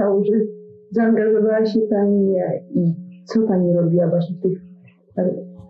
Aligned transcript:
stało, 0.00 0.24
że 0.24 0.32
zaangażowała 0.90 1.66
się 1.66 1.80
Pani 1.80 2.34
i 2.74 2.94
co 3.24 3.42
Pani 3.42 3.76
robiła 3.76 4.08
właśnie 4.08 4.36
w 4.36 4.40
tych, 4.40 4.58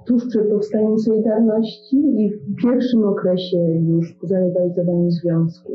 tuż 0.07 0.27
przed 0.29 0.49
powstaniem 0.49 0.99
Solidarności 0.99 1.97
i 1.97 2.31
w 2.31 2.63
pierwszym 2.63 3.05
okresie 3.05 3.59
już 3.89 4.15
po 4.21 4.27
zalegalizowaniu 4.27 5.11
związku? 5.11 5.73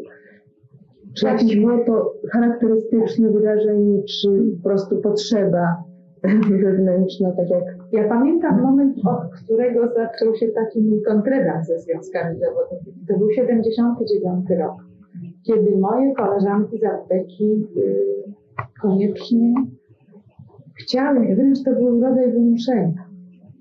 Czy 1.18 1.26
jakieś 1.26 1.60
było 1.60 1.86
to 1.86 2.14
charakterystyczne 2.32 3.32
wydarzenie, 3.32 4.04
czy 4.04 4.28
po 4.64 4.70
prostu 4.70 4.98
potrzeba 4.98 5.84
wewnętrzna, 6.64 7.32
tak 7.32 7.50
jak... 7.50 7.64
Ja 7.92 8.08
pamiętam 8.10 8.62
moment, 8.62 8.98
od 9.06 9.44
którego 9.44 9.88
zaczął 9.88 10.36
się 10.36 10.48
taki 10.48 10.82
mój 10.82 11.02
kontrydans 11.02 11.68
ze 11.68 11.80
związkami 11.80 12.40
zawodowymi. 12.40 13.06
To 13.08 13.18
był 13.18 13.32
79 13.32 14.50
rok, 14.60 14.76
kiedy 15.48 15.78
moje 15.78 16.14
koleżanki 16.14 16.78
z 16.80 16.84
apteki 16.84 17.68
y, 17.78 18.36
koniecznie 18.82 19.54
chciały, 20.76 21.36
wręcz 21.36 21.64
to 21.64 21.72
był 21.72 22.02
rodzaj 22.02 22.32
wymuszenia 22.32 23.10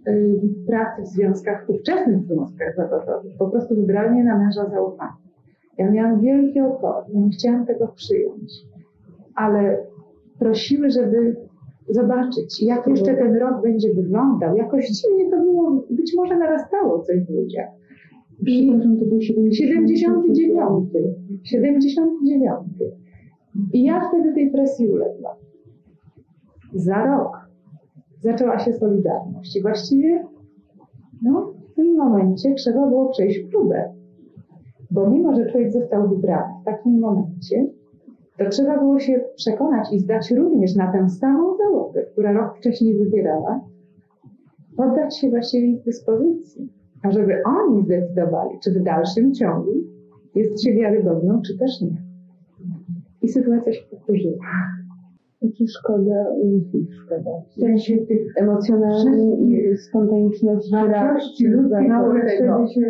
y, 0.09 0.41
pracy 0.67 1.03
w 1.03 1.07
związkach, 1.07 1.65
ówczesnych 1.69 2.25
związkach 2.25 2.77
zawodowych. 2.77 3.37
Po 3.39 3.48
prostu 3.48 3.75
wybrali 3.75 4.11
mnie 4.11 4.25
na 4.25 4.39
męża 4.39 4.70
zaufania. 4.70 5.17
Ja 5.79 5.91
miałam 5.91 6.20
wielkie 6.20 6.65
opory, 6.65 7.07
nie 7.15 7.30
chciałam 7.30 7.67
tego 7.67 7.89
przyjąć, 7.89 8.53
ale 9.34 9.78
prosiły, 10.39 10.91
żeby 10.91 11.37
zobaczyć, 11.89 12.62
jak 12.62 12.87
jeszcze 12.87 13.15
ten 13.15 13.37
rok 13.37 13.62
będzie 13.62 13.95
wyglądał. 13.95 14.56
Jakoś 14.56 14.89
dziwnie 14.89 15.31
to 15.31 15.41
było, 15.41 15.84
być 15.91 16.12
może 16.17 16.39
narastało 16.39 17.03
coś 17.03 17.20
w 17.20 17.31
ludziach. 17.31 17.69
I 18.47 18.72
to 19.00 19.05
był 19.05 19.20
79. 19.20 20.89
79. 21.45 23.03
I 23.72 23.84
ja 23.84 24.08
wtedy 24.08 24.34
tej 24.34 24.50
presji 24.50 24.88
uległam. 24.88 25.36
Za 26.74 27.06
rok 27.06 27.48
zaczęła 28.20 28.58
się 28.58 28.72
Solidarność. 28.72 29.56
I 29.56 29.62
właściwie 29.62 30.27
no, 31.22 31.52
w 31.72 31.75
tym 31.75 31.97
momencie 31.97 32.55
trzeba 32.55 32.86
było 32.86 33.08
przejść 33.08 33.41
próbę. 33.50 33.92
Bo 34.91 35.10
mimo, 35.10 35.34
że 35.34 35.50
człowiek 35.50 35.72
został 35.72 36.08
wybrany 36.08 36.55
w 36.62 36.64
takim 36.64 36.98
momencie, 36.98 37.66
to 38.38 38.48
trzeba 38.48 38.78
było 38.78 38.98
się 39.00 39.25
przekonać 39.36 39.92
i 39.92 39.98
zdać 39.98 40.30
również 40.30 40.77
na 40.77 40.92
tę 40.92 41.08
samą 41.08 41.56
załogę, 41.56 42.02
która 42.12 42.32
rok 42.32 42.56
wcześniej 42.56 42.98
wybierała, 42.98 43.60
poddać 44.77 45.19
się 45.19 45.30
właściwie 45.30 45.66
ich 45.66 45.82
dyspozycji, 45.82 46.69
a 47.02 47.10
żeby 47.10 47.42
oni 47.47 47.84
zdecydowali, 47.84 48.58
czy 48.62 48.70
w 48.72 48.82
dalszym 48.82 49.34
ciągu 49.34 49.72
jest 50.34 50.64
się 50.64 50.72
wiarygodną, 50.72 51.42
czy 51.42 51.58
też 51.58 51.80
nie. 51.80 52.03
I 53.25 53.28
sytuacja 53.28 53.72
się 53.72 53.83
powtórzyła. 53.91 54.47
Czy 55.58 55.64
szkoda 55.69 56.28
ludzi, 56.44 56.86
szkoda. 57.05 57.31
W 57.50 57.61
sensie 57.61 57.98
tych 57.98 58.33
emocjonalnych 58.36 59.39
i 59.41 59.77
spontaniczności. 59.77 60.72
Wartości 60.72 61.47
ludzkie, 61.48 61.91
które 62.34 62.69
się 62.69 62.81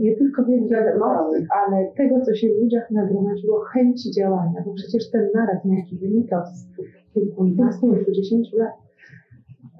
nie 0.00 0.16
tylko 0.16 0.44
wielkie 0.44 0.78
emocji, 0.78 1.46
ale 1.50 1.86
tego, 1.96 2.20
co 2.20 2.34
się 2.34 2.48
w 2.48 2.62
ludziach 2.62 2.90
nagromadziło, 2.90 3.60
chęci 3.60 4.10
działania, 4.10 4.62
bo 4.66 4.72
przecież 4.74 5.10
ten 5.10 5.28
marazm, 5.34 5.72
jaki 5.72 5.96
wynikał 5.96 6.42
z 6.46 6.66
kilkunastu, 7.14 7.92
kilkudziesięciu 7.94 8.56
lat, 8.56 8.74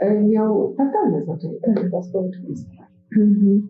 e, 0.00 0.22
miał 0.22 0.74
fatalne 0.74 1.24
znaczenie 1.24 1.58
dla 1.90 2.02
społeczeństwa. 2.02 2.82
Mhm. 3.16 3.68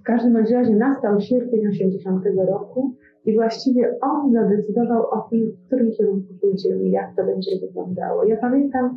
W 0.00 0.02
każdym 0.02 0.36
razie 0.36 0.76
nastał 0.76 1.20
sierpień 1.20 1.66
80 1.66 2.24
roku 2.48 2.94
i 3.24 3.34
właściwie 3.34 3.98
on 4.00 4.32
zadecydował 4.32 5.10
o 5.10 5.28
tym, 5.30 5.52
w 5.52 5.66
którym 5.66 5.92
kierunku 5.92 6.34
pójdziemy, 6.40 6.88
jak 6.88 7.16
to 7.16 7.24
będzie 7.24 7.50
wyglądało. 7.60 8.24
Ja 8.24 8.36
pamiętam, 8.36 8.96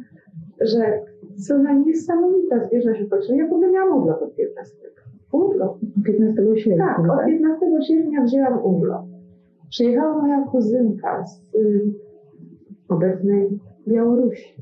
że 0.62 1.00
co 1.48 1.64
za 1.64 1.74
niesamowita 1.74 2.68
zbieżność 2.68 3.02
okoliczności. 3.02 3.38
Ja 3.38 3.48
w 3.48 3.54
ogóle 3.54 3.72
miałam 3.72 3.98
urlop 3.98 4.22
od 4.22 4.36
15. 4.36 4.76
Urlop? 5.32 5.80
15 6.06 6.44
sierpnia. 6.56 6.88
Tak, 6.88 7.12
od 7.12 7.26
15 7.26 7.60
tak? 7.72 7.84
sierpnia 7.84 8.24
wzięłam 8.24 8.66
urlop. 8.66 9.06
Przyjechała 9.70 10.22
moja 10.22 10.46
kuzynka 10.46 11.26
z 11.26 11.56
y, 11.56 11.94
obecnej 12.90 13.60
Białorusi. 13.88 14.56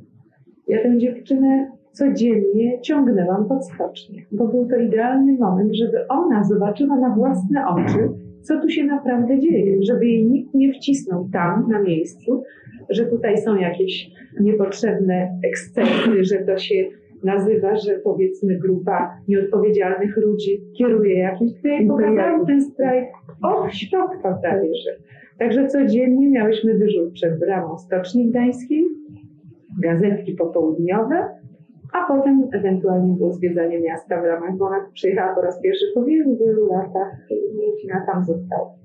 Ja 0.67 0.83
tę 0.83 0.97
dziewczynę 0.97 1.71
codziennie 1.91 2.81
ciągnęłam 2.81 3.45
pod 3.45 3.67
skocznię, 3.67 4.25
bo 4.31 4.47
był 4.47 4.67
to 4.67 4.75
idealny 4.75 5.37
moment, 5.37 5.75
żeby 5.75 6.07
ona 6.07 6.43
zobaczyła 6.43 6.97
na 6.97 7.15
własne 7.15 7.67
oczy, 7.67 8.09
co 8.41 8.61
tu 8.61 8.69
się 8.69 8.83
naprawdę 8.83 9.39
dzieje, 9.39 9.83
żeby 9.83 10.05
jej 10.05 10.25
nikt 10.25 10.53
nie 10.53 10.73
wcisnął 10.73 11.29
tam 11.33 11.69
na 11.69 11.81
miejscu, 11.81 12.43
że 12.89 13.05
tutaj 13.05 13.37
są 13.37 13.55
jakieś 13.55 14.11
niepotrzebne 14.39 15.39
ekscesy, 15.43 16.23
że 16.23 16.37
to 16.37 16.57
się 16.57 16.85
nazywa, 17.23 17.75
że 17.75 17.99
powiedzmy 18.03 18.57
grupa 18.57 19.17
nieodpowiedzialnych 19.27 20.17
ludzi 20.17 20.61
kieruje 20.77 21.17
jakimś. 21.17 21.53
Tutaj 21.53 21.87
pokazał 21.87 22.45
ten 22.45 22.61
strajk 22.61 23.07
o 23.43 23.69
świat 23.69 24.11
prawie, 24.41 24.69
że. 24.75 24.91
Także 25.39 25.67
codziennie 25.67 26.29
miałyśmy 26.29 26.79
dyżur 26.79 27.11
przed 27.13 27.39
bramą 27.39 27.77
Stoczni 27.77 28.29
Gdańskiej, 28.29 28.85
gazetki 29.81 30.33
popołudniowe, 30.33 31.29
a 31.93 32.07
potem 32.07 32.47
ewentualnie 32.53 33.15
było 33.15 33.33
zwiedzanie 33.33 33.79
miasta 33.79 34.21
w 34.21 34.25
ramach, 34.25 34.57
bo 34.57 34.65
ona 34.65 34.77
przyjechała 34.93 35.35
po 35.35 35.41
raz 35.41 35.61
pierwszy 35.61 35.85
po 35.95 36.03
wielu, 36.03 36.37
wielu 36.37 36.67
latach 36.67 37.27
i 37.29 37.71
rodzina 37.71 38.05
tam 38.05 38.25
została. 38.25 38.79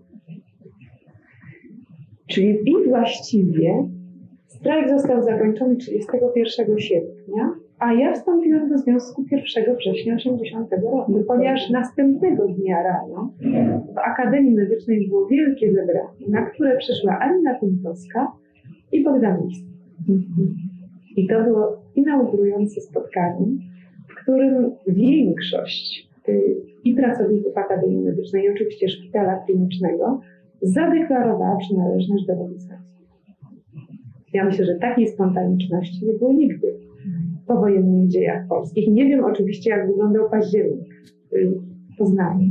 Czyli 2.26 2.58
i 2.66 2.88
właściwie 2.88 3.88
strajk 4.46 4.88
został 4.88 5.22
zakończony 5.22 5.76
31 5.76 6.78
sierpnia, 6.78 7.54
a 7.78 7.92
ja 7.92 8.12
wstąpiłam 8.12 8.68
do 8.68 8.78
związku 8.78 9.24
1 9.30 9.76
września 9.76 10.14
80 10.14 10.72
roku, 10.72 11.24
ponieważ 11.26 11.70
następnego 11.70 12.48
dnia 12.48 12.82
rano 12.82 13.30
w 13.94 13.98
Akademii 13.98 14.54
Medycznej 14.54 15.08
było 15.08 15.26
wielkie 15.26 15.72
zebranie, 15.72 16.28
na 16.28 16.42
które 16.42 16.76
przyszła 16.76 17.18
Anna 17.18 17.58
Pinkowska 17.60 18.32
i 18.92 19.04
Bogdan 19.04 19.40
Lis. 19.46 19.58
I 21.16 21.26
to 21.28 21.44
było 21.44 21.83
inaugurujące 21.96 22.80
spotkanie, 22.80 23.46
w 24.08 24.22
którym 24.22 24.70
większość 24.86 26.10
y, 26.28 26.56
i 26.84 26.94
pracowników 26.94 27.58
Akademii 27.58 28.04
Medycznej, 28.04 28.44
i 28.44 28.50
oczywiście 28.50 28.88
szpitala 28.88 29.36
klinicznego, 29.36 30.20
zadeklarowała 30.62 31.56
przynależność 31.56 32.26
do 32.26 32.32
legislacji. 32.42 32.94
Ja 34.32 34.44
myślę, 34.44 34.64
że 34.64 34.74
takiej 34.74 35.08
spontaniczności 35.08 36.06
nie 36.06 36.12
było 36.12 36.32
nigdy 36.32 36.74
w 37.42 37.46
powojennych 37.46 38.08
dziejach 38.08 38.48
polskich. 38.48 38.88
Nie 38.88 39.06
wiem 39.06 39.24
oczywiście, 39.24 39.70
jak 39.70 39.86
wyglądał 39.86 40.30
październik 40.30 40.94
w 41.94 41.96
Poznaniu, 41.98 42.48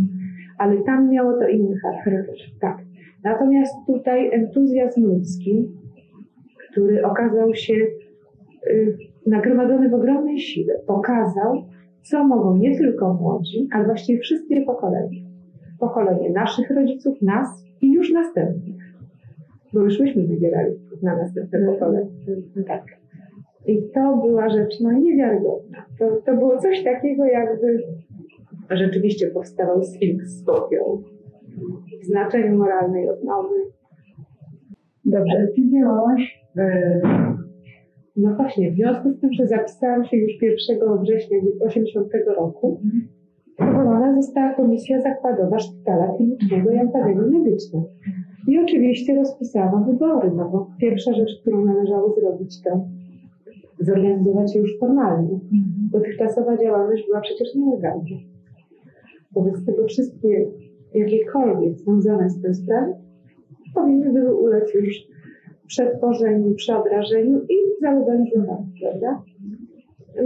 ale 0.58 0.84
tam 0.84 1.10
miało 1.10 1.34
to 1.34 1.48
inny 1.48 1.76
charakter. 1.80 2.36
Tak. 2.62 2.78
Natomiast 3.24 3.74
tutaj 3.88 4.34
entuzjazm 4.34 5.06
ludzki, 5.06 5.70
który 6.72 7.06
okazał 7.06 7.56
się 7.56 7.74
Y, 8.68 8.98
nagromadzony 9.26 9.90
w 9.90 9.94
ogromnej 9.94 10.40
sile, 10.40 10.74
pokazał, 10.88 11.64
co 12.02 12.24
mogą 12.24 12.58
nie 12.58 12.78
tylko 12.78 13.14
młodzi, 13.14 13.68
ale 13.72 13.86
właściwie 13.86 14.20
wszystkie 14.20 14.62
pokolenia. 14.62 15.22
Pokolenie 15.80 16.30
naszych 16.30 16.70
rodziców, 16.70 17.22
nas 17.22 17.64
i 17.82 17.94
już 17.94 18.12
następnych. 18.12 18.94
Bo 19.74 19.80
już 19.80 20.00
myśmy 20.00 20.28
wybierali 20.28 20.76
na 21.02 21.18
następne 21.18 21.60
mhm. 21.60 21.74
pokolenie. 21.74 22.10
Tak. 22.68 22.84
I 23.68 23.82
to 23.94 24.18
była 24.18 24.50
rzecz 24.50 24.80
no, 24.82 24.92
niewiarygodna. 24.92 25.86
To, 26.00 26.16
to 26.26 26.36
było 26.36 26.58
coś 26.58 26.84
takiego, 26.84 27.26
jakby 27.26 27.84
rzeczywiście 28.70 29.28
powstawał 29.28 29.84
Sfinks 29.84 30.30
z 30.30 30.44
popiołu 30.46 31.04
w 32.02 32.06
znaczeniu 32.06 32.58
moralnej 32.58 33.10
odnowy. 33.10 33.56
Dobrze, 35.06 35.48
ty 35.56 35.70
działałaś 35.70 36.44
no 38.16 38.36
właśnie, 38.36 38.72
w 38.72 38.76
związku 38.76 39.12
z 39.12 39.20
tym, 39.20 39.34
że 39.34 39.48
zapisałam 39.48 40.06
się 40.06 40.18
już 40.18 40.32
1 40.42 40.58
września 41.02 41.38
1980 41.40 42.08
roku, 42.38 42.82
powołana 43.58 44.22
została 44.22 44.54
komisja 44.54 45.02
zakładowa 45.02 45.60
Szpitala 45.60 46.14
Klinicznego 46.18 46.72
i 46.72 46.78
Akademii 46.78 47.40
Medycznej. 47.40 47.84
I 48.48 48.60
oczywiście 48.60 49.16
rozpisałam 49.16 49.86
wybory, 49.86 50.32
no 50.36 50.50
bo 50.50 50.68
pierwsza 50.80 51.14
rzecz, 51.14 51.42
którą 51.42 51.66
należało 51.66 52.16
zrobić, 52.20 52.62
to 52.62 52.86
zorganizować 53.80 54.54
się 54.54 54.60
już 54.60 54.80
formalnie. 54.80 55.40
Dotychczasowa 55.92 56.58
działalność 56.58 57.06
była 57.08 57.22
przecież 57.22 57.56
nielegalna. 57.56 58.04
Wobec 59.36 59.66
tego 59.66 59.86
wszystkie 59.86 60.46
jakiekolwiek 60.94 61.78
związane 61.78 62.30
z 62.30 62.42
tym 62.42 62.54
sprawy 62.54 62.94
powinny 63.76 64.14
były 64.14 64.36
ulec 64.36 64.74
już 64.74 65.13
przetworzeniu, 65.68 66.56
przeobrażeniu 66.56 67.42
i 67.50 67.56
zalegalizowaniu, 67.82 68.68
prawda? 68.82 69.24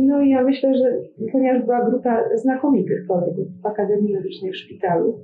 No 0.01 0.21
i 0.21 0.29
ja 0.29 0.43
myślę, 0.43 0.77
że 0.77 0.97
ponieważ 1.31 1.63
była 1.63 1.89
grupa 1.89 2.23
znakomitych 2.35 3.07
kolegów 3.07 3.47
w 3.63 3.65
Akademii 3.65 4.13
Medycznej 4.13 4.51
w 4.51 4.57
szpitalu, 4.57 5.19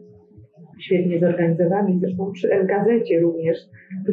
świetnie 0.80 1.19
zorganizowanych, 1.19 2.00
zresztą 2.00 2.31
przy 2.31 2.50
NKZ-cie 2.54 3.19
również. 3.19 3.57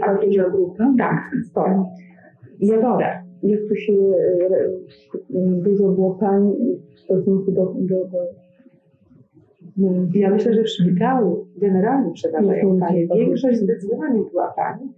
Taka 0.01 0.19
duża 0.27 0.51
grupa? 0.51 0.95
Tak, 0.99 1.31
spora. 1.51 1.85
Spora. 2.63 3.23
Jak 3.43 3.61
tu 3.69 3.77
się 3.77 3.93
e, 3.93 4.71
dużo 5.65 5.89
było 5.89 6.15
pań 6.15 6.53
w 6.97 7.01
stosunku 7.01 7.53
do, 7.53 7.75
do, 7.79 8.09
do 8.09 8.19
Ja 10.15 10.31
myślę, 10.31 10.55
że 10.55 10.63
w 10.63 10.69
szpitalu 10.69 11.47
generalnie 11.57 12.13
przeważają 12.13 12.79
panie. 12.81 13.07
Większość 13.15 13.59
zdecydowanie 13.59 14.21
była 14.31 14.53
pani. 14.57 14.93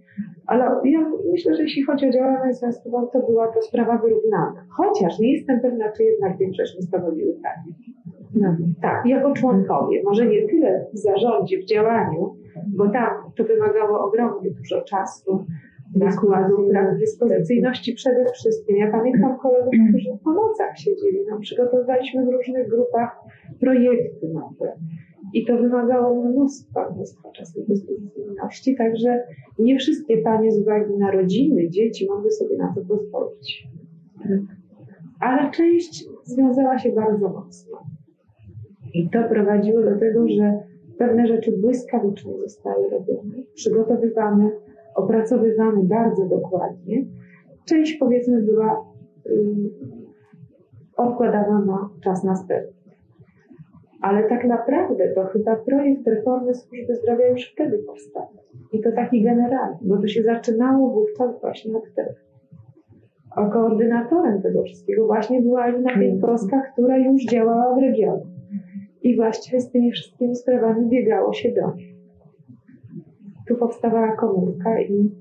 Ale 0.47 0.63
ja 0.83 0.99
myślę, 1.31 1.55
że 1.55 1.63
jeśli 1.63 1.83
chodzi 1.83 2.07
o 2.07 2.11
działalność 2.11 2.59
związkową, 2.59 3.07
to 3.07 3.19
była 3.19 3.47
to 3.47 3.61
sprawa 3.61 3.97
wyrównana. 3.97 4.65
Chociaż 4.69 5.19
nie 5.19 5.33
jestem 5.33 5.59
pewna, 5.59 5.91
czy 5.91 6.03
jednak 6.03 6.37
większość 6.37 6.75
nie 6.75 6.81
stanowiły 6.81 7.33
panie. 7.43 7.75
no, 8.35 8.55
Tak, 8.81 9.05
jako 9.05 9.33
członkowie. 9.33 10.03
Może 10.03 10.25
nie 10.25 10.47
tyle 10.47 10.85
w 10.93 10.97
zarządzie, 10.97 11.57
w 11.57 11.65
działaniu, 11.65 12.35
bo 12.67 12.89
tam 12.89 13.09
to 13.35 13.43
wymagało 13.43 14.05
ogromnie 14.05 14.51
dużo 14.51 14.81
czasu, 14.81 15.45
nakładu, 15.95 16.69
pracy, 16.69 16.97
dyspozycyjności 16.99 17.93
przede 17.93 18.25
wszystkim. 18.31 18.77
Ja 18.77 18.91
pamiętam 18.91 19.37
kolegów, 19.39 19.73
którzy 19.89 20.09
w 20.19 20.23
pomocach 20.23 20.77
siedzieli. 20.77 21.19
No, 21.29 21.39
przygotowywaliśmy 21.39 22.25
w 22.25 22.29
różnych 22.29 22.69
grupach 22.69 23.19
projekty 23.59 24.29
nowe. 24.33 24.73
I 25.33 25.45
to 25.45 25.57
wymagało 25.57 26.23
mnóstwa, 26.23 26.91
mnóstwa 26.95 27.31
czasu 27.31 27.61
i 27.61 27.67
dyspozycyjności, 27.67 28.75
także 28.75 29.23
nie 29.59 29.77
wszystkie 29.77 30.17
panie 30.17 30.51
z 30.51 30.61
uwagi 30.61 30.93
na 30.97 31.11
rodziny, 31.11 31.69
dzieci 31.69 32.07
mogły 32.09 32.31
sobie 32.31 32.57
na 32.57 32.73
to 32.75 32.81
pozwolić. 32.81 33.67
Ale 35.19 35.51
część 35.51 36.05
związała 36.23 36.77
się 36.77 36.91
bardzo 36.91 37.29
mocno. 37.29 37.77
I 38.93 39.09
to 39.09 39.23
prowadziło 39.29 39.81
do 39.81 39.99
tego, 39.99 40.27
że 40.27 40.59
pewne 40.97 41.27
rzeczy 41.27 41.51
błyskawicznie 41.61 42.33
zostały 42.39 42.89
robione, 42.89 43.35
przygotowywane, 43.53 44.51
opracowywane 44.95 45.83
bardzo 45.83 46.25
dokładnie. 46.25 47.05
Część 47.65 47.97
powiedzmy 47.97 48.41
była 48.41 48.85
odkładana 50.97 51.65
na 51.65 51.89
czas 52.03 52.23
następny. 52.23 52.82
Ale 54.03 54.29
tak 54.29 54.45
naprawdę 54.45 55.13
to 55.15 55.25
chyba 55.25 55.55
projekt 55.55 56.07
reformy 56.07 56.53
służby 56.53 56.95
zdrowia 56.95 57.27
już 57.27 57.51
wtedy 57.51 57.83
powstał. 57.87 58.27
I 58.73 58.81
to 58.81 58.91
taki 58.91 59.21
generalny, 59.21 59.77
bo 59.81 59.97
to 59.97 60.07
się 60.07 60.23
zaczynało 60.23 60.89
wówczas 60.89 61.41
właśnie 61.41 61.77
od 61.77 61.83
tego. 61.95 62.11
A 63.35 63.49
koordynatorem 63.49 64.41
tego 64.41 64.63
wszystkiego 64.63 65.05
właśnie 65.05 65.41
była 65.41 65.61
Alina 65.61 65.93
Piętkowska, 65.93 66.61
która 66.73 66.97
już 66.97 67.25
działała 67.25 67.75
w 67.75 67.81
regionie. 67.81 68.25
I 69.01 69.15
właściwie 69.15 69.59
z 69.61 69.71
tymi 69.71 69.91
wszystkimi 69.91 70.35
sprawami 70.35 70.89
biegało 70.89 71.33
się 71.33 71.51
do 71.51 71.75
niej. 71.75 71.95
Tu 73.47 73.55
powstawała 73.55 74.15
komórka 74.15 74.81
i 74.81 75.11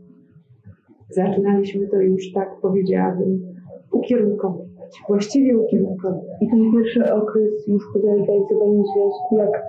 zaczynaliśmy 1.11 1.88
to 1.88 2.00
już, 2.00 2.32
tak 2.32 2.49
powiedziałabym, 2.62 3.55
ukierunkowywać. 3.93 4.72
Właściwie 5.09 5.59
ukierunkowywać. 5.59 6.25
I 6.41 6.49
ten 6.49 6.73
pierwszy 6.73 7.15
okres 7.15 7.69
już 7.69 7.83
po 7.93 8.00
zalegalizowaniu 8.00 8.85
związku, 8.85 9.37
jak 9.39 9.62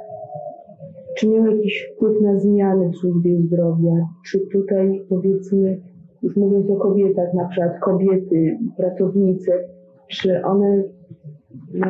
czy 1.18 1.30
miał 1.30 1.46
jakiś 1.46 1.92
wpływ 1.96 2.22
na 2.22 2.40
zmiany 2.40 2.90
w 2.90 2.96
służbie 2.96 3.38
zdrowia? 3.38 4.08
Czy 4.26 4.40
tutaj 4.40 5.02
powiedzmy, 5.10 5.80
już 6.24 6.36
mówiąc 6.36 6.70
o 6.70 6.76
kobietach, 6.76 7.34
na 7.34 7.48
przykład 7.48 7.80
kobiety, 7.80 8.58
pracownice, 8.78 9.52
czy 10.08 10.44
one 10.44 10.84
no, 11.74 11.88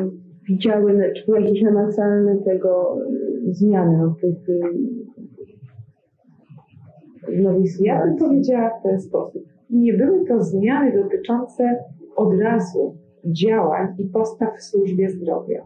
widziały, 0.47 1.13
czy 1.15 1.25
były 1.25 1.41
jakieś 1.41 1.62
namacalne 1.62 2.38
tego 2.38 2.97
y, 3.47 3.53
zmiany 3.53 3.97
no, 3.97 4.15
tych 4.21 4.38
w 7.27 7.41
nowej 7.41 7.63
Ja 7.80 8.06
bym 8.06 8.18
powiedziała 8.18 8.69
w 8.80 8.83
ten 8.83 9.01
sposób. 9.01 9.44
Nie 9.69 9.94
były 9.94 10.25
to 10.25 10.44
zmiany 10.44 11.03
dotyczące 11.03 11.83
od 12.15 12.39
razu 12.39 12.95
działań 13.25 13.87
i 13.97 14.05
postaw 14.05 14.57
w 14.57 14.63
służbie 14.63 15.09
zdrowia. 15.09 15.63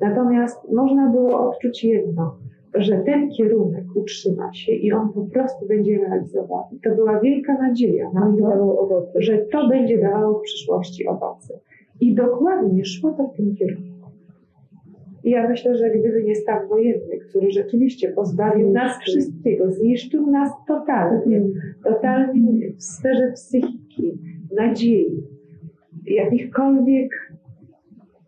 Natomiast 0.00 0.72
można 0.72 1.10
było 1.10 1.50
odczuć 1.50 1.84
jedno, 1.84 2.36
że 2.74 2.98
ten 2.98 3.30
kierunek 3.30 3.84
utrzyma 3.94 4.52
się 4.52 4.72
i 4.72 4.92
on 4.92 5.12
po 5.12 5.22
prostu 5.22 5.66
będzie 5.66 5.98
realizowany. 5.98 6.78
To 6.84 6.94
była 6.94 7.20
wielka 7.20 7.58
nadzieja 7.58 8.10
na 8.14 8.32
to, 8.38 9.12
że 9.14 9.38
to 9.38 9.68
będzie 9.68 9.98
dawało 9.98 10.38
w 10.38 10.42
przyszłości 10.42 11.06
owoce. 11.06 11.60
I 12.00 12.14
dokładnie 12.14 12.84
szło 12.84 13.12
to 13.12 13.28
w 13.28 13.36
tym 13.36 13.54
kierunku. 13.54 13.96
I 15.24 15.30
ja 15.30 15.48
myślę, 15.48 15.76
że 15.76 15.90
gdyby 15.90 16.24
nie 16.24 16.34
stan 16.34 16.68
wojenny, 16.68 17.18
który 17.28 17.50
rzeczywiście 17.50 18.08
pozbawił 18.08 18.72
nas 18.72 18.98
wszystkiego, 18.98 19.72
zniszczył 19.72 20.30
nas 20.30 20.50
totalnie, 20.68 21.42
totalnie 21.84 22.72
w 22.72 22.82
sferze 22.82 23.32
psychiki, 23.34 24.18
nadziei, 24.56 25.22
jakichkolwiek 26.06 27.32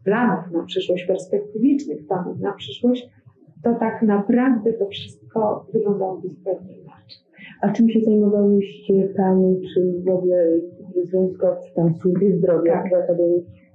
planów 0.04 0.52
na 0.52 0.62
przyszłość, 0.62 1.06
perspektywicznych 1.06 2.06
planów 2.06 2.40
na 2.40 2.52
przyszłość, 2.52 3.08
to 3.62 3.74
tak 3.74 4.02
naprawdę 4.02 4.72
to 4.72 4.86
wszystko 4.86 5.66
wyglądałoby 5.72 6.28
zupełnie 6.28 6.76
inaczej. 6.76 7.18
A 7.62 7.72
czym 7.72 7.90
się 7.90 8.00
zajmowałyście 8.00 9.08
Pani, 9.16 9.60
czy 9.74 10.02
w 10.06 10.08
ogóle 10.08 10.60
związkowcy 11.04 11.74
tam 11.74 11.94
w 11.94 11.96
służbie 11.96 12.36
zdrowia, 12.36 12.82
Tak. 12.82 12.90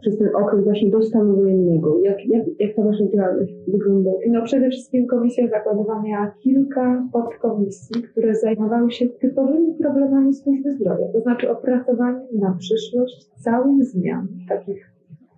Przez 0.03 0.17
ten 0.17 0.29
okres 0.35 0.63
właśnie 0.63 0.89
do 0.89 1.01
stanu 1.01 1.35
wojennego? 1.35 2.00
Jak, 2.00 2.25
jak, 2.25 2.45
jak 2.59 2.75
ta 2.75 2.83
Wasza 2.83 3.07
działalność 3.13 3.53
wyglądała? 3.67 4.17
No 4.27 4.44
przede 4.44 4.69
wszystkim 4.69 5.07
Komisja 5.07 5.47
Zakładowa 5.47 6.01
miała 6.01 6.31
kilka 6.39 7.07
podkomisji, 7.13 8.01
które 8.03 8.35
zajmowały 8.35 8.91
się 8.91 9.09
typowymi 9.09 9.73
problemami 9.81 10.33
służby 10.33 10.71
zdrowia, 10.71 11.07
to 11.13 11.19
znaczy 11.19 11.51
opracowaniem 11.51 12.27
na 12.39 12.55
przyszłość 12.59 13.29
całych 13.44 13.83
zmian, 13.83 14.27
takich 14.50 14.91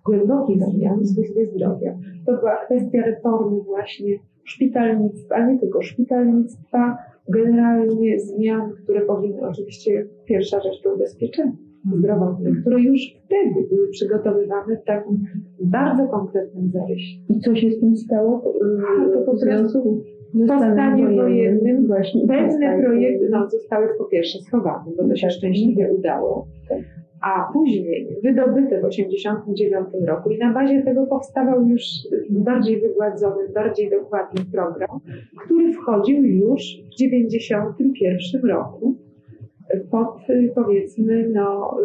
głębokich 0.06 0.62
zmian 0.62 1.00
w 1.00 1.08
służbie 1.08 1.46
zdrowia. 1.46 1.98
To 2.26 2.36
była 2.36 2.56
kwestia 2.64 3.02
reformy 3.02 3.60
właśnie 3.60 4.18
szpitalnictwa, 4.44 5.34
a 5.34 5.46
nie 5.46 5.58
tylko 5.58 5.82
szpitalnictwa, 5.82 6.96
generalnie 7.28 8.20
zmian, 8.20 8.72
które 8.82 9.00
powinny 9.00 9.48
oczywiście, 9.48 10.06
pierwsza 10.24 10.60
rzecz 10.60 10.82
to 10.82 10.94
ubezpieczenie 10.94 11.65
zdrowotne, 11.94 12.50
które 12.60 12.80
już 12.80 13.00
wtedy 13.24 13.68
były 13.68 13.88
przygotowywane 13.88 14.76
w 14.76 14.84
takim 14.84 15.24
bardzo 15.60 16.08
konkretnym 16.08 16.70
zarysie. 16.70 17.18
I 17.28 17.40
co 17.40 17.54
się 17.54 17.70
z 17.70 17.80
tym 17.80 17.96
stało? 17.96 18.54
A, 19.04 19.10
to 19.10 19.20
po 19.20 19.32
w 19.32 19.38
związku 19.38 20.02
ze 20.34 20.46
po 20.46 20.56
stanem 20.58 20.72
stanie 20.74 21.16
wojennym 21.16 21.86
właśnie 21.86 22.26
Pewne 22.28 22.78
projekty 22.82 23.28
no, 23.30 23.50
zostały 23.50 23.88
po 23.98 24.04
pierwsze 24.04 24.38
schowane, 24.38 24.84
bo 24.96 25.08
to 25.08 25.16
się 25.16 25.26
Tak. 25.26 25.36
szczęśliwie 25.36 25.94
udało, 25.98 26.46
a 27.20 27.52
później 27.52 28.08
wydobyte 28.22 28.80
w 28.80 28.88
1989 28.88 30.06
roku 30.06 30.30
i 30.30 30.38
na 30.38 30.52
bazie 30.52 30.82
tego 30.82 31.06
powstawał 31.06 31.68
już 31.68 31.82
bardziej 32.30 32.80
wygładzony, 32.80 33.48
bardziej 33.54 33.90
dokładny 33.90 34.44
program, 34.52 35.00
który 35.44 35.72
wchodził 35.72 36.24
już 36.24 36.62
w 36.94 36.96
1991 36.98 38.50
roku 38.50 38.96
pod 39.90 40.18
powiedzmy 40.54 41.28
no 41.28 41.76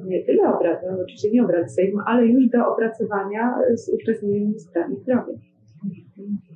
y, 0.00 0.04
nie 0.06 0.24
tyle 0.24 0.54
obrad, 0.54 0.80
no 0.90 1.02
oczywiście 1.02 1.30
nie 1.30 1.44
obrad 1.44 1.72
Sejmu, 1.72 1.98
ale 2.06 2.26
już 2.26 2.46
do 2.48 2.72
opracowania 2.72 3.54
z 3.74 3.88
ówczesnymi 3.88 4.40
ministrami 4.40 4.96
zdrowia. 4.96 5.38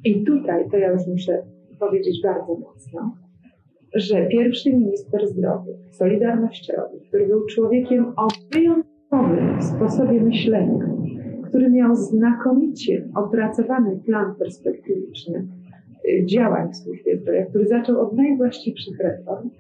I 0.05 0.25
tutaj 0.25 0.71
to 0.71 0.77
ja 0.77 0.93
już 0.93 1.07
muszę 1.07 1.43
powiedzieć 1.79 2.23
bardzo 2.23 2.55
mocno, 2.55 3.15
że 3.95 4.27
pierwszy 4.27 4.73
minister 4.73 5.29
zdrowia, 5.29 5.73
solidarnościowy, 5.91 7.01
który 7.09 7.27
był 7.27 7.47
człowiekiem 7.47 8.13
o 8.17 8.29
wyjątkowym 8.53 9.63
sposobie 9.63 10.21
myślenia, 10.21 10.89
który 11.49 11.71
miał 11.71 11.95
znakomicie 11.95 13.09
opracowany 13.17 14.01
plan 14.07 14.35
perspektywiczny 14.39 15.49
y, 16.09 16.27
działań 16.27 16.73
w 16.73 16.77
służbie 16.77 17.19
zdrowia, 17.19 17.47
który 17.47 17.67
zaczął 17.67 18.01
od 18.01 18.13
najwłaściwszych 18.13 18.99
reform, 18.99 19.51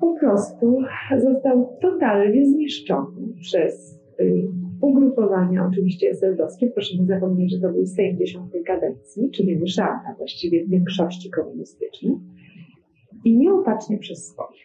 po 0.00 0.14
prostu 0.20 0.78
został 1.18 1.76
totalnie 1.80 2.46
zniszczony 2.46 3.34
przez 3.40 4.00
y, 4.20 4.48
ugrupowania, 4.80 5.66
oczywiście 5.66 6.10
SLD-owskie. 6.10 6.70
Proszę 6.70 6.98
nie 6.98 7.06
zapomnieć, 7.06 7.52
że 7.52 7.60
to 7.60 7.72
był 7.72 7.86
Sejm 7.86 8.18
dziesiątej 8.18 8.64
kadencji, 8.64 9.30
czyli 9.30 9.56
wyszarna 9.56 10.14
właściwie 10.18 10.66
w 10.66 10.68
większości 10.68 11.30
komunistycznej 11.30 12.14
i 13.24 13.36
nieopatrznie 13.36 13.98
przez 13.98 14.26
swoich. 14.26 14.64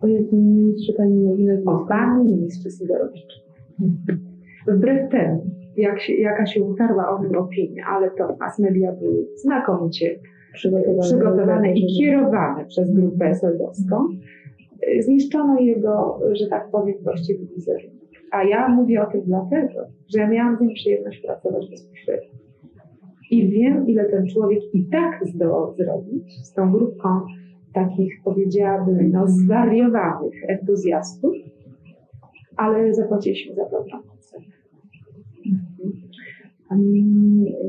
O 0.00 0.06
jakim 0.06 0.54
ministrze 0.54 0.92
Pani 0.92 1.14
mówi 1.14 1.46
O 1.66 1.86
panu 1.88 2.24
ministrze 2.24 2.70
Sidorowiczu. 2.70 3.40
Wbrew 4.66 5.10
temu, 5.10 5.46
jak 5.76 6.00
się, 6.00 6.14
jaka 6.14 6.46
się 6.46 6.64
utarła 6.64 7.08
o 7.08 7.22
nim 7.24 7.36
opinia, 7.36 7.84
ale 7.88 8.10
to 8.10 8.36
mass 8.40 8.58
media 8.58 8.92
były 8.92 9.26
znakomicie 9.36 10.18
Przygotowane, 10.54 11.00
przygotowane 11.00 11.72
i 11.72 11.86
kierowane 11.98 12.64
przez 12.64 12.94
grupę 12.94 13.26
SLD-owską, 13.26 14.08
y, 14.98 15.02
zniszczono 15.02 15.60
jego, 15.60 16.20
że 16.32 16.46
tak 16.46 16.70
powiem, 16.70 16.94
właściwy 17.02 17.46
wizerunek. 17.46 17.94
A 18.30 18.44
ja 18.44 18.68
mówię 18.68 19.02
o 19.02 19.06
tym 19.06 19.20
dlatego, 19.26 19.86
że 20.14 20.18
ja 20.18 20.28
miałam 20.28 20.56
z 20.56 20.60
nim 20.60 20.74
przyjemność 20.74 21.20
pracować 21.20 21.70
bezpośrednio. 21.70 22.38
I 23.30 23.48
wiem, 23.48 23.88
ile 23.88 24.04
ten 24.04 24.26
człowiek 24.26 24.60
i 24.72 24.84
tak 24.84 25.20
zdołał 25.26 25.74
zrobić 25.74 26.46
z 26.46 26.52
tą 26.52 26.72
grupką 26.72 27.08
takich, 27.74 28.12
powiedziałabym, 28.24 29.10
no, 29.10 29.28
zwariowanych 29.28 30.34
entuzjastów, 30.48 31.34
ale 32.56 32.94
zapłaciliśmy 32.94 33.54
za 33.54 33.64
program. 33.64 34.02
Pan 36.68 36.92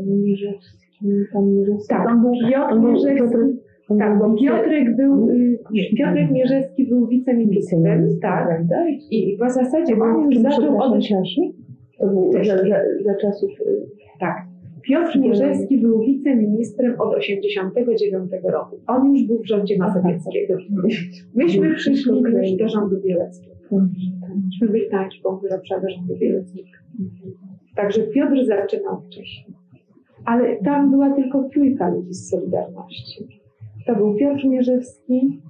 Mierzewski, 0.06 0.85
pan 1.34 1.56
Mierzewski. 1.56 1.90
Tak, 1.90 2.08
on 2.10 2.22
był, 2.22 2.32
Piotr 2.32 2.74
on 2.74 2.82
był, 2.82 2.92
Mierzewski. 2.92 3.20
Piotr, 3.20 3.38
on 3.90 3.98
Tak, 3.98 4.18
był 4.18 4.36
Piotrek 4.36 4.96
był, 4.96 5.30
y, 5.30 5.60
nie, 5.72 5.90
Piotrek 5.98 6.32
Mierzewski 6.32 6.88
był 6.88 7.08
wiceministrem, 7.08 8.10
tak, 8.22 8.48
prawda? 8.48 8.76
i 9.12 9.38
w 9.38 9.52
zasadzie 9.52 9.96
on 10.02 10.32
już 10.32 10.38
zaczął 10.38 10.78
od... 10.78 10.94
To 12.00 12.08
był 12.08 12.32
za, 12.32 12.58
za, 12.58 12.80
za 13.06 13.16
czasów... 13.22 13.52
y, 13.62 13.86
Tak. 14.20 14.36
Piotr 14.88 15.20
Mierzewski 15.20 15.78
był 15.78 16.00
wiceministrem 16.00 17.02
od 17.02 17.16
89 17.16 18.32
roku. 18.44 18.76
On 18.88 19.14
już 19.14 19.24
był 19.24 19.40
w 19.40 19.48
rządzie 19.48 19.78
Mazowieckiego. 19.78 20.58
Myśmy 21.36 21.76
przyszli 21.76 22.12
już 22.22 22.52
do 22.52 22.70
rządu 22.70 23.02
Bieleckiego. 23.02 23.56
Myśmy 24.46 24.68
byli 24.68 24.90
tańczką 24.92 25.38
wylepszamy 25.38 25.90
rządu 25.90 26.16
Bieleckiego. 26.20 26.70
Także 27.76 28.02
Piotr 28.02 28.46
zaczynał 28.46 29.02
wcześniej. 29.02 29.56
Ale 30.25 30.55
tam 30.55 30.91
była 30.91 31.15
tylko 31.15 31.50
trójka 31.50 31.89
ludzi 31.89 32.13
z 32.13 32.29
Solidarności. 32.29 33.27
To 33.88 33.96
był 33.96 34.15
Piotr 34.15 34.46
Mierzewski, 34.46 35.41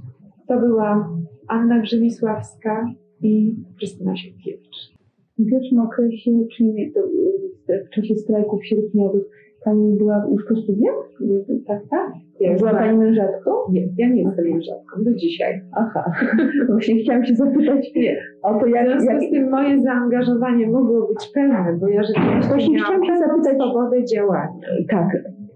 to 0.48 0.60
była 0.60 1.10
Anna 1.48 1.80
Grzymisławska 1.80 2.92
i 3.22 3.56
Krystyna 3.78 4.18
Sienkiewicz. 4.18 4.96
W 5.40 5.50
pierwszym 5.50 5.80
okresie, 5.80 6.32
czyli 6.58 6.94
y, 7.70 7.86
w 7.88 7.96
czasie 7.96 8.16
strajków 8.16 8.66
sierpniowych, 8.66 9.24
Pani 9.66 9.98
była 9.98 10.28
już 10.32 10.46
po 10.50 10.56
studiach? 10.56 10.96
Tak, 11.68 11.80
tak. 11.90 12.12
Ja 12.40 12.56
była 12.58 12.72
Pani 12.72 12.98
mężatką? 12.98 13.52
Nie, 13.72 13.88
ja 13.98 14.10
nie 14.10 14.22
jestem 14.24 14.46
mężatką 14.50 15.04
do 15.04 15.14
dzisiaj. 15.14 15.62
Aha, 15.76 16.12
właśnie 16.70 16.96
chciałam 17.04 17.26
się 17.26 17.36
zapytać 17.36 17.92
Nie. 17.96 18.18
o 18.44 18.54
to, 18.60 18.66
W 18.66 18.70
jak... 18.70 18.88
związku 18.88 19.12
jak 19.14 19.22
z 19.24 19.32
tym 19.32 19.50
moje 19.50 19.82
zaangażowanie 19.82 20.68
mogło 20.68 21.08
być 21.08 21.32
pełne, 21.34 21.78
bo 21.82 21.88
ja 21.88 22.04
rzeczywiście 22.04 22.48
Właśnie 22.48 22.76
miałam 22.78 23.02
chciałam 23.02 23.20
się 23.20 23.26
zapytać- 23.28 23.56
swobodę 23.56 24.06
działania. 24.06 24.68
tak, 24.90 25.08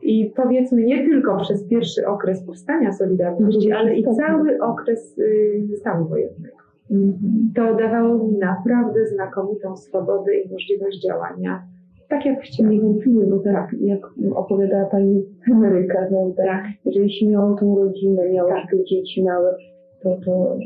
I 0.01 0.33
powiedzmy 0.35 0.83
nie 0.83 1.05
tylko 1.05 1.37
przez 1.37 1.67
pierwszy 1.67 2.07
okres 2.07 2.43
powstania 2.45 2.91
Solidarności, 2.93 3.71
ale 3.71 3.95
i 3.95 4.03
cały 4.03 4.57
okres 4.61 5.17
y, 5.19 5.75
stanu 5.79 6.07
wojennego. 6.07 6.55
Mhm. 6.91 7.51
To 7.55 7.75
dawało 7.75 8.27
mi 8.27 8.37
naprawdę 8.37 9.05
znakomitą 9.07 9.77
swobodę 9.77 10.35
i 10.37 10.51
możliwość 10.51 11.03
działania 11.07 11.61
tak 12.09 12.25
jak 12.25 12.41
chciałam. 12.41 12.73
niewątpliwie, 12.73 13.25
bo 13.25 13.39
tak 13.39 13.75
jak 13.81 13.99
opowiadała 14.35 14.85
Pani 14.85 15.23
Ameryka, 15.51 16.05
prawda? 16.09 16.43
Tak. 16.45 16.63
Jeżeli 16.85 17.13
się 17.13 17.27
miało 17.27 17.55
tą 17.55 17.75
rodzinę, 17.75 18.29
miało 18.29 18.49
Tak. 18.49 18.71
się 18.71 18.83
dzieci 18.85 19.23
małe, 19.23 19.55
to 20.03 20.17
to 20.25 20.57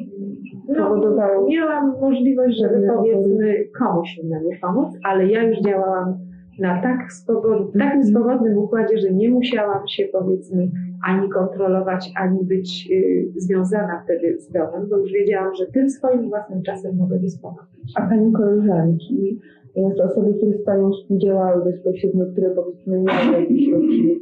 No, 0.70 0.76
powodowało... 0.90 1.48
miałam 1.50 1.96
możliwość, 2.02 2.58
żeby 2.58 2.88
powiedzmy 2.96 3.56
komuś 3.80 4.18
innemu 4.24 4.50
pomóc, 4.62 4.94
ale 5.04 5.28
ja 5.28 5.44
już 5.44 5.60
działałam 5.62 6.18
na 6.60 6.82
tak 6.82 7.14
swobod, 7.14 7.72
w 7.76 7.78
takim 7.80 8.04
swobodnym 8.04 8.58
układzie, 8.58 8.98
że 8.98 9.12
nie 9.14 9.30
musiałam 9.30 9.88
się 9.88 10.04
powiedzmy 10.12 10.68
ani 11.08 11.30
kontrolować, 11.30 12.12
ani 12.16 12.40
być 12.46 12.90
y, 12.92 13.28
związana 13.36 14.02
wtedy 14.04 14.40
z 14.40 14.52
domem, 14.52 14.88
bo 14.90 14.98
już 14.98 15.12
wiedziałam, 15.12 15.56
że 15.56 15.66
tym 15.66 15.90
swoim 15.90 16.30
własnym 16.30 16.62
czasem 16.64 16.96
mogę 16.98 17.20
dysponować. 17.20 17.66
A 17.96 18.02
Pani 18.10 18.32
koleżanki, 18.34 19.40
jest 19.76 20.00
osoby, 20.00 20.34
które 20.34 20.58
z 20.58 20.64
Panią 20.64 20.92
współdziałały 20.92 21.64
bezpośrednio, 21.64 22.26
które 22.26 22.50
powiedzmy 22.50 23.00
miały 23.00 23.42
jakieś 23.42 23.72
rodziny, 23.72 24.16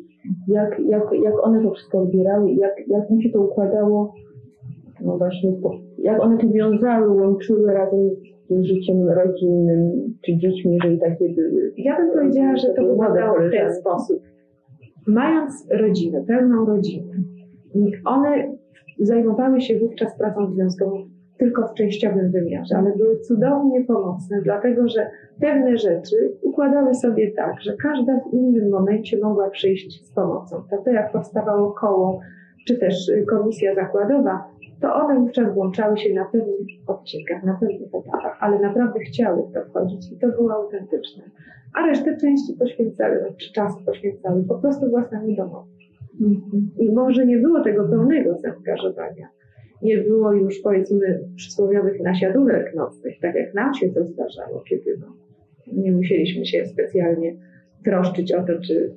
jak, 0.47 0.79
jak, 0.79 1.03
jak 1.23 1.47
one 1.47 1.63
to 1.63 1.71
wszystko 1.71 1.99
odbierały, 1.99 2.51
jak, 2.51 2.87
jak 2.87 3.09
mi 3.09 3.23
się 3.23 3.29
to 3.29 3.41
układało, 3.41 4.13
no 5.01 5.17
właśnie, 5.17 5.53
jak 5.97 6.21
one 6.21 6.37
to 6.37 6.49
wiązały, 6.49 7.21
łączyły 7.21 7.73
razem 7.73 8.09
z 8.09 8.47
tym 8.47 8.63
życiem 8.63 9.09
rodzinnym, 9.09 9.91
czy 10.25 10.37
dziećmi, 10.37 10.73
jeżeli 10.73 10.99
takie 10.99 11.29
były. 11.29 11.73
Ja 11.77 11.97
bym 11.97 12.11
powiedziała, 12.11 12.57
że 12.57 12.73
to 12.73 12.87
wyglądało 12.87 13.37
w 13.39 13.51
ten 13.51 13.73
sposób. 13.73 14.21
Mając 15.07 15.67
rodzinę, 15.71 16.23
pełną 16.27 16.65
rodzinę, 16.65 17.13
one 18.05 18.57
zajmowały 18.99 19.61
się 19.61 19.79
wówczas 19.79 20.17
pracą 20.17 20.51
związkową 20.51 21.05
tylko 21.41 21.67
w 21.67 21.73
częściowym 21.73 22.31
wymiarze, 22.31 22.75
ale 22.77 22.97
były 22.97 23.19
cudownie 23.19 23.83
pomocne, 23.85 24.41
dlatego 24.41 24.87
że 24.87 25.09
pewne 25.39 25.77
rzeczy 25.77 26.33
układały 26.41 26.95
sobie 26.95 27.31
tak, 27.31 27.61
że 27.61 27.77
każda 27.77 28.19
w 28.19 28.33
innym 28.33 28.69
momencie 28.69 29.19
mogła 29.19 29.49
przyjść 29.49 30.05
z 30.05 30.11
pomocą. 30.11 30.63
To 30.85 30.91
jak 30.91 31.11
powstawało 31.11 31.71
koło, 31.71 32.19
czy 32.67 32.77
też 32.77 33.11
komisja 33.29 33.75
zakładowa, 33.75 34.43
to 34.81 34.95
one 34.95 35.19
wówczas 35.19 35.53
włączały 35.53 35.97
się 35.97 36.13
na 36.13 36.25
pewnych 36.25 36.67
odcinkach, 36.87 37.43
na 37.43 37.53
pewnych 37.53 37.93
etapach, 37.93 38.37
ale 38.39 38.59
naprawdę 38.59 38.99
chciały 38.99 39.43
w 39.49 39.53
to 39.53 39.65
wchodzić 39.65 40.11
i 40.11 40.17
to 40.17 40.27
było 40.27 40.53
autentyczne. 40.53 41.23
A 41.73 41.85
resztę 41.85 42.17
części 42.17 42.53
poświęcały, 42.59 43.33
czy 43.37 43.53
czasu 43.53 43.85
poświęcały 43.85 44.43
po 44.43 44.55
prostu 44.55 44.89
własnemu 44.89 45.35
domowi. 45.35 45.71
Mhm. 46.21 46.71
I 46.79 46.91
może 46.91 47.25
nie 47.25 47.37
było 47.37 47.63
tego 47.63 47.87
pełnego 47.87 48.37
zaangażowania. 48.37 49.40
Nie 49.83 49.97
było 49.97 50.33
już 50.33 50.59
powiedzmy 50.59 51.19
przysłowiowych 51.35 51.99
nasiadówek 51.99 52.75
nocnych, 52.75 53.19
tak 53.21 53.35
jak 53.35 53.53
nam 53.53 53.73
się 53.73 53.89
to 53.89 54.05
zdarzało, 54.05 54.63
kiedy 54.69 54.97
no, 54.99 55.07
nie 55.73 55.91
musieliśmy 55.91 56.45
się 56.45 56.65
specjalnie 56.65 57.35
troszczyć 57.83 58.33
o 58.33 58.43
to, 58.43 58.61
czy 58.67 58.93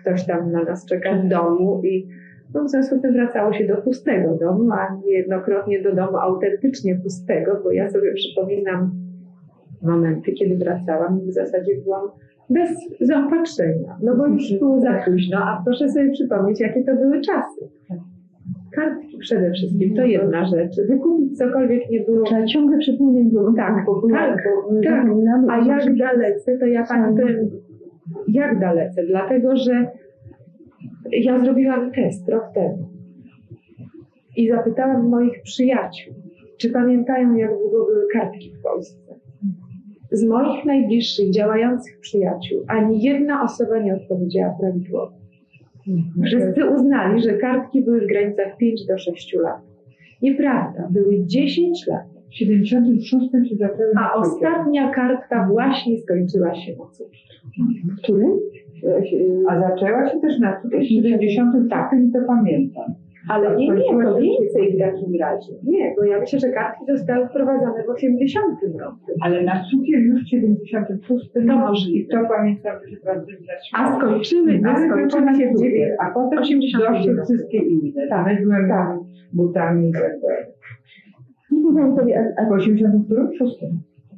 ktoś 0.00 0.26
tam 0.26 0.52
na 0.52 0.64
nas 0.64 0.86
czeka 0.86 1.14
w 1.14 1.28
domu 1.28 1.82
i 1.84 2.08
no, 2.54 2.64
w 2.64 2.70
związku 2.70 2.98
z 2.98 3.02
tym 3.02 3.12
wracało 3.12 3.52
się 3.52 3.66
do 3.66 3.76
pustego 3.76 4.34
domu, 4.34 4.72
a 4.72 5.00
niejednokrotnie 5.04 5.82
do 5.82 5.94
domu 5.94 6.16
autentycznie 6.16 6.94
pustego, 6.94 7.60
bo 7.64 7.72
ja 7.72 7.90
sobie 7.90 8.14
przypominam 8.14 8.90
momenty, 9.82 10.32
kiedy 10.32 10.56
wracałam 10.56 11.20
i 11.24 11.30
w 11.30 11.34
zasadzie 11.34 11.72
byłam 11.84 12.08
bez 12.50 12.70
zaopatrzenia, 13.00 13.96
no 14.02 14.16
bo 14.16 14.26
już 14.26 14.58
było 14.58 14.80
za 14.80 14.92
późno, 15.04 15.38
a 15.38 15.62
proszę 15.64 15.88
sobie 15.88 16.10
przypomnieć, 16.10 16.60
jakie 16.60 16.84
to 16.84 16.96
były 16.96 17.20
czasy. 17.20 17.68
Kartki 18.76 19.18
przede 19.18 19.52
wszystkim, 19.52 19.94
to 19.94 20.04
jedna 20.04 20.46
rzecz. 20.46 20.76
Wykupić 20.88 21.38
cokolwiek 21.38 21.90
nie 21.90 22.00
było. 22.00 22.24
Trzeba 22.24 22.46
ciągle 22.46 22.78
przypomnieć, 22.78 23.34
bo, 23.34 23.52
Tak, 23.52 23.84
bo, 23.86 24.08
tak, 24.10 24.48
bo 24.70 24.82
tak. 24.82 25.04
zapominamy. 25.04 25.46
A 25.50 25.58
jak 25.58 25.96
dalece, 25.96 26.58
to 26.58 26.66
ja 26.66 26.84
pani 26.86 27.16
powiem, 27.16 27.50
jak 28.28 28.58
dalece, 28.58 29.06
dlatego 29.06 29.56
że 29.56 29.86
ja 31.12 31.40
zrobiłam 31.40 31.92
test 31.92 32.28
rok 32.28 32.44
temu 32.54 32.88
i 34.36 34.48
zapytałam 34.48 35.08
moich 35.08 35.42
przyjaciół, 35.42 36.14
czy 36.58 36.70
pamiętają, 36.70 37.34
jak 37.34 37.50
długo 37.50 37.86
były 37.86 38.06
kartki 38.12 38.52
w 38.58 38.62
Polsce. 38.62 39.14
Z 40.12 40.24
moich 40.24 40.64
najbliższych, 40.64 41.30
działających 41.30 42.00
przyjaciół, 42.00 42.60
ani 42.68 43.02
jedna 43.02 43.42
osoba 43.42 43.78
nie 43.78 43.94
odpowiedziała 43.94 44.54
prawidłowo. 44.60 45.25
Wszyscy 46.24 46.70
uznali, 46.70 47.22
że 47.22 47.32
kartki 47.32 47.82
były 47.82 48.00
w 48.00 48.06
granicach 48.06 48.56
5 48.56 48.86
do 48.86 48.98
6 48.98 49.34
lat. 49.34 49.60
Nieprawda, 50.22 50.88
były 50.90 51.24
10 51.26 51.86
lat. 51.86 52.06
W 52.30 52.34
76 52.34 53.30
się 53.48 53.56
zaczęły 53.56 53.92
A 53.96 54.14
ostatnia 54.14 54.90
kartka 54.90 55.48
właśnie 55.50 55.98
skończyła 55.98 56.54
się 56.54 56.72
na 56.72 56.86
cukier. 56.86 57.20
Który? 58.02 58.26
A 59.48 59.60
zaczęła 59.60 60.10
się 60.10 60.20
też 60.20 60.38
na 60.38 60.60
cukier 60.62 60.80
w 60.80 60.84
76 60.84 61.70
Tak. 61.70 61.90
i 62.08 62.12
to 62.12 62.18
pamiętam. 62.26 62.94
Ale 63.28 63.56
nie, 63.56 63.68
nie, 63.68 63.74
Skończyła 63.74 64.04
to 64.04 64.18
więcej 64.18 64.76
w 64.76 64.78
takim 64.78 65.20
razie. 65.20 65.52
Nie, 65.64 65.94
bo 65.96 66.04
ja 66.04 66.20
myślę, 66.20 66.38
że 66.38 66.48
kartki 66.48 66.84
zostały 66.88 67.28
wprowadzone 67.28 67.84
w 67.86 67.90
80 67.90 68.46
roku. 68.80 68.96
Ale 69.20 69.42
na 69.42 69.64
cukier 69.70 70.00
już 70.00 70.24
w 70.24 70.28
76 70.28 71.30
To 71.34 71.56
możliwe. 71.56 72.22
To 72.22 72.28
pamiętam, 72.28 72.76
że 72.88 72.96
bardzo 73.04 73.32
A 73.74 73.98
skończyły, 73.98 74.60
a 74.66 74.76
skończyły 74.76 75.34
się 75.34 75.52
w 75.54 75.58
9. 75.60 75.92
A 76.00 76.10
potem 76.10 76.38
89. 76.38 77.06
doszły 77.06 77.24
wszystkie 77.24 77.58
inne. 77.58 78.08
Tak, 78.08 78.26
Mydłem, 78.26 78.68
tak. 78.68 78.98
butami 79.32 79.88
i 79.88 79.92
tak 79.92 80.20
dalej. 80.20 80.44
Nie 81.50 81.72
wiem 81.82 81.96
sobie, 81.96 82.34
a, 82.38 82.44
W 82.48 82.52
86 82.52 83.56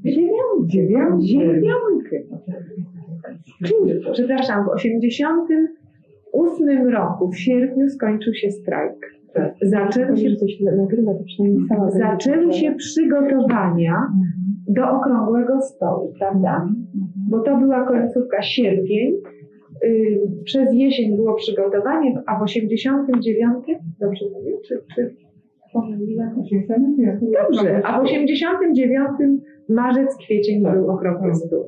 Dziewiąty. 0.04 0.66
Dziewiąty. 0.66 2.26
Dziewiąty. 3.62 4.10
Przepraszam, 4.12 4.64
w 4.64 4.68
88 6.32 6.88
roku, 6.88 7.30
w 7.30 7.38
sierpniu 7.38 7.88
skończył 7.88 8.34
się 8.34 8.50
strajk. 8.50 9.18
Tak. 9.34 9.54
Zaczęły 9.62 10.16
się, 10.16 10.28
nagrywa, 10.76 11.12
to 11.14 11.90
zaczęły 11.90 12.52
się 12.52 12.58
słyszała. 12.58 12.76
przygotowania 12.76 14.08
do 14.68 14.90
okrągłego 14.90 15.60
stołu, 15.60 16.12
prawda? 16.18 16.68
Bo 17.30 17.40
to 17.40 17.56
była 17.56 17.86
końcówka 17.86 18.42
sierpień. 18.42 19.14
Yy, 19.82 20.20
przez 20.44 20.68
jesień 20.72 21.16
było 21.16 21.34
przygotowanie, 21.34 22.22
a 22.26 22.38
w 22.38 22.42
89, 22.42 23.64
dobrze 24.00 24.24
mówię, 24.34 24.52
czy, 24.68 24.82
czy 24.94 25.14
pomyliłam? 25.72 26.40
89. 26.40 27.20
Dobrze, 27.42 27.80
a 27.84 28.00
w 28.00 28.04
89 28.04 29.08
marzec, 29.68 30.16
kwiecień 30.16 30.62
był 30.62 30.90
okrągły 30.90 31.34
stół. 31.34 31.64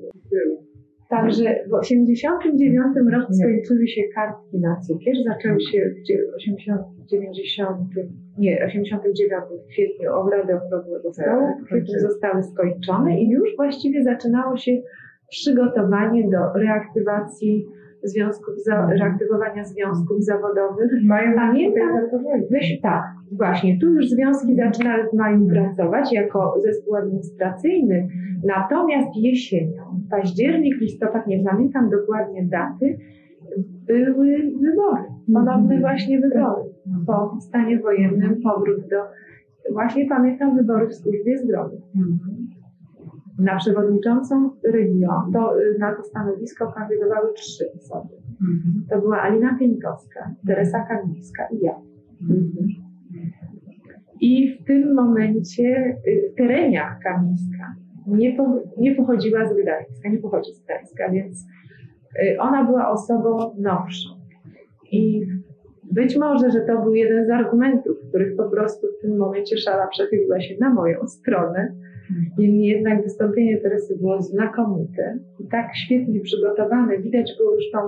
Także 1.11 1.45
w 1.71 1.75
89 1.75 2.87
roku 3.12 3.33
skończyły 3.33 3.88
się 3.88 4.02
kartki 4.14 4.59
na 4.59 4.76
cukier, 4.76 5.14
zaczęły 5.26 5.61
się 5.61 5.90
w 5.90 6.02
dzie- 6.07 6.35
80, 6.37 6.83
90, 7.11 7.79
nie, 8.38 8.64
89 8.67 9.45
w 9.64 9.67
kwietniu 9.73 10.12
obrady 10.14 10.55
okrągłego 10.57 11.12
stołu, 11.12 11.47
kwietniu 11.67 11.99
zostały 12.00 12.43
skończone 12.43 13.21
i 13.21 13.31
już 13.31 13.57
właściwie 13.57 14.02
zaczynało 14.02 14.57
się 14.57 14.73
przygotowanie 15.31 16.29
do 16.31 16.52
reaktywacji 16.61 17.67
związków, 18.02 18.54
za, 18.64 18.87
reaktywowania 18.87 19.64
związków 19.64 20.25
zawodowych. 20.25 20.90
Mają 21.04 21.35
Pamiętam, 21.35 21.88
Weź, 22.50 22.80
tak, 22.80 23.02
właśnie. 23.33 23.78
Tu 23.80 23.92
już 23.92 24.09
związki 24.09 24.57
zaczynały 24.57 25.02
w 25.12 25.16
maju 25.16 25.49
pracować 25.49 26.12
jako 26.12 26.54
zespół 26.62 26.97
administracyjny, 26.97 28.09
natomiast 28.45 29.16
jesienią, 29.16 29.83
październik, 30.11 30.80
listopad, 30.80 31.26
nie 31.26 31.45
pamiętam 31.45 31.90
dokładnie 31.90 32.45
daty, 32.45 32.99
były 33.87 34.52
wybory, 34.61 35.02
ponowne 35.35 35.80
właśnie 35.80 36.21
wybory. 36.21 36.62
Po 37.07 37.37
stanie 37.40 37.78
wojennym 37.78 38.40
powrót 38.42 38.80
do, 38.90 38.97
właśnie 39.73 40.09
pamiętam 40.09 40.57
wybory 40.57 40.87
w 40.87 40.95
służbie 40.95 41.38
zdrowia. 41.38 41.78
Na 43.41 43.57
przewodniczącą 43.57 44.51
regionu, 44.65 45.33
to, 45.33 45.61
y, 45.61 45.79
na 45.79 45.95
to 45.95 46.03
stanowisko 46.03 46.73
kandydowały 46.73 47.33
trzy 47.33 47.65
osoby. 47.79 48.15
To 48.91 49.01
była 49.01 49.23
Alina 49.23 49.59
Pieńkowska, 49.59 50.35
Teresa 50.47 50.81
Kamińska 50.81 51.49
i 51.53 51.65
ja. 51.65 51.75
I 54.21 54.59
w 54.59 54.65
tym 54.65 54.95
momencie 54.95 55.97
y, 56.07 56.33
Terenia 56.37 56.99
Kamińska 57.05 57.75
nie, 58.07 58.37
po, 58.37 58.61
nie 58.79 58.95
pochodziła 58.95 59.49
z 59.49 59.57
Gdańska, 59.63 60.09
nie 60.09 60.19
pochodzi 60.19 60.55
z 60.55 60.65
Gdańska, 60.65 61.11
więc 61.11 61.47
y, 62.23 62.41
ona 62.41 62.65
była 62.65 62.91
osobą 62.91 63.55
nowszą. 63.59 64.09
I 64.93 65.27
być 65.93 66.17
może, 66.17 66.51
że 66.51 66.61
to 66.61 66.83
był 66.83 66.95
jeden 66.95 67.27
z 67.27 67.31
argumentów, 67.31 67.97
których 68.09 68.37
po 68.37 68.51
prostu 68.51 68.87
w 68.87 69.03
tym 69.03 69.17
momencie 69.17 69.59
szala 69.59 69.87
przechyliła 69.87 70.41
się 70.41 70.55
na 70.61 70.75
moją 70.75 71.07
stronę. 71.07 71.75
Niemniej 72.38 72.69
jednak 72.69 73.02
wystąpienie 73.02 73.59
Teresy 73.59 73.97
było 73.97 74.23
znakomite 74.23 75.19
i 75.40 75.49
tak 75.49 75.67
świetnie 75.76 76.21
przygotowane. 76.21 76.99
Widać 76.99 77.35
było 77.38 77.55
już 77.55 77.71
tą 77.73 77.79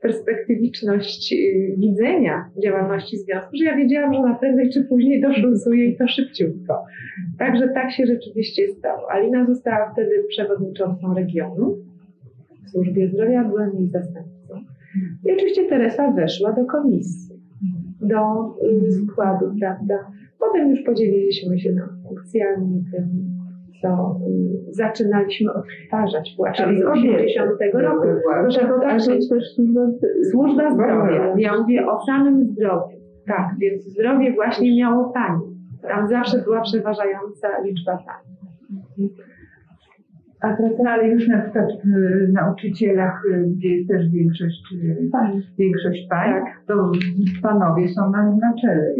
perspektywiczność 0.00 1.32
y, 1.32 1.74
widzenia 1.78 2.50
działalności 2.62 3.18
związku, 3.18 3.56
że 3.56 3.64
ja 3.64 3.76
wiedziałam, 3.76 4.14
że 4.14 4.20
ona 4.20 4.34
prędzej 4.34 4.70
czy 4.70 4.84
później 4.84 5.20
doszluzuje 5.20 5.86
i 5.86 5.96
to 5.96 6.08
szybciutko. 6.08 6.84
Także 7.38 7.68
tak 7.68 7.92
się 7.92 8.06
rzeczywiście 8.06 8.68
stało. 8.68 9.10
Alina 9.10 9.46
została 9.46 9.92
wtedy 9.92 10.24
przewodniczącą 10.28 11.14
regionu 11.14 11.76
w 12.66 12.70
służbie 12.70 13.08
zdrowia, 13.08 13.44
byłam 13.44 13.70
jej 13.78 13.88
zastępcą. 13.88 14.54
I 15.24 15.32
oczywiście 15.32 15.68
Teresa 15.68 16.12
weszła 16.12 16.52
do 16.52 16.64
komisji, 16.64 17.36
do 18.00 18.18
y, 18.86 18.92
składu, 18.92 19.46
prawda. 19.60 20.10
Potem 20.38 20.70
już 20.70 20.82
podzieliliśmy 20.82 21.58
się 21.58 21.72
na 21.72 21.88
funkcjami 22.08 22.84
tym, 22.92 23.35
co 23.82 24.18
y, 24.68 24.72
zaczynaliśmy 24.72 25.52
odtwarzać 25.52 26.34
właśnie 26.36 26.78
z 26.78 26.84
80 26.84 27.50
roku. 27.74 28.06
Proszę 28.42 28.60
A 28.64 28.68
to 28.68 28.74
popatrzeć, 28.74 29.28
też 29.28 29.44
służba 29.54 29.80
Służba 30.30 30.70
zdrowia. 30.70 31.34
Ja 31.38 31.58
mówię 31.60 31.86
o 31.86 32.04
samym 32.06 32.44
zdrowiu. 32.44 32.96
Tak, 33.26 33.54
więc 33.58 33.84
zdrowie 33.84 34.32
właśnie 34.34 34.76
miało 34.76 35.12
pani. 35.12 35.42
Tam 35.82 36.08
zawsze 36.08 36.42
była 36.42 36.60
przeważająca 36.60 37.48
liczba 37.64 37.92
pani. 38.06 39.10
A 40.40 40.56
teraz, 40.56 40.72
no, 40.84 40.90
ale 40.90 41.08
już 41.08 41.28
na 41.28 41.42
przykład 41.42 41.66
w 41.84 42.32
nauczycielach, 42.32 43.22
y, 43.30 43.44
gdzie 43.56 43.68
jest 43.76 43.88
też 43.88 44.08
większość, 44.10 44.62
y, 44.72 45.08
Pani. 45.12 45.42
większość 45.58 46.06
pań, 46.10 46.32
Tak. 46.32 46.44
to 46.66 46.92
panowie 47.42 47.88
są 47.88 48.10
na, 48.10 48.22
na 48.30 48.54
czele. 48.62 48.94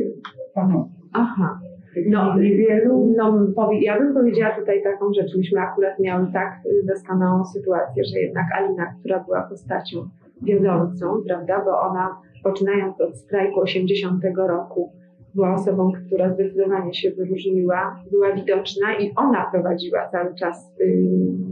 Panowie. 0.55 0.90
Aha. 1.12 1.59
No, 2.06 2.38
Niewielu. 2.38 3.14
no, 3.16 3.48
ja 3.80 3.98
bym 3.98 4.14
powiedziała 4.14 4.56
tutaj 4.56 4.82
taką 4.82 5.12
rzecz. 5.14 5.37
Myśmy 5.37 5.61
akurat 5.61 5.98
miały 5.98 6.26
tak 6.32 6.61
doskonałą 6.85 7.44
sytuację, 7.44 8.04
że 8.04 8.18
jednak 8.18 8.44
Alina, 8.59 8.94
która 9.00 9.24
była 9.24 9.42
postacią 9.42 10.09
wiodącą, 10.42 11.22
prawda, 11.26 11.64
bo 11.64 11.80
ona 11.80 12.16
poczynając 12.42 13.00
od 13.00 13.16
strajku 13.16 13.61
80 13.61 14.24
roku 14.37 14.92
była 15.35 15.54
osobą, 15.54 15.92
która 15.92 16.35
zdecydowanie 16.35 16.94
się 16.94 17.11
wyróżniła, 17.11 18.00
była 18.11 18.32
widoczna 18.32 18.94
i 19.00 19.12
ona 19.16 19.46
prowadziła 19.52 20.09
cały 20.09 20.35
czas 20.35 20.72
y, 20.80 21.06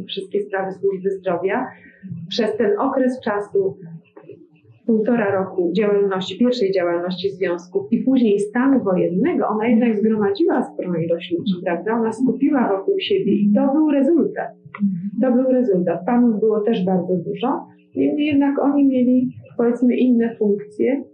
wszystkie 0.08 0.40
sprawy 0.42 0.72
służby 0.72 1.10
zdrowia. 1.10 1.66
Przez 2.28 2.56
ten 2.56 2.78
okres 2.78 3.20
czasu 3.20 3.76
półtora 4.86 5.32
roku 5.32 5.72
działalności, 5.76 6.38
pierwszej 6.38 6.72
działalności 6.72 7.30
związków 7.30 7.92
i 7.92 7.98
później 7.98 8.40
stanu 8.40 8.84
wojennego, 8.84 9.48
ona 9.48 9.68
jednak 9.68 9.98
zgromadziła 9.98 10.62
sporą 10.62 10.94
ilość 10.94 11.32
ludzi, 11.38 11.52
prawda? 11.64 11.94
Ona 11.94 12.12
skupiła 12.12 12.68
wokół 12.68 12.94
siebie 13.00 13.32
i 13.32 13.52
to 13.54 13.72
był 13.72 13.90
rezultat. 13.90 14.48
To 15.22 15.32
był 15.32 15.52
rezultat. 15.52 16.06
Panów 16.06 16.40
było 16.40 16.60
też 16.60 16.84
bardzo 16.84 17.16
dużo, 17.16 17.66
niemniej 17.96 18.26
jednak 18.26 18.58
oni 18.58 18.86
mieli 18.86 19.28
powiedzmy 19.56 19.96
inne 19.96 20.36
funkcje, 20.36 21.04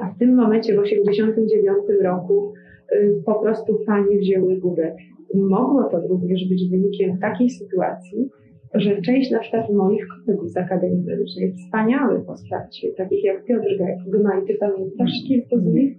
a 0.00 0.10
w 0.10 0.18
tym 0.18 0.34
momencie 0.34 0.72
w 0.72 0.82
1989 0.82 2.02
roku 2.02 2.52
y, 2.92 3.22
po 3.26 3.34
prostu 3.34 3.78
panie 3.86 4.18
wzięły 4.18 4.56
górę. 4.56 4.96
Mogło 5.34 5.84
to 5.84 6.00
również 6.08 6.48
być 6.48 6.70
wynikiem 6.70 7.18
takiej 7.18 7.50
sytuacji, 7.50 8.28
że 8.74 9.02
część 9.02 9.30
na 9.30 9.38
przykład 9.38 9.70
moich 9.70 10.06
kolegów 10.08 10.50
z 10.50 10.56
Akademii 10.56 11.04
Medycznej, 11.04 11.54
wspaniałe 11.54 12.20
postacie, 12.20 12.88
takich 12.96 13.24
jak 13.24 13.44
Piotr 13.44 13.66
Gmaj, 14.06 14.46
ty 14.46 14.54
pamiętasz 14.60 15.12
kilku 15.28 15.58
z 15.58 15.64
nich? 15.64 15.98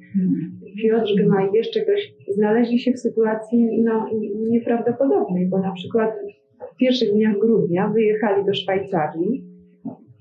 Piotr 0.84 1.12
Gmaj, 1.18 1.50
jeszcze 1.54 1.82
ktoś, 1.82 2.14
znaleźli 2.28 2.80
się 2.80 2.92
w 2.92 3.00
sytuacji 3.00 3.82
no, 3.84 4.10
nieprawdopodobnej, 4.50 5.48
bo 5.48 5.60
na 5.60 5.72
przykład 5.72 6.10
w 6.74 6.78
pierwszych 6.78 7.14
dniach 7.14 7.40
grudnia 7.40 7.90
wyjechali 7.90 8.46
do 8.46 8.54
Szwajcarii, 8.54 9.44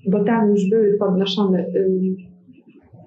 bo 0.07 0.23
tam 0.23 0.49
już 0.49 0.69
były 0.69 0.97
podnoszone 0.97 1.65
ym, 1.75 2.15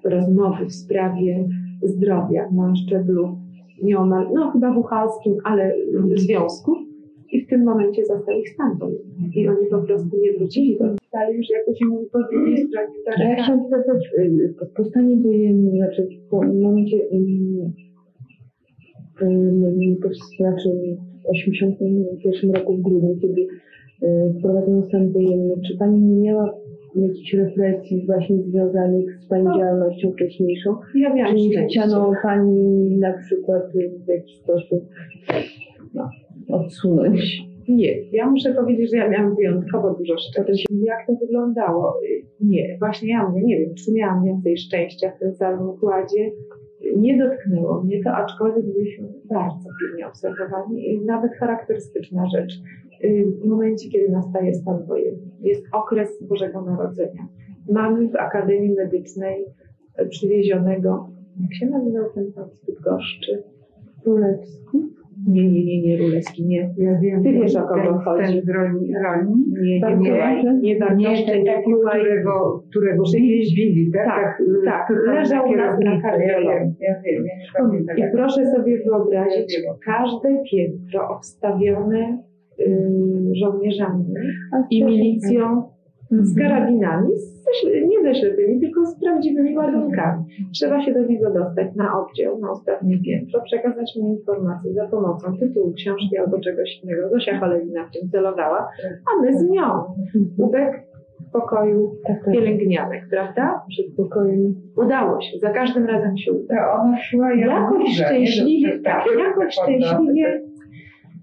rozmowy 0.03 0.65
w 0.65 0.73
sprawie 0.73 1.47
zdrowia 1.83 2.49
na 2.51 2.75
szczeblu 2.75 3.37
nieomal, 3.83 4.27
no 4.33 4.51
chyba 4.51 4.73
wuchalskim, 4.73 5.37
ale 5.43 5.73
y, 5.75 6.17
związków 6.17 6.88
i 7.31 7.41
w 7.45 7.47
tym 7.49 7.63
momencie 7.63 8.05
zastał 8.05 8.39
ich 8.39 8.55
wojenny. 8.57 8.95
I 9.35 9.47
oni 9.47 9.67
po 9.71 9.77
prostu 9.81 10.17
nie 10.21 10.33
wrócili 10.33 10.77
do 10.77 10.85
stali 11.07 11.37
już, 11.37 11.49
jak 11.49 11.65
to 11.65 11.75
się 11.75 11.85
mówi, 11.85 12.05
po 12.11 12.19
drugiej 12.31 12.57
stronie 12.67 12.87
Ja 13.05 13.11
barykady. 13.17 13.43
chciałam 13.43 13.69
zapytać, 13.69 14.03
y, 14.17 14.53
po- 14.59 14.65
po 14.83 14.83
stanie 14.89 15.15
wojennym, 15.17 15.75
znaczy 15.75 16.07
po 16.29 16.43
momencie, 16.43 16.97
znaczy 20.37 20.69
w 21.25 21.29
81 21.29 22.51
roku 22.55 22.73
w 22.77 22.81
grudniu, 22.81 23.17
kiedy 23.21 23.47
wprowadzono 24.39 24.85
stan 24.85 25.11
wojenny, 25.11 25.53
czy 25.67 25.77
Pani 25.77 26.01
nie 26.01 26.21
miała 26.21 26.53
jakichś 26.95 27.33
refleksji 27.33 28.05
właśnie 28.05 28.37
związanych 28.43 29.19
z 29.21 29.27
Pani 29.27 29.43
No. 29.43 29.57
działalnością 29.57 30.11
wcześniejszą? 30.11 30.75
Ja 30.95 31.09
Czy 31.09 31.15
miałam 31.15 31.35
nie 31.35 31.51
szczęście. 31.51 31.79
chciano 31.81 32.11
Pani 32.23 32.97
na 32.97 33.13
przykład 33.13 33.63
w 34.05 34.07
jakiś 34.07 34.35
sposób 34.37 34.83
no, 35.93 36.09
odsunąć? 36.49 37.49
Nie, 37.69 38.09
ja 38.11 38.29
muszę 38.29 38.53
powiedzieć, 38.53 38.91
że 38.91 38.97
ja 38.97 39.09
miałam 39.09 39.35
wyjątkowo 39.35 39.93
dużo 39.93 40.17
szczęścia. 40.17 40.73
Jak 40.83 41.07
to 41.07 41.13
wyglądało? 41.25 41.99
Nie, 42.41 42.77
właśnie 42.79 43.09
ja 43.09 43.29
mówię, 43.29 43.41
nie 43.43 43.59
wiem, 43.59 43.75
czy 43.75 43.93
miałam 43.93 44.25
więcej 44.25 44.57
szczęścia 44.57 45.11
w 45.11 45.19
tym 45.19 45.35
całym 45.35 45.69
układzie. 45.69 46.31
Nie 46.97 47.17
dotknęło 47.17 47.83
mnie 47.83 48.03
to, 48.03 48.11
aczkolwiek 48.11 48.65
byliśmy 48.65 49.07
bardzo 49.29 49.69
pilnie 49.79 50.07
obserwowani 50.07 50.93
i 50.93 51.05
nawet 51.05 51.31
charakterystyczna 51.33 52.25
rzecz. 52.35 52.53
W 53.43 53.45
momencie, 53.47 53.89
kiedy 53.89 54.09
nastaje 54.11 54.53
stan 54.53 54.85
wojenny, 54.85 55.31
jest 55.41 55.65
okres 55.73 56.23
Bożego 56.29 56.61
Narodzenia. 56.61 57.27
Mamy 57.71 58.07
w 58.07 58.15
Akademii 58.15 58.75
Medycznej 58.75 59.45
przywiezionego, 60.09 61.09
jak 61.41 61.53
się 61.53 61.65
nazywał 61.65 62.09
ten 62.15 62.33
pan 62.33 62.49
z 62.49 62.65
Bydgoszczy? 62.65 63.43
Królewski? 64.03 64.77
Nie, 65.27 65.49
nie, 65.51 65.65
nie, 65.65 65.81
nie, 65.81 65.97
Rulewski, 65.97 66.45
nie. 66.45 66.73
Ja 66.77 66.99
wiem, 67.01 67.23
Ty 67.23 67.33
wiesz, 67.33 67.55
o 67.55 67.59
ten- 67.59 67.67
kogo 67.83 67.99
chodzi. 67.99 68.33
Ten 68.33 68.41
z 68.45 68.49
roli, 68.49 68.93
roli. 69.03 69.27
Nie, 69.61 69.73
nie, 69.75 69.81
Bartkowicze? 69.81 70.43
nie, 70.43 70.61
nie 70.61 70.73
Nie, 70.73 70.79
ten 70.79 70.97
nie 70.97 71.45
taki, 71.45 71.69
Mikołaj. 71.69 71.99
którego, 71.99 72.63
którego 72.69 73.03
bili, 73.55 73.91
tak? 73.91 74.05
Tak, 74.05 74.41
tak, 74.65 74.87
tam 74.87 75.15
leżał 75.15 75.49
u 75.49 75.55
nas 75.55 75.79
na 75.79 76.01
kardiologii. 76.01 76.47
Ja 76.79 76.93
wiem, 77.05 77.25
ja 77.25 77.61
wiem, 77.61 77.85
ja 77.87 77.93
nie. 77.95 78.07
I 78.09 78.11
proszę 78.11 78.45
sobie 78.45 78.77
wyobrazić, 78.85 79.61
każde 79.85 80.43
piętro 80.51 81.09
obstawione 81.09 82.23
y, 82.59 82.89
żołnierzami 83.33 84.05
i 84.71 84.85
milicją 84.85 85.63
z 86.11 86.37
karabinami, 86.39 87.09
śle- 87.63 87.87
nie 87.87 88.01
ze 88.03 88.19
ślepymi, 88.19 88.59
tylko 88.61 88.85
z 88.85 88.99
prawdziwymi 88.99 89.57
ładunkami. 89.57 90.23
Trzeba 90.53 90.81
się 90.85 90.93
do 90.93 91.03
niego 91.05 91.33
dostać 91.33 91.75
na 91.75 91.99
oddział, 91.99 92.39
na 92.39 92.51
ostatnie 92.51 92.97
piętro, 93.05 93.41
przekazać 93.41 93.91
mu 94.01 94.13
informację 94.15 94.73
za 94.73 94.87
pomocą 94.87 95.37
tytułu 95.37 95.73
książki 95.73 96.17
albo 96.17 96.39
czegoś 96.39 96.79
innego. 96.83 97.09
Zosia 97.09 97.39
Cholewina 97.39 97.87
w 97.87 97.91
tym 97.91 98.09
celowała, 98.09 98.67
a 99.11 99.21
my 99.21 99.37
z 99.39 99.49
nią. 99.49 99.83
Ubek 100.37 100.83
w 101.27 101.31
pokoju 101.31 101.91
Tak, 102.07 102.25
tak. 102.25 102.33
pielęgnianek, 102.33 103.03
prawda? 103.09 103.61
Przed 103.69 103.85
pokojem. 103.97 104.55
Udało 104.77 105.21
się, 105.21 105.37
za 105.39 105.49
każdym 105.49 105.85
razem 105.85 106.17
się 106.17 106.31
udało. 106.31 106.73
Ona 106.81 106.97
szła 107.03 107.33
jak 107.33 107.49
Jakoś 107.49 107.95
szczęśliwie, 107.95 108.79
tak, 108.79 109.03
jakoś 109.19 109.53
szczęśliwie 109.53 110.41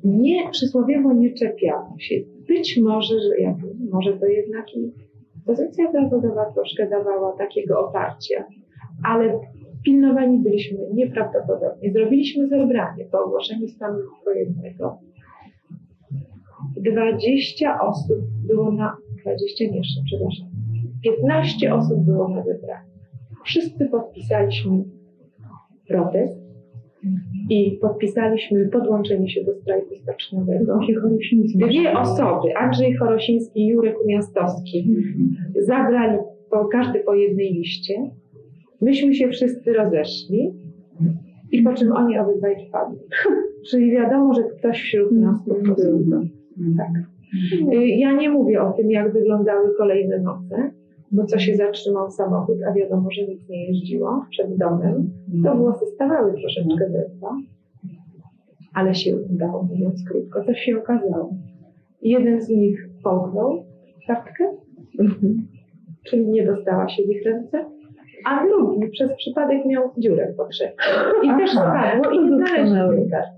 nie, 0.05 0.51
przysłowiowo 0.51 1.13
nie 1.13 1.35
czepiano 1.35 1.95
się. 1.99 2.15
Być 2.49 2.81
może, 2.83 3.21
że 3.21 3.39
ja 3.39 3.57
może 3.91 4.13
to 4.13 4.27
jednak 4.27 4.77
i 4.77 4.93
pozycja 5.47 5.93
zawodowa 5.93 6.53
troszkę 6.53 6.89
dawała 6.91 7.37
takiego 7.39 7.89
oparcia, 7.89 8.45
ale 9.05 9.41
pilnowani 9.85 10.39
byliśmy 10.39 10.79
nieprawdopodobnie. 10.95 11.93
Zrobiliśmy 11.93 12.49
zebranie 12.49 13.05
po 13.05 13.25
ogłoszeniu 13.25 13.69
stanu 13.69 13.99
wojennego. 14.25 14.99
20 16.77 17.81
osób 17.81 18.19
było 18.47 18.73
na, 18.73 18.97
20 19.23 19.65
nie 19.65 19.77
jeszcze, 19.77 20.01
przepraszam, 20.05 20.49
15 21.05 21.75
osób 21.75 22.01
było 22.01 22.29
na 22.29 22.43
zebraniu. 22.45 22.91
Wszyscy 23.45 23.87
podpisaliśmy 23.87 24.85
protest 25.89 26.46
i 27.51 27.79
podpisaliśmy 27.81 28.69
podłączenie 28.69 29.29
się 29.31 29.45
do 29.45 29.55
strajku 29.55 29.95
stoczniowego. 30.03 30.79
Dwie 31.69 31.99
osoby, 31.99 32.57
Andrzej 32.57 32.95
Chorosiński 32.97 33.61
i 33.61 33.67
Jurek 33.67 33.97
Umiastowski, 34.05 34.89
zabrali 35.67 36.19
po, 36.51 36.65
każdy 36.65 36.99
po 37.01 37.15
jednej 37.15 37.53
liście. 37.53 37.95
Myśmy 38.81 39.15
się 39.15 39.29
wszyscy 39.29 39.73
rozeszli 39.73 40.53
i 41.53 41.63
po 41.63 41.75
czym 41.75 41.93
oni 41.93 42.19
obydwaj 42.19 42.55
wpadli. 42.69 42.99
Czyli 43.71 43.91
wiadomo, 43.91 44.35
że 44.35 44.43
ktoś 44.43 44.83
wśród 44.83 45.13
nas 45.13 45.37
po 45.49 45.55
prostu. 45.55 45.83
Tak. 46.77 46.89
Y, 47.73 47.87
Ja 47.87 48.13
nie 48.13 48.31
mówię 48.31 48.63
o 48.63 48.73
tym, 48.73 48.91
jak 48.91 49.13
wyglądały 49.13 49.75
kolejne 49.79 50.19
noce, 50.19 50.71
bo 51.13 51.27
co 51.27 51.39
się 51.39 51.57
zatrzymał 51.57 52.11
samochód, 52.11 52.57
a 52.71 52.73
wiadomo, 52.73 53.11
że 53.11 53.23
nic 53.23 53.49
nie 53.49 53.67
jeździło 53.67 54.25
przed 54.31 54.57
domem. 54.57 55.11
To 55.45 55.57
włosy 55.57 55.87
stawały 55.87 56.33
troszeczkę 56.33 56.91
dęba, 56.91 57.37
ale 58.75 58.95
się 58.95 59.17
udało, 59.17 59.63
mówiąc 59.63 60.05
krótko. 60.09 60.45
Coś 60.45 60.59
się 60.59 60.79
okazało. 60.79 61.31
Jeden 62.03 62.43
z 62.43 62.49
nich 62.49 62.89
połknął 63.05 63.65
kartkę, 64.07 64.45
czyli 66.07 66.27
nie 66.27 66.47
dostała 66.47 66.89
się 66.89 67.03
w 67.03 67.11
ich 67.11 67.25
ręce, 67.25 67.65
a 68.27 68.47
drugi 68.47 68.89
przez 68.89 69.17
przypadek 69.17 69.67
miał 69.67 69.91
dziurę 69.99 70.33
w 70.33 70.37
potrzebie. 70.37 70.73
I 71.23 71.29
też 71.29 71.51
spadło 71.51 72.11
i 72.13 72.19
nie 72.19 72.37
znaleźli 72.37 72.97
tej 72.97 73.11
kartki. 73.11 73.37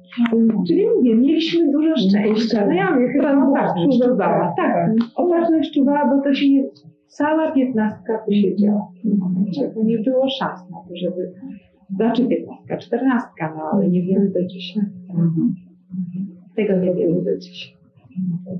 Czyli 0.68 0.86
mówię, 0.96 1.14
mieliśmy 1.14 1.72
dużo 1.72 1.96
szczęścia. 1.96 2.66
No 2.66 2.72
ja 2.72 2.94
mówię, 2.94 3.08
chyba 3.08 3.48
opatrzność 3.48 4.00
czuwała. 4.02 4.54
Tak, 4.56 4.90
opatrzność 5.16 5.74
czuwała, 5.74 6.16
bo 6.16 6.22
to 6.22 6.34
się 6.34 6.50
nie... 6.50 6.64
Cała 7.08 7.52
piętnastka 7.52 8.18
tu 8.18 8.32
siedziała. 8.32 8.88
Nie 9.84 9.98
było 9.98 10.28
szans 10.28 10.60
na 10.70 10.76
to, 10.88 10.96
żeby... 10.96 11.32
Znaczy 11.96 12.26
piętnastka, 12.26 12.76
czternastka, 12.76 13.54
no 13.56 13.62
ale 13.72 13.88
nie 13.88 14.02
wiemy 14.02 14.30
do 14.30 14.44
dzisiaj. 14.46 14.82
Tego 16.56 16.76
nie 16.76 16.94
wiemy 16.94 17.22
do 17.22 17.38
dzisiaj. 17.38 17.78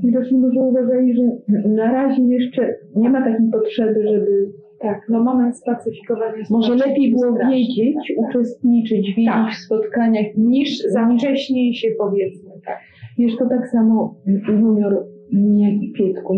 Widocznie 0.04 0.38
może 0.38 0.60
uważali, 0.60 1.14
że 1.14 1.22
na 1.68 1.92
razie 1.92 2.22
jeszcze 2.22 2.74
nie 2.96 3.10
ma 3.10 3.24
takiej 3.24 3.50
potrzeby, 3.52 4.08
żeby 4.08 4.50
Tak, 4.80 5.06
no 5.08 5.24
moment 5.24 5.56
spacyfikowania 5.58 6.44
może 6.50 6.74
lepiej 6.74 7.10
był 7.10 7.20
było 7.20 7.50
wiedzieć, 7.50 7.94
Tak, 7.94 8.16
tak. 8.16 8.28
uczestniczyć, 8.28 9.06
wiedzieć 9.06 9.26
Tak. 9.26 9.52
w 9.52 9.56
spotkaniach 9.56 10.26
Niż 10.36 10.78
za 10.78 11.08
wcześniej 11.16 11.74
się 11.74 11.88
powiedzmy, 11.98 12.50
tak. 12.64 12.78
Wiesz, 13.18 13.36
to 13.38 13.48
tak 13.48 13.68
samo 13.68 14.14
junior 14.48 15.06
jak 15.32 15.82
i 15.82 15.92
Pietku 15.92 16.34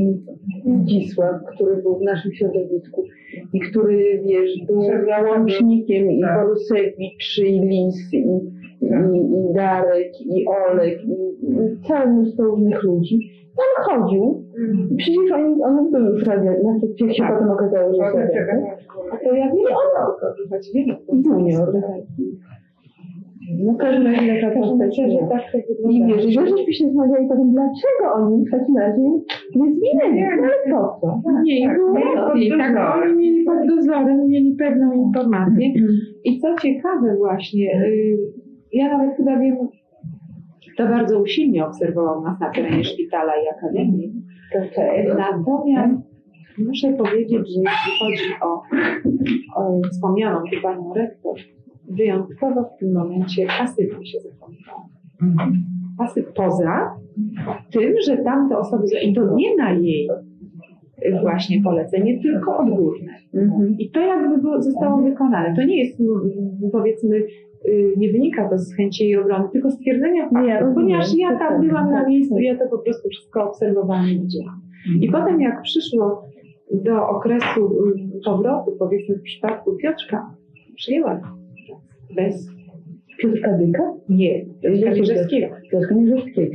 Zdzisław, 0.83 1.37
który 1.55 1.83
był 1.83 1.98
w 1.98 2.03
naszym 2.03 2.33
środowisku 2.33 3.05
i 3.53 3.61
który, 3.61 4.22
wiesz, 4.26 4.50
był 4.66 4.83
łącznikiem 5.29 6.11
i 6.11 6.20
Tak. 6.20 6.40
Borusewicz, 6.44 7.38
i 7.38 7.61
Lis, 7.61 8.12
i, 8.12 8.16
i, 8.18 8.87
i 9.50 9.55
Darek, 9.55 10.12
i 10.20 10.44
Olek, 10.70 10.98
i, 11.05 11.12
i 11.46 11.81
całe 11.88 12.07
mnóstwo 12.07 12.42
różnych 12.42 12.83
ludzi. 12.83 13.31
On 13.57 13.85
chodził, 13.85 14.44
przecież 14.96 15.33
on, 15.35 15.62
on 15.62 15.90
był 15.90 16.05
już 16.05 16.26
radio, 16.26 16.53
znaczy 16.61 16.87
jak 17.00 17.14
się 17.14 17.22
Tak. 17.22 17.33
potem 17.33 17.50
okazało, 17.50 17.94
że 17.94 18.03
jest. 18.20 18.35
A 19.12 19.16
to 19.16 19.35
ja 19.35 19.46
wiem, 19.46 19.66
o 19.76 20.20
co 20.20 20.48
chodzi, 20.50 20.70
wiemy. 20.74 20.96
Junior. 21.24 21.72
No 23.58 23.72
w 23.72 23.76
każdym 23.76 24.06
razie 24.06 24.40
taka 24.40 24.60
postać 24.60 24.96
tak 25.30 25.64
I 25.90 26.06
wiesz, 26.06 26.22
że 26.22 26.30
żeśmy 26.30 26.72
się 26.72 26.84
zastanawiali 26.84 27.28
potem, 27.28 27.52
dlaczego 27.52 28.14
oni 28.14 28.46
w 28.46 28.50
takim 28.50 28.76
razie 28.76 29.02
nie 29.54 29.74
zwinęli, 29.74 30.20
no 30.20 30.42
ale 30.42 30.70
po 30.70 31.00
co? 31.00 31.42
Nie, 31.42 31.60
i 31.60 31.68
było 31.68 31.92
lepiej. 31.92 32.50
Tak, 32.50 32.74
dozorem. 32.74 33.02
oni 33.02 33.16
mieli 33.16 33.44
pod 33.44 33.66
dozorem, 33.66 34.28
mieli 34.28 34.54
pewną 34.54 34.92
informację. 34.92 35.72
I 36.24 36.38
co 36.38 36.54
ciekawe 36.62 37.16
właśnie, 37.16 37.84
y, 37.86 38.18
ja 38.72 38.98
nawet 38.98 39.16
chyba 39.16 39.38
wiem, 39.38 39.56
to 40.76 40.86
bardzo 40.88 41.20
usilnie 41.20 41.66
obserwował 41.66 42.22
nas 42.22 42.40
na 42.40 42.50
terenie 42.50 42.84
szpitala 42.84 43.32
i 43.32 43.48
akademii. 43.48 44.12
Natomiast 45.18 45.94
muszę 46.58 46.92
powiedzieć, 46.92 47.48
że 47.54 47.60
jeśli 47.60 47.92
chodzi 48.00 48.34
o, 48.42 48.62
o 49.56 49.80
wspomnianą 49.92 50.38
tu 50.38 50.62
panią 50.62 50.94
rektor, 50.94 51.34
wyjątkowo 51.90 52.64
w 52.64 52.81
tym 52.81 52.92
momencie 52.92 53.46
pasywnie 53.59 54.07
się 54.07 54.18
zachowywała. 54.20 54.87
Pasy 55.98 56.24
poza 56.35 56.96
tym, 57.72 57.94
że 58.07 58.16
tamte 58.16 58.59
osoby, 58.59 58.87
i 59.03 59.14
to 59.14 59.35
nie 59.35 59.57
na 59.57 59.72
jej 59.72 60.09
y, 61.07 61.20
właśnie 61.20 61.62
polecenie, 61.62 62.22
tylko 62.22 62.59
odgórne. 62.59 63.12
Mhm. 63.35 63.76
I 63.79 63.90
to 63.90 64.00
jakby 64.00 64.62
zostało 64.62 65.03
wykonane. 65.03 65.57
To 65.57 65.62
nie 65.62 65.85
jest, 65.85 66.03
powiedzmy, 66.72 67.16
y, 67.16 67.94
nie 67.96 68.12
wynika 68.12 68.48
to 68.48 68.59
z 68.59 68.74
chęci 68.74 69.05
jej 69.05 69.16
obrony, 69.16 69.48
tylko 69.53 69.70
stwierdzenia 69.70 70.22
faktu, 70.22 70.48
ja 70.48 70.61
rozumiem, 70.61 70.74
ponieważ 70.74 71.14
ja 71.16 71.29
tam 71.29 71.38
tak, 71.38 71.61
byłam 71.61 71.90
na 71.90 71.98
tak, 71.98 72.09
miejscu, 72.09 72.35
tak. 72.35 72.44
ja 72.44 72.59
to 72.59 72.68
po 72.70 72.79
prostu 72.79 73.09
wszystko 73.09 73.44
obserwowałam 73.44 74.09
i 74.09 74.20
widziałam. 74.20 74.61
I 75.00 75.09
potem 75.09 75.40
jak 75.40 75.62
przyszło 75.62 76.24
do 76.72 77.09
okresu 77.09 77.87
y, 77.88 78.20
powrotu, 78.24 78.72
powiedzmy 78.79 79.14
w 79.14 79.22
przypadku 79.22 79.76
Piotrka, 79.76 80.35
przyjęła. 80.76 81.39
Bez, 82.16 82.49
Piotrka 83.23 83.59
Dyka? 83.59 83.94
nie, 84.09 84.44
Piotrka 84.62 84.90
Mierzewskiego, 84.90 85.46
Piotrka 85.70 85.94
Mierzewskiego. 85.94 86.55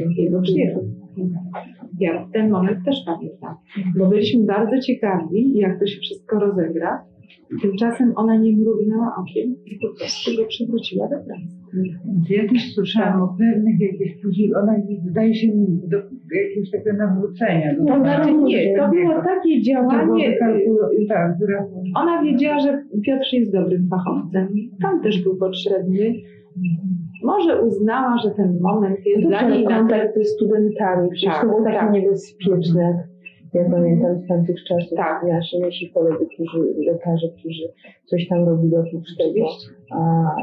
Ja 1.99 2.27
ten 2.33 2.49
moment 2.49 2.85
też 2.85 2.95
pamiętam, 3.05 3.55
bo 3.97 4.09
byliśmy 4.09 4.45
bardzo 4.45 4.79
ciekawi, 4.79 5.57
jak 5.57 5.79
to 5.79 5.87
się 5.87 5.99
wszystko 5.99 6.39
rozegra. 6.39 7.05
Tymczasem 7.61 8.13
ona 8.15 8.37
nie 8.37 8.57
mrugnęła 8.57 9.15
okiem 9.21 9.55
i 9.65 9.79
po 9.79 9.87
prostu 9.97 10.31
go 10.37 10.47
przywróciła 10.47 11.07
do 11.07 11.15
pracy. 11.15 11.55
Ja 12.29 12.49
też 12.49 12.73
słyszałam 12.75 13.21
o 13.21 13.35
pewnych 13.39 13.79
jakichś 13.79 14.21
później, 14.23 14.55
ona 14.55 14.73
zdaje 15.09 15.35
się 15.35 15.47
do 15.87 15.97
jakiegoś 16.35 16.71
takiego 16.71 16.97
nawrócenia. 16.97 17.75
To 17.87 17.99
znaczy 17.99 18.33
nie, 18.33 18.77
to 18.77 18.89
było 18.89 19.21
takie 19.23 19.61
działanie. 19.61 20.37
Tak. 21.09 21.35
Ona 21.95 22.23
wiedziała, 22.23 22.59
że 22.59 22.83
Piotr 23.05 23.25
jest 23.33 23.51
dobrym 23.53 23.87
fachowcem. 23.89 24.47
Tam 24.81 25.01
też 25.01 25.23
był 25.23 25.37
potrzebny. 25.37 26.13
Może 27.23 27.61
uznała, 27.61 28.17
że 28.23 28.31
ten 28.31 28.59
moment 28.61 28.97
jest 29.05 29.27
dla 29.27 29.49
niej 29.49 29.63
na 29.63 29.77
kontakt 29.79 30.17
ze 30.17 30.23
studentami, 30.23 31.09
przecież 31.09 31.33
Tak, 31.33 31.41
to 31.41 31.47
było 31.47 31.63
takie 31.63 31.77
tak. 31.77 31.93
niebezpieczne, 31.93 33.03
ja 33.55 33.69
pamiętam 33.69 34.21
z 34.21 34.27
tamtych 34.27 34.63
czasów, 34.63 34.97
Tak. 34.97 35.23
nasi, 35.23 35.59
nasi 35.59 35.91
koledzy, 35.91 36.25
którzy, 36.33 36.59
lekarze, 36.85 37.27
którzy 37.39 37.63
coś 38.05 38.27
tam 38.27 38.45
robili 38.49 38.75
oprócz 38.75 39.17
tego, 39.17 39.47
a, 39.91 40.35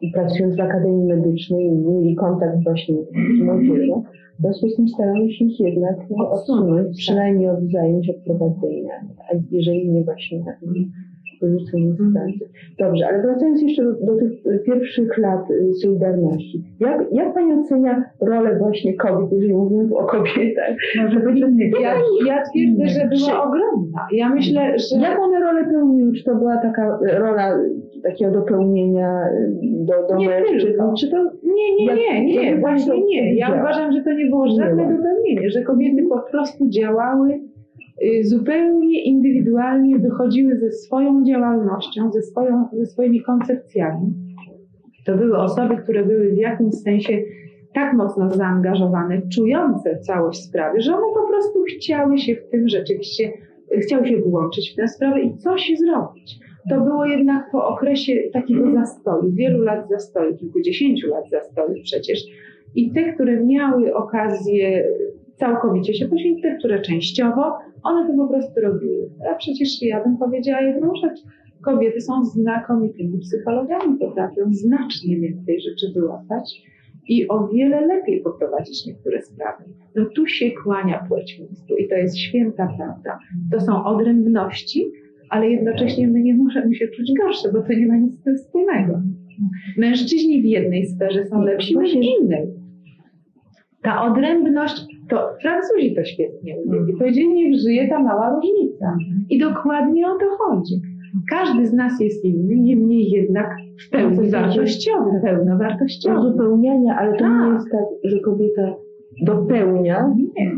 i 0.00 0.10
pracując 0.10 0.56
w 0.56 0.60
Akademii 0.60 1.06
Medycznej 1.06 1.70
mieli 1.70 2.14
kontakt 2.16 2.64
właśnie 2.64 2.94
z 3.38 3.42
młodzieżą, 3.42 4.02
w 4.38 4.40
związku 4.40 4.68
z 4.68 4.76
tym 4.76 4.88
staramy 4.88 5.32
się 5.32 5.44
ich 5.44 5.60
jednak 5.60 5.96
no, 6.10 6.30
odsunąć, 6.30 6.96
przynajmniej 6.96 7.48
od 7.48 7.70
zajęć, 7.72 8.10
od 8.10 8.16
prowadzenia, 8.16 8.92
a 9.18 9.36
jeżeli 9.50 9.90
nie 9.90 10.04
właśnie 10.04 10.44
z 11.40 12.12
pracy. 12.14 12.50
Dobrze, 12.78 13.06
ale 13.08 13.22
wracając 13.22 13.62
jeszcze 13.62 13.84
do, 13.84 13.92
do 13.92 14.16
tych 14.18 14.30
pierwszych 14.66 15.18
lat 15.18 15.50
y, 15.50 15.74
Solidarności. 15.74 16.62
Jak, 16.80 17.04
jak 17.12 17.34
Pani 17.34 17.52
ocenia 17.54 18.04
rolę 18.20 18.58
właśnie 18.58 18.94
kobiet, 18.96 19.32
jeżeli 19.32 19.54
mówimy 19.54 19.88
tu 19.88 19.98
o 19.98 20.04
kobietach? 20.04 20.76
Może 21.04 21.20
być 21.20 21.40
inny 21.40 21.70
Ja, 21.82 21.94
ja 22.26 22.42
twierdzę, 22.42 22.88
że 22.88 23.08
była 23.08 23.42
ogromna. 23.42 24.06
Ja 24.12 24.28
myślę, 24.28 24.78
że 24.78 25.00
Jak 25.00 25.18
one 25.20 25.40
rolę 25.40 25.64
pełniły? 25.64 26.12
Czy 26.12 26.24
to 26.24 26.34
była 26.34 26.56
taka 26.56 26.98
y, 27.12 27.18
rola 27.18 27.56
y, 27.58 27.70
takiego 28.02 28.30
dopełnienia 28.32 29.24
do, 29.62 29.94
do 30.08 30.16
Nie 30.16 30.28
mężczyzn? 30.28 30.66
tylko. 30.66 30.94
Czy 31.00 31.10
to 31.10 31.16
Nie, 31.42 31.86
nie, 31.86 31.94
nie, 31.94 32.24
nie, 32.26 32.50
jak 32.50 32.60
właśnie 32.60 33.04
nie. 33.06 33.34
Ja 33.34 33.54
uważam, 33.60 33.92
że 33.92 34.02
to 34.02 34.12
nie 34.12 34.26
było 34.26 34.48
żadne 34.48 34.86
Nie. 34.86 34.96
dopełnienie, 34.96 35.50
że 35.50 35.62
kobiety 35.62 36.02
po 36.08 36.18
prostu 36.30 36.68
działały 36.68 37.40
zupełnie 38.22 39.04
indywidualnie 39.04 39.98
wychodziły 39.98 40.58
ze 40.58 40.72
swoją 40.72 41.24
działalnością, 41.24 42.12
ze, 42.12 42.22
swoją, 42.22 42.68
ze 42.72 42.86
swoimi 42.86 43.22
koncepcjami. 43.22 44.14
To 45.06 45.16
były 45.16 45.38
osoby, 45.38 45.76
które 45.76 46.04
były 46.04 46.32
w 46.32 46.36
jakimś 46.36 46.74
sensie 46.74 47.22
tak 47.74 47.92
mocno 47.92 48.30
zaangażowane, 48.30 49.22
czujące 49.34 49.98
całość 49.98 50.44
sprawy, 50.44 50.80
że 50.80 50.94
one 50.96 51.06
po 51.14 51.28
prostu 51.28 51.62
chciały 51.62 52.18
się 52.18 52.36
w 52.36 52.50
tym 52.50 52.68
rzeczywiście, 52.68 53.32
chciały 53.82 54.06
się 54.08 54.16
włączyć 54.16 54.72
w 54.72 54.76
tę 54.76 54.88
sprawę 54.88 55.20
i 55.20 55.36
coś 55.36 55.72
zrobić. 55.78 56.38
To 56.70 56.80
było 56.80 57.06
jednak 57.06 57.50
po 57.52 57.68
okresie 57.68 58.22
takiego 58.32 58.72
zastoju, 58.72 59.32
wielu 59.32 59.62
lat 59.62 59.88
zastoju, 59.88 60.36
kilkudziesięciu 60.36 61.08
lat 61.08 61.30
zastoju 61.30 61.82
przecież. 61.82 62.18
I 62.74 62.92
te, 62.92 63.12
które 63.12 63.44
miały 63.44 63.94
okazję 63.94 64.84
całkowicie 65.38 65.94
się 65.94 66.08
poświęcić, 66.08 66.42
te, 66.42 66.56
które 66.58 66.80
częściowo, 66.80 67.58
one 67.82 68.08
to 68.08 68.16
po 68.16 68.28
prostu 68.28 68.60
robiły. 68.60 69.10
A 69.32 69.34
przecież 69.34 69.82
ja 69.82 70.04
bym 70.04 70.16
powiedziała 70.16 70.60
jedną 70.60 70.92
rzecz. 71.02 71.20
Kobiety 71.62 72.00
są 72.00 72.24
znakomitymi 72.24 73.18
psychologami, 73.18 73.98
potrafią 73.98 74.42
znacznie 74.50 75.16
więcej 75.16 75.60
rzeczy 75.60 75.92
wyłapać 75.94 76.62
i 77.08 77.28
o 77.28 77.48
wiele 77.48 77.86
lepiej 77.86 78.20
poprowadzić 78.20 78.86
niektóre 78.86 79.22
sprawy. 79.22 79.64
No 79.96 80.04
tu 80.04 80.26
się 80.26 80.50
kłania 80.50 81.04
płeć 81.08 81.40
mózgu 81.40 81.76
i 81.76 81.88
to 81.88 81.94
jest 81.94 82.18
święta 82.18 82.68
prawda. 82.76 83.18
To 83.52 83.60
są 83.60 83.84
odrębności, 83.84 84.92
ale 85.30 85.50
jednocześnie 85.50 86.08
my 86.08 86.20
nie 86.20 86.34
możemy 86.34 86.74
się 86.74 86.88
czuć 86.88 87.12
gorsze, 87.20 87.52
bo 87.52 87.62
to 87.62 87.72
nie 87.72 87.86
ma 87.86 87.96
nic 87.96 88.20
z 88.20 88.22
tym 88.22 88.36
wspólnego. 88.36 89.02
Mężczyźni 89.76 90.42
w 90.42 90.44
jednej 90.44 90.86
sferze 90.86 91.26
są 91.26 91.42
lepsi 91.42 91.78
niż 91.78 91.92
w 91.92 92.02
innej. 92.02 92.46
Ta 93.82 94.02
odrębność, 94.02 94.86
to 95.08 95.28
Francuzi 95.42 95.94
to 95.94 96.04
świetnie 96.04 96.56
mówili. 96.66 96.98
Powiedzieli, 96.98 97.28
niech 97.28 97.60
żyje 97.60 97.88
ta 97.88 97.98
mała 98.02 98.30
różnica. 98.34 98.96
I 99.30 99.38
dokładnie 99.38 100.06
o 100.06 100.18
to 100.18 100.26
chodzi. 100.38 100.74
Każdy 101.30 101.66
z 101.66 101.72
nas 101.72 102.00
jest 102.00 102.24
inny, 102.24 102.56
niemniej 102.56 103.10
jednak 103.10 103.50
w 103.86 103.90
pełni 103.90 104.30
wartościowy, 104.30 105.10
pełnowartościowy. 105.24 106.18
Uzupełniania, 106.18 106.96
ale 106.98 107.12
to 107.12 107.18
Tak. 107.18 107.46
nie 107.46 107.54
jest 107.54 107.70
tak, 107.70 107.84
że 108.04 108.20
kobieta 108.20 108.74
dopełnia, 109.22 110.14
Nie, 110.16 110.52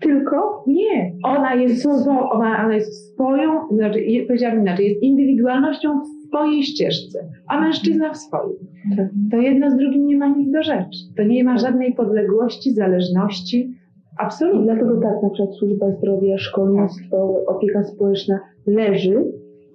tylko 0.00 0.64
nie. 0.66 1.12
Ona 1.24 1.54
jest, 1.54 1.86
ona, 1.86 2.64
ona 2.64 2.74
jest 2.74 3.12
swoją, 3.14 3.68
znaczy, 3.70 4.00
powiedziałabym 4.26 4.62
inaczej, 4.62 4.88
jest 4.88 5.02
indywidualnością 5.02 6.00
w 6.00 6.26
swojej 6.28 6.62
ścieżce, 6.62 7.18
a 7.48 7.60
mężczyzna 7.60 8.12
w 8.12 8.16
swojej. 8.16 8.56
Tak. 8.96 9.08
To 9.30 9.36
jedno 9.36 9.70
z 9.70 9.76
drugim 9.76 10.06
nie 10.06 10.16
ma 10.16 10.28
nic 10.28 10.52
do 10.52 10.62
rzeczy. 10.62 10.98
To 11.16 11.22
nie 11.22 11.44
ma 11.44 11.58
żadnej 11.58 11.94
podległości, 11.94 12.70
zależności. 12.70 13.74
I 14.20 14.24
Absolutnie. 14.24 14.62
dlatego 14.62 15.00
tak, 15.00 15.22
na 15.22 15.30
przykład 15.30 15.54
służba 15.56 15.90
zdrowia, 15.90 16.38
szkolnictwo, 16.38 17.44
opieka 17.46 17.84
społeczna 17.84 18.40
leży, 18.66 19.24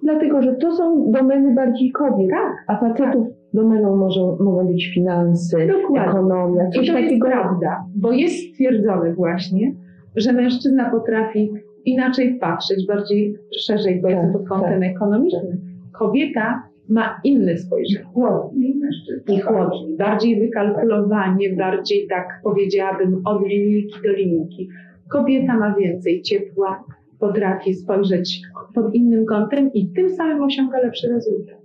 dlatego 0.02 0.42
że 0.42 0.52
to 0.54 0.72
są 0.76 1.10
domeny 1.10 1.54
bardziej 1.54 1.90
kobiet, 1.92 2.30
Tak. 2.30 2.52
a 2.66 2.76
facetów 2.80 3.26
domeną 3.54 3.96
może, 3.96 4.20
mogą 4.40 4.66
być 4.66 4.94
finanse, 4.94 5.66
Dokładnie. 5.66 6.00
ekonomia, 6.10 6.68
I 6.68 6.70
coś 6.72 6.86
to 6.90 6.98
jest 6.98 7.04
takiego. 7.08 7.26
prawda, 7.26 7.84
bo 7.96 8.12
jest 8.12 8.34
stwierdzone 8.50 9.12
właśnie, 9.14 9.72
że 10.16 10.32
mężczyzna 10.32 10.90
potrafi 10.90 11.52
inaczej 11.84 12.38
patrzeć, 12.38 12.86
bardziej 12.86 13.34
szerzej, 13.60 14.00
powiedzmy 14.02 14.22
Tak, 14.22 14.32
pod 14.32 14.48
kątem 14.48 14.82
ekonomicznym. 14.82 15.60
Kobieta 15.92 16.62
ma 16.92 17.20
inne 17.24 17.58
spojrzenie. 17.58 18.04
Chłodniej 18.04 18.74
mężczyzna. 18.74 19.34
I 19.34 19.40
chłodniej, 19.40 19.96
bardziej 19.96 20.40
wykalkulowanie, 20.40 21.56
bardziej 21.56 22.06
tak 22.08 22.40
powiedziałabym 22.44 23.22
od 23.24 23.46
linijki 23.48 23.98
do 24.04 24.12
linijki. 24.12 24.68
Kobieta 25.10 25.58
ma 25.58 25.74
więcej 25.74 26.22
ciepła, 26.22 26.84
potrafi 27.18 27.74
spojrzeć 27.74 28.40
pod 28.74 28.94
innym 28.94 29.26
kątem 29.26 29.72
i 29.72 29.88
tym 29.88 30.10
samym 30.10 30.42
osiąga 30.42 30.78
lepszy 30.78 31.08
rezultat. 31.08 31.62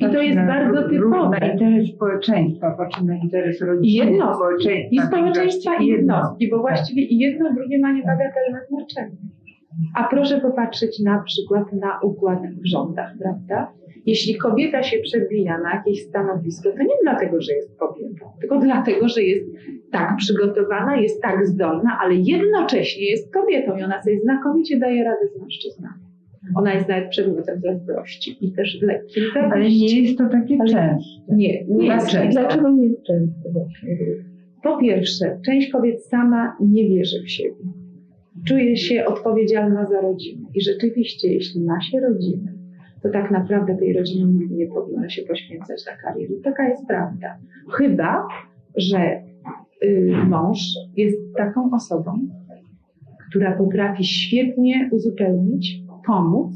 I 0.00 0.04
to 0.04 0.22
jest 0.22 0.38
bardzo 0.38 0.88
typowe. 0.88 1.38
Na 1.40 1.52
interes 1.52 1.88
społeczeństwa, 1.94 2.70
patrzę 2.70 3.04
na 3.04 3.16
interes 3.16 3.60
rodziny, 3.60 3.86
I 3.86 3.94
jednostki, 3.94 4.34
społeczeństwa. 4.34 5.04
I 5.04 5.06
społeczeństwa, 5.06 5.76
i 5.76 5.86
jednostki, 5.86 6.48
bo 6.50 6.56
Tak. 6.56 6.62
właściwie 6.62 7.02
i 7.02 7.18
jedno, 7.18 7.54
drugie 7.54 7.78
ma 7.78 7.92
niebagatelne 7.92 8.60
znaczenie. 8.68 9.16
A 9.94 10.04
proszę 10.04 10.40
popatrzeć 10.40 11.00
na 11.00 11.22
przykład 11.22 11.72
na 11.72 12.00
układ 12.02 12.38
w 12.62 12.66
rządach, 12.66 13.12
prawda? 13.18 13.72
Jeśli 14.06 14.34
kobieta 14.34 14.82
się 14.82 14.98
przebija 14.98 15.58
na 15.58 15.74
jakieś 15.74 16.02
stanowisko, 16.02 16.70
to 16.72 16.78
nie 16.78 16.94
dlatego, 17.02 17.40
że 17.40 17.52
jest 17.52 17.76
kobietą, 17.78 18.26
tylko 18.40 18.58
dlatego, 18.58 19.08
że 19.08 19.22
jest 19.22 19.46
tak 19.92 20.16
przygotowana, 20.16 20.96
jest 20.96 21.22
tak 21.22 21.46
zdolna, 21.46 21.98
ale 22.02 22.14
jednocześnie 22.14 23.10
jest 23.10 23.32
kobietą 23.32 23.76
i 23.76 23.82
ona 23.82 24.02
sobie 24.02 24.20
znakomicie 24.20 24.78
daje 24.78 25.04
radę 25.04 25.28
z 25.36 25.40
mężczyznami. 25.40 26.00
Ona 26.54 26.74
jest 26.74 26.88
nawet 26.88 27.08
przedmiotem 27.10 27.60
zazdrości 27.60 28.36
i 28.40 28.52
też 28.52 28.78
lekkiej 28.82 29.22
Ale 29.34 29.42
zazdrości. 29.50 29.80
nie 29.94 30.00
jest 30.02 30.18
to 30.18 30.28
takie 30.28 30.56
Ale- 30.60 30.70
częste. 30.70 31.36
Nie, 31.36 31.64
nie 31.66 31.86
jest 31.86 32.10
Dlaczego? 32.10 32.32
Dlaczego 32.32 32.70
nie 32.70 32.86
jest 32.86 33.02
często 33.02 33.50
właśnie? 33.52 33.96
Po 34.62 34.78
pierwsze, 34.78 35.38
część 35.46 35.70
kobiet 35.70 36.02
sama 36.04 36.56
nie 36.60 36.88
wierzy 36.88 37.22
w 37.22 37.30
siebie. 37.30 37.64
Czuje 38.46 38.76
się 38.76 39.04
odpowiedzialna 39.04 39.86
za 39.86 40.00
rodzinę. 40.00 40.46
I 40.54 40.60
rzeczywiście, 40.60 41.32
jeśli 41.32 41.60
ma 41.64 41.80
się 41.80 42.00
rodzinę, 42.00 42.52
to 43.02 43.08
tak 43.08 43.30
naprawdę 43.30 43.76
tej 43.76 43.92
rodzinie 43.92 44.24
nigdy 44.24 44.54
nie 44.54 44.66
powinno 44.66 45.08
się 45.08 45.22
poświęcać 45.22 45.86
na 45.86 45.96
karierę. 45.96 46.34
Taka 46.44 46.68
jest 46.68 46.86
prawda. 46.86 47.38
Chyba, 47.68 48.28
że 48.76 49.22
y, 49.82 50.12
mąż 50.28 50.58
jest 50.96 51.18
taką 51.36 51.70
osobą, 51.74 52.28
która 53.30 53.56
potrafi 53.56 54.04
świetnie 54.04 54.88
uzupełnić, 54.92 55.82
pomóc 56.06 56.52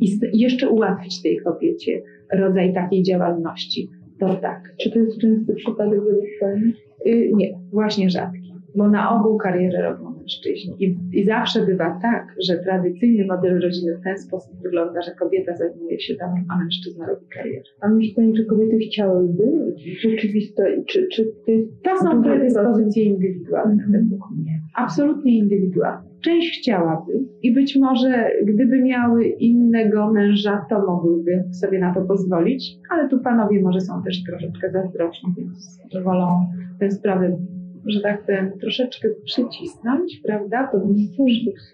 i 0.00 0.18
jeszcze 0.32 0.68
ułatwić 0.68 1.22
tej 1.22 1.38
kobiecie 1.38 2.02
rodzaj 2.32 2.74
takiej 2.74 3.02
działalności. 3.02 3.90
To 4.18 4.34
tak. 4.34 4.74
Czy 4.80 4.90
to 4.90 4.98
jest 4.98 5.18
częsty 5.18 5.54
przypadek 5.54 6.00
według 6.00 6.24
Pani? 6.40 6.72
Y, 7.06 7.30
nie, 7.34 7.58
właśnie 7.72 8.10
rzadki, 8.10 8.54
bo 8.76 8.88
na 8.88 9.20
ogół 9.20 9.38
karierę 9.38 9.82
robią 9.82 10.05
mężczyźni. 10.26 10.76
I, 10.78 10.96
I 11.12 11.24
zawsze 11.24 11.66
bywa 11.66 11.98
tak, 12.02 12.34
że 12.48 12.58
tradycyjny 12.58 13.26
model 13.26 13.60
rodziny 13.60 13.96
w 13.96 14.04
ten 14.04 14.18
sposób 14.18 14.62
wygląda, 14.62 15.02
że 15.02 15.10
kobieta 15.10 15.56
zajmuje 15.56 16.00
się 16.00 16.14
domem, 16.14 16.44
a 16.48 16.58
mężczyzna 16.58 17.06
robi 17.06 17.26
karierę. 17.26 17.62
A 17.80 17.88
myśli 17.88 18.14
Pani, 18.14 18.36
że 18.36 18.44
kobiety 18.44 18.78
chciałyby 18.78 19.74
rzeczywiste, 20.00 20.82
czy, 20.86 21.08
czy 21.12 21.24
to 21.46 21.50
jest 21.50 21.82
To 21.82 21.96
są 21.96 22.22
predyspozycje 22.22 23.04
indywidualne 23.04 23.84
według 23.90 24.30
mnie. 24.30 24.60
Absolutnie 24.76 25.38
indywidualne. 25.38 26.08
Część 26.24 26.60
chciałaby 26.60 27.12
i 27.42 27.52
być 27.52 27.76
może 27.76 28.30
gdyby 28.44 28.82
miały 28.82 29.24
innego 29.26 30.12
męża, 30.12 30.66
to 30.70 30.86
mogłyby 30.86 31.44
sobie 31.50 31.78
na 31.78 31.94
to 31.94 32.02
pozwolić, 32.02 32.78
ale 32.90 33.08
tu 33.08 33.20
panowie 33.20 33.62
może 33.62 33.80
są 33.80 34.02
też 34.02 34.24
troszeczkę 34.24 34.70
zazdrośni, 34.70 35.34
więc 35.38 35.78
wolą 36.04 36.46
tę 36.80 36.90
sprawę, 36.90 37.38
że 37.86 38.00
tak 38.00 38.26
powiem, 38.26 38.52
troszeczkę 38.60 39.08
przycisnąć, 39.24 40.20
prawda? 40.24 40.68
To 40.72 40.78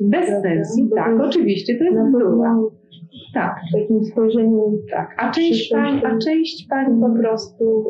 bez 0.00 0.26
sensu, 0.26 0.88
Bo 0.88 0.96
tak, 0.96 1.20
oczywiście, 1.20 1.78
to 1.78 1.84
jest 1.84 1.96
bzdura. 1.96 2.56
Tak, 3.34 3.56
w 3.68 3.72
takim 3.72 4.04
spojrzeniu 4.04 4.78
tak. 4.90 5.14
A 5.18 5.30
część 5.30 5.72
pań, 5.72 6.00
a 6.04 6.18
część 6.18 6.66
pań 6.68 7.00
po 7.00 7.10
prostu, 7.10 7.84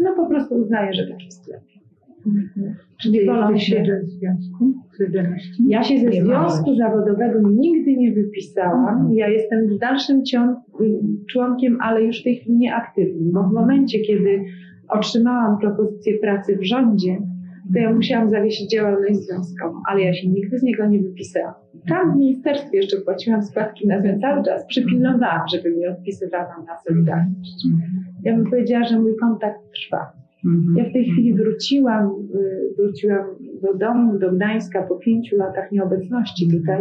no 0.00 0.12
po 0.16 0.26
prostu 0.26 0.54
uznaje, 0.54 0.94
że 0.94 1.06
tak 1.06 1.24
jest 1.24 1.48
lepiej. 1.48 1.74
Czyli 3.02 3.26
wolą 3.26 3.52
Jesteś 3.52 3.68
się 3.68 3.82
w 4.04 4.10
związku 4.10 4.74
z 4.96 5.00
11? 5.00 5.48
Ja 5.68 5.82
się 5.82 5.98
ze 5.98 6.12
związku 6.12 6.76
zawodowego 6.76 7.48
nigdy 7.50 7.96
nie 7.96 8.12
wypisałam. 8.12 8.94
Mhm. 8.94 9.14
Ja 9.14 9.28
jestem 9.28 9.68
w 9.68 9.78
dalszym 9.78 10.24
ciągu 10.24 10.60
członkiem, 11.30 11.78
ale 11.80 12.02
już 12.02 12.20
w 12.20 12.24
tej 12.24 12.36
chwili 12.36 12.56
nieaktywnym, 12.56 13.32
bo 13.32 13.42
w 13.42 13.52
momencie, 13.52 13.98
kiedy 13.98 14.44
otrzymałam 14.88 15.58
propozycję 15.58 16.18
pracy 16.18 16.56
w 16.56 16.64
rządzie, 16.64 17.18
to 17.72 17.78
ja 17.78 17.92
musiałam 17.92 18.30
zawiesić 18.30 18.70
działalność 18.70 19.16
związkową, 19.16 19.74
ale 19.88 20.02
ja 20.02 20.14
się 20.14 20.28
nigdy 20.28 20.58
z 20.58 20.62
niego 20.62 20.86
nie 20.86 21.02
wypisałam. 21.02 21.54
Tam 21.88 22.12
w 22.12 22.16
ministerstwie 22.16 22.78
jeszcze 22.78 22.96
płaciłam 22.96 23.42
składki 23.42 23.86
na 23.86 24.02
ten 24.02 24.20
cały 24.20 24.44
czas, 24.44 24.66
przypilnowałam, 24.66 25.48
żeby 25.52 25.70
mnie 25.70 25.90
odpisywano 25.90 26.64
na 26.66 26.76
Solidarność. 26.86 27.66
Ja 28.22 28.36
bym 28.36 28.50
powiedziała, 28.50 28.84
że 28.84 29.00
mój 29.00 29.16
kontakt 29.16 29.60
trwa. 29.74 30.12
Mhm. 30.44 30.76
Ja 30.76 30.90
w 30.90 30.92
tej 30.92 31.04
chwili 31.04 31.34
wróciłam, 31.34 32.10
y, 32.34 32.74
wróciłam 32.76 33.26
do 33.62 33.74
domu, 33.74 34.18
do 34.18 34.32
Gdańska 34.32 34.82
po 34.82 34.96
pięciu 34.96 35.36
latach 35.36 35.72
nieobecności 35.72 36.48
tutaj, 36.50 36.80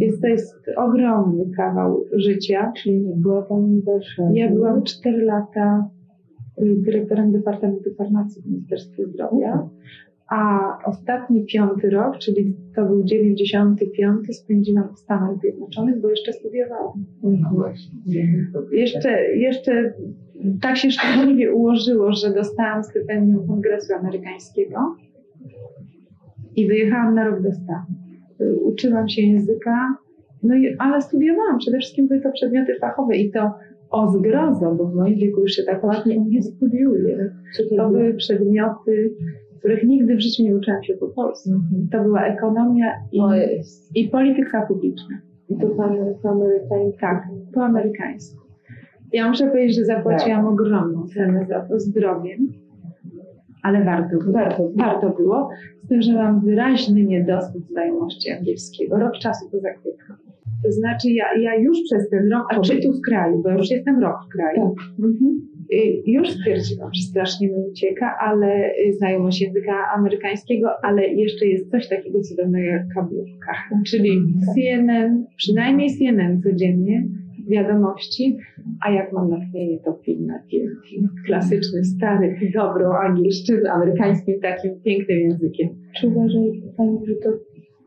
więc 0.00 0.20
to 0.20 0.26
jest 0.26 0.70
ogromny 0.76 1.44
kawał 1.56 2.04
życia. 2.12 2.72
Czyli 2.76 3.00
nie 3.00 3.16
była 3.16 3.42
Pani 3.42 3.80
w 3.80 3.84
Warszawie. 3.84 4.40
Ja 4.40 4.50
byłam 4.50 4.82
cztery 4.82 5.24
lata 5.24 5.88
dyrektorem 6.58 7.32
Departamentu 7.32 7.94
Farmacji 7.94 8.42
w 8.42 8.46
Ministerstwie 8.46 9.06
Zdrowia, 9.06 9.68
a 10.28 10.70
ostatni 10.84 11.44
piąty 11.44 11.90
rok, 11.90 12.18
czyli 12.18 12.56
to 12.74 12.84
był 12.84 13.04
95, 13.04 14.36
spędziłam 14.36 14.94
w 14.94 14.98
Stanach 14.98 15.38
Zjednoczonych, 15.38 16.00
bo 16.00 16.10
jeszcze 16.10 16.32
studiowałam. 16.32 17.04
Mhm. 17.24 17.54
Właśnie. 17.54 18.28
Jeszcze, 18.72 19.36
jeszcze 19.36 19.92
tak 20.62 20.76
się 20.76 20.90
szczęśliwie 20.90 21.54
ułożyło, 21.54 22.12
że 22.12 22.34
dostałam 22.34 22.84
stypendium 22.84 23.46
Kongresu 23.46 23.94
Amerykańskiego 23.94 24.96
i 26.56 26.66
wyjechałam 26.66 27.14
na 27.14 27.24
rok 27.24 27.42
do 27.42 27.52
Stanów. 27.52 27.88
Y, 28.40 28.56
Uczyłam 28.56 29.08
się 29.08 29.22
języka, 29.22 29.94
No 30.44 30.54
i, 30.54 30.76
ale 30.78 31.02
studiowałam, 31.02 31.58
przede 31.58 31.78
wszystkim 31.78 32.08
były 32.08 32.20
to 32.20 32.32
przedmioty 32.32 32.74
fachowe 32.80 33.16
i 33.16 33.30
to 33.30 33.54
o 33.94 34.12
zgrozo, 34.12 34.74
bo 34.74 34.86
w 34.86 34.94
moim 34.94 35.18
wieku 35.18 35.40
już 35.40 35.52
się 35.52 35.62
tak 35.62 35.84
ładnie 35.84 36.20
nie 36.20 36.42
studiuje. 36.42 37.34
To, 37.76 37.90
były 37.90 38.14
przedmioty, 38.14 39.14
których 39.58 39.84
nigdy 39.84 40.16
w 40.16 40.20
życiu 40.20 40.42
nie 40.42 40.56
uczyłam 40.56 40.82
się 40.82 40.94
po 40.94 41.08
polsku. 41.08 41.50
Mhm. 41.50 41.88
To 41.92 42.02
była 42.02 42.24
ekonomia 42.24 42.92
i, 43.12 43.20
i 43.94 44.08
polityka 44.08 44.66
publiczna. 44.66 45.16
I 45.48 45.56
to 45.56 45.68
pan, 45.68 45.96
pan 46.22 46.32
Amerykański. 46.32 47.00
Tak, 47.00 47.28
po 47.54 47.64
amerykańsku. 47.64 48.44
Ja 49.12 49.28
muszę 49.28 49.46
powiedzieć, 49.46 49.76
że 49.76 49.84
zapłaciłam 49.84 50.46
ogromną 50.46 51.06
cenę 51.06 51.46
za 51.48 51.60
to 51.60 51.80
zdrowiem, 51.80 52.52
ale 53.62 53.84
warto 53.84 54.18
było. 54.18 54.32
Warto. 54.32 54.70
Warto 54.76 55.10
było, 55.10 55.50
z 55.84 55.88
tym, 55.88 56.02
że 56.02 56.12
mam 56.14 56.40
wyraźny 56.40 57.04
niedosyt 57.04 57.66
znajomości 57.70 58.30
angielskiego. 58.30 58.96
Rok 58.96 59.12
czasu 59.12 59.50
to 59.50 59.60
zakrytko. 59.60 60.14
To 60.64 60.72
znaczy 60.72 61.10
ja, 61.10 61.24
ja 61.40 61.56
już 61.56 61.78
przez 61.84 62.10
ten 62.10 62.32
rok 62.32 62.46
pobytu 62.54 62.92
w 62.92 63.00
kraju, 63.00 63.42
bo 63.42 63.50
już 63.50 63.70
jestem 63.70 64.00
rok 64.02 64.16
w 64.26 64.32
kraju, 64.36 64.74
Mhm. 64.98 65.40
y, 65.72 66.02
już 66.06 66.30
stwierdziłam, 66.30 66.90
że 66.94 67.02
strasznie 67.10 67.48
mi 67.48 67.54
ucieka, 67.70 68.16
ale 68.20 68.70
y, 68.88 68.92
znajomość 68.92 69.40
języka 69.42 69.72
amerykańskiego, 69.96 70.68
ale 70.82 71.06
jeszcze 71.08 71.46
jest 71.46 71.70
coś 71.70 71.88
takiego 71.88 72.20
cudownego 72.20 72.64
jak 72.66 72.88
kablówka, 72.94 73.52
czyli 73.86 74.20
CNN, 74.54 75.24
przynajmniej 75.36 75.90
CNN 75.98 76.42
codziennie, 76.42 77.04
wiadomości, 77.48 78.36
a 78.86 78.90
jak 78.90 79.12
mam 79.12 79.30
natchnienie, 79.30 79.78
to 79.84 79.92
film 80.04 80.26
na 80.26 80.38
TNT. 80.38 81.08
Klasyczny, 81.26 81.84
stary, 81.84 82.36
dobrą 82.54 82.92
angielszczyzną, 82.92 83.70
amerykańskim 83.70 84.40
takim 84.40 84.80
pięknym 84.84 85.18
językiem. 85.18 85.68
Czy 86.00 86.06
uważa 86.08 86.38
Pani, 86.76 87.06
że 87.06 87.14
to, 87.14 87.28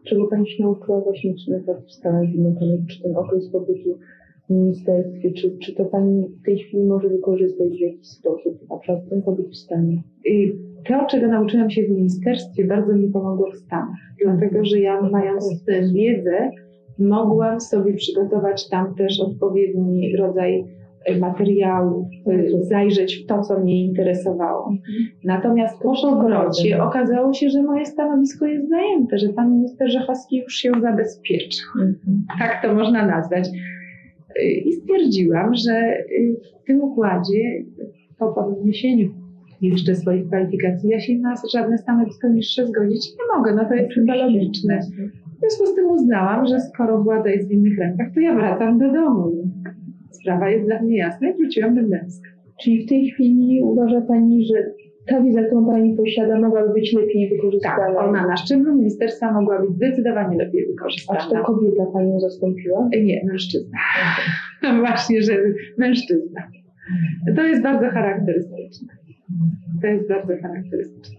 czego 0.09 0.27
Pani 0.27 0.49
się 0.49 0.63
nauczyła 0.63 1.01
właśnie 1.01 1.35
czy 1.35 1.51
na 1.51 1.57
przykład 1.57 1.85
w 1.85 1.91
Stanach 1.91 2.29
Zjednoczonych, 2.29 2.79
czy 2.89 3.03
ten 3.03 3.15
okres 3.17 3.49
pobytu 3.49 3.99
w 4.49 4.53
ministerstwie, 4.53 5.31
czy, 5.31 5.57
czy 5.57 5.75
to 5.75 5.85
Pani 5.85 6.27
w 6.41 6.45
tej 6.45 6.57
chwili 6.57 6.83
może 6.83 7.09
wykorzystać 7.09 7.69
w 7.69 7.79
jakiś 7.79 8.07
sposób, 8.07 8.69
na 8.69 8.77
przykład 8.77 9.09
ten 9.09 9.21
pobyt 9.21 9.47
w 9.47 9.55
Stanach? 9.55 9.99
Y, 10.27 10.55
To, 10.87 11.05
czego 11.09 11.27
nauczyłam 11.27 11.69
się 11.69 11.83
w 11.83 11.89
ministerstwie, 11.89 12.65
bardzo 12.65 12.93
mi 12.93 13.09
pomogło 13.09 13.51
w 13.51 13.57
Stanach, 13.57 14.15
dlatego 14.23 14.65
że 14.65 14.79
ja, 14.79 15.01
mając 15.01 15.63
tę 15.65 15.81
wiedzę, 15.93 16.51
mogłam 16.99 17.61
sobie 17.61 17.93
przygotować 17.93 18.69
tam 18.69 18.95
też 18.95 19.19
odpowiedni 19.21 20.15
rodzaj 20.15 20.65
materiałów, 21.15 22.07
y, 22.27 22.63
zajrzeć 22.63 23.23
w 23.23 23.27
to, 23.27 23.41
co 23.41 23.59
mnie 23.59 23.85
interesowało. 23.85 24.73
Natomiast 25.23 25.81
po 25.81 25.93
powrocie 26.01 26.83
okazało 26.83 27.33
się, 27.33 27.49
że 27.49 27.63
moje 27.63 27.85
stanowisko 27.85 28.45
jest 28.45 28.69
zajęte, 28.69 29.17
że 29.17 29.29
pan 29.29 29.53
minister 29.53 29.91
Żachowski 29.91 30.37
już 30.37 30.53
się 30.53 30.71
zabezpieczył. 30.81 31.67
Tak 32.39 32.61
to 32.61 32.73
można 32.73 33.05
nazwać. 33.05 33.47
Y, 33.47 34.43
I 34.43 34.73
stwierdziłam, 34.73 35.55
że 35.55 35.97
y, 36.19 36.35
w 36.61 36.67
tym 36.67 36.81
układzie, 36.81 37.63
po 38.19 38.33
podniesieniu 38.33 39.09
jeszcze 39.61 39.95
swoich 39.95 40.27
kwalifikacji, 40.27 40.89
ja 40.89 40.99
się 40.99 41.17
na 41.19 41.33
żadne 41.53 41.77
stanowisko 41.77 42.29
niższe 42.29 42.67
zgodzić 42.67 43.09
nie 43.09 43.37
mogę. 43.37 43.55
No 43.55 43.65
to 43.65 43.73
jest 43.73 43.93
chyba 43.93 44.15
logiczne. 44.15 44.79
W 45.35 45.39
związku 45.39 45.65
z 45.65 45.75
tym 45.75 45.89
uznałam, 45.89 46.47
że 46.47 46.59
skoro 46.59 47.03
władza 47.03 47.29
jest 47.29 47.47
w 47.47 47.51
innych 47.51 47.79
rękach, 47.79 48.07
to 48.13 48.19
ja 48.19 48.35
wracam 48.35 48.79
do 48.79 48.91
domu. 48.91 49.46
Sprawa 50.11 50.49
jest 50.49 50.65
dla 50.65 50.81
mnie 50.81 50.97
jasna 50.97 51.29
i 51.29 51.33
wróciłam 51.33 51.75
do 51.75 51.83
Gdańska. 51.83 52.29
Czyli 52.63 52.85
w 52.85 52.89
tej 52.89 53.11
chwili 53.11 53.61
uważa 53.63 54.01
Pani, 54.01 54.45
że 54.45 54.71
ta 55.07 55.21
wiedza, 55.21 55.43
którą 55.43 55.65
Pani 55.65 55.95
posiada, 55.95 56.39
mogłaby 56.39 56.73
być 56.73 56.93
lepiej 56.93 57.29
wykorzystana? 57.29 57.77
Tak, 57.77 57.97
ona 57.97 58.27
na 58.27 58.37
szczeblu 58.37 58.75
ministerstwa 58.75 59.31
mogła 59.31 59.61
być 59.61 59.69
zdecydowanie 59.69 60.37
lepiej 60.37 60.61
A 60.61 60.65
czy 60.65 60.67
to 60.67 60.73
wykorzystana. 60.73 61.43
kobieta 61.43 61.85
Panią 61.93 62.19
zastąpiła? 62.19 62.89
Nie, 63.03 63.25
mężczyzna. 63.25 63.77
Właśnie, 64.85 65.21
że 65.21 65.33
mężczyzna. 65.77 66.41
To 67.35 67.43
jest 67.43 67.63
bardzo 67.63 67.89
charakterystyczne. 67.89 68.87
To 69.81 69.87
jest 69.87 70.09
bardzo 70.09 70.33
charakterystyczne. 70.41 71.17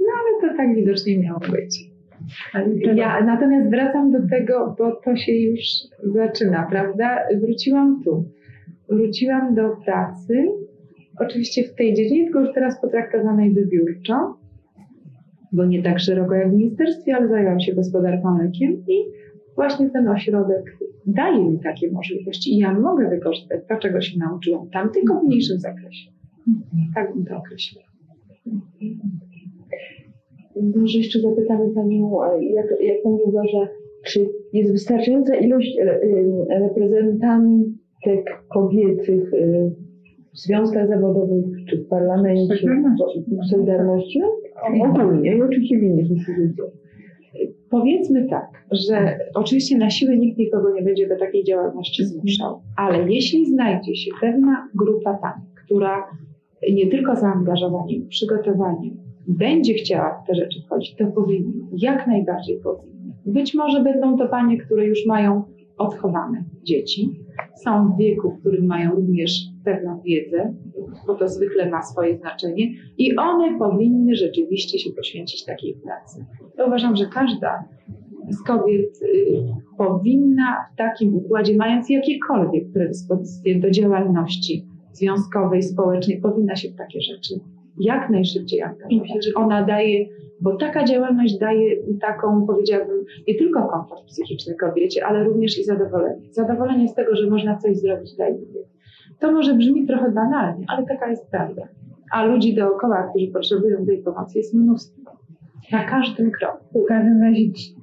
No 0.00 0.06
ale 0.20 0.50
to 0.50 0.56
tak 0.56 0.74
widocznie 0.74 1.18
miało 1.18 1.40
być. 1.40 1.93
Ja 2.94 3.24
natomiast 3.24 3.70
wracam 3.70 4.12
do 4.12 4.28
tego, 4.28 4.74
bo 4.78 5.00
to 5.04 5.16
się 5.16 5.32
już 5.32 5.60
zaczyna, 6.14 6.66
prawda? 6.70 7.18
Wróciłam 7.40 8.02
tu. 8.04 8.24
Wróciłam 8.88 9.54
do 9.54 9.76
pracy, 9.84 10.46
oczywiście 11.18 11.64
w 11.64 11.74
tej 11.74 11.94
dziedzinie, 11.94 12.24
tylko 12.24 12.40
już 12.40 12.54
teraz 12.54 12.80
potraktowanej 12.80 13.54
wybiórczo, 13.54 14.38
bo 15.52 15.64
nie 15.64 15.82
tak 15.82 16.00
szeroko 16.00 16.34
jak 16.34 16.50
w 16.50 16.54
ministerstwie, 16.54 17.16
ale 17.16 17.28
zajęłam 17.28 17.60
się 17.60 17.74
gospodarką 17.74 18.38
lekiem 18.38 18.72
i 18.72 19.04
właśnie 19.54 19.90
ten 19.90 20.08
ośrodek 20.08 20.78
daje 21.06 21.50
mi 21.50 21.60
takie 21.60 21.90
możliwości 21.92 22.54
i 22.54 22.58
ja 22.58 22.80
mogę 22.80 23.10
wykorzystać 23.10 23.60
to, 23.68 23.76
czego 23.76 24.00
się 24.00 24.18
nauczyłam 24.18 24.70
tam, 24.70 24.90
tylko 24.90 25.20
w 25.20 25.24
mniejszym 25.24 25.58
zakresie. 25.58 26.10
Tak 26.94 27.14
bym 27.14 27.24
to 27.24 27.36
określiła. 27.36 27.84
Może 30.56 30.98
jeszcze 30.98 31.20
zapytamy 31.20 31.74
Panią, 31.74 32.22
a 32.22 32.36
jak, 32.36 32.66
jak 32.80 33.02
Pani 33.02 33.18
uważa, 33.24 33.68
czy 34.04 34.28
jest 34.52 34.72
wystarczająca 34.72 35.36
ilość 35.36 35.78
re, 35.78 36.00
em, 36.00 36.62
reprezentantek 36.62 38.42
kobiecych 38.48 39.34
e, 39.34 39.70
w 40.34 40.38
związkach 40.38 40.88
zawodowych, 40.88 41.44
czy 41.68 41.76
w 41.78 41.88
parlamencie, 41.88 42.56
Solidarności. 42.56 43.24
w 43.42 43.50
Solidarności? 43.50 44.20
No, 44.20 44.84
ogólnie 44.84 45.36
i 45.36 45.42
oczywiście 45.42 45.78
w 45.78 45.82
innych 45.82 46.10
instytucjach. 46.10 46.70
Powiedzmy 47.70 48.26
tak, 48.28 48.64
że 48.70 49.18
oczywiście 49.34 49.78
na 49.78 49.90
siłę 49.90 50.16
nikt 50.16 50.38
nikogo 50.38 50.74
nie 50.74 50.82
będzie 50.82 51.08
do 51.08 51.18
takiej 51.18 51.44
działalności 51.44 52.04
zmuszał, 52.04 52.60
ale 52.76 53.12
jeśli 53.12 53.46
znajdzie 53.46 53.96
się 53.96 54.10
pewna 54.20 54.68
grupa 54.74 55.14
pań, 55.14 55.40
która 55.64 56.04
nie 56.72 56.86
tylko 56.86 57.16
zaangażowaniem, 57.16 58.08
przygotowaniem 58.08 59.03
będzie 59.28 59.74
chciała 59.74 60.22
w 60.22 60.26
te 60.26 60.34
rzeczy 60.34 60.60
wchodzić, 60.66 60.96
to 60.96 61.06
powinni, 61.06 61.52
jak 61.76 62.06
najbardziej 62.06 62.60
powinni. 62.60 63.12
Być 63.26 63.54
może 63.54 63.82
będą 63.82 64.18
to 64.18 64.28
panie, 64.28 64.58
które 64.58 64.86
już 64.86 65.06
mają 65.06 65.44
odchowane 65.78 66.44
dzieci, 66.62 67.10
są 67.64 67.92
w 67.92 67.98
wieku, 67.98 68.30
w 68.30 68.40
którym 68.40 68.66
mają 68.66 68.90
również 68.90 69.40
pewną 69.64 70.00
wiedzę, 70.00 70.54
bo 71.06 71.14
to 71.14 71.28
zwykle 71.28 71.70
ma 71.70 71.82
swoje 71.82 72.16
znaczenie 72.16 72.72
i 72.98 73.16
one 73.16 73.58
powinny 73.58 74.16
rzeczywiście 74.16 74.78
się 74.78 74.90
poświęcić 74.90 75.44
takiej 75.44 75.74
pracy. 75.74 76.24
Ja 76.58 76.64
uważam, 76.64 76.96
że 76.96 77.06
każda 77.06 77.64
z 78.28 78.42
kobiet 78.42 79.02
y, 79.02 79.42
powinna 79.78 80.66
w 80.74 80.76
takim 80.76 81.14
układzie, 81.14 81.56
mając 81.56 81.90
jakiekolwiek 81.90 82.72
predyspozycje 82.72 83.60
do 83.60 83.70
działalności 83.70 84.66
związkowej, 84.92 85.62
społecznej, 85.62 86.20
powinna 86.20 86.56
się 86.56 86.68
w 86.68 86.76
takie 86.76 87.00
rzeczy 87.00 87.34
jak 87.80 88.10
najszybciej 88.10 88.62
angażować. 88.62 89.28
Ona 89.34 89.62
daje, 89.64 90.06
bo 90.40 90.56
taka 90.56 90.84
działalność 90.84 91.38
daje 91.38 91.76
taką, 92.00 92.46
powiedziałabym, 92.46 93.04
nie 93.28 93.34
tylko 93.34 93.68
komfort 93.68 94.04
psychiczny 94.06 94.54
kobiecie, 94.54 95.06
ale 95.06 95.24
również 95.24 95.58
i 95.58 95.64
zadowolenie. 95.64 96.22
Zadowolenie 96.30 96.88
z 96.88 96.94
tego, 96.94 97.16
że 97.16 97.30
można 97.30 97.56
coś 97.56 97.76
zrobić 97.78 98.16
dla 98.16 98.28
innych. 98.28 98.66
To 99.20 99.32
może 99.32 99.54
brzmi 99.54 99.86
trochę 99.86 100.10
banalnie, 100.10 100.64
ale 100.68 100.86
taka 100.86 101.10
jest 101.10 101.30
prawda. 101.30 101.62
A 102.12 102.24
ludzi 102.24 102.54
dookoła, 102.54 103.08
którzy 103.10 103.26
potrzebują 103.32 103.86
tej 103.86 104.02
pomocy, 104.02 104.38
jest 104.38 104.54
mnóstwo. 104.54 105.10
Na 105.72 105.84
każdym 105.84 106.30
kroku. 106.30 106.82
W 106.84 106.88
każdym 106.88 107.22
razie 107.22 107.52
ci- 107.52 107.74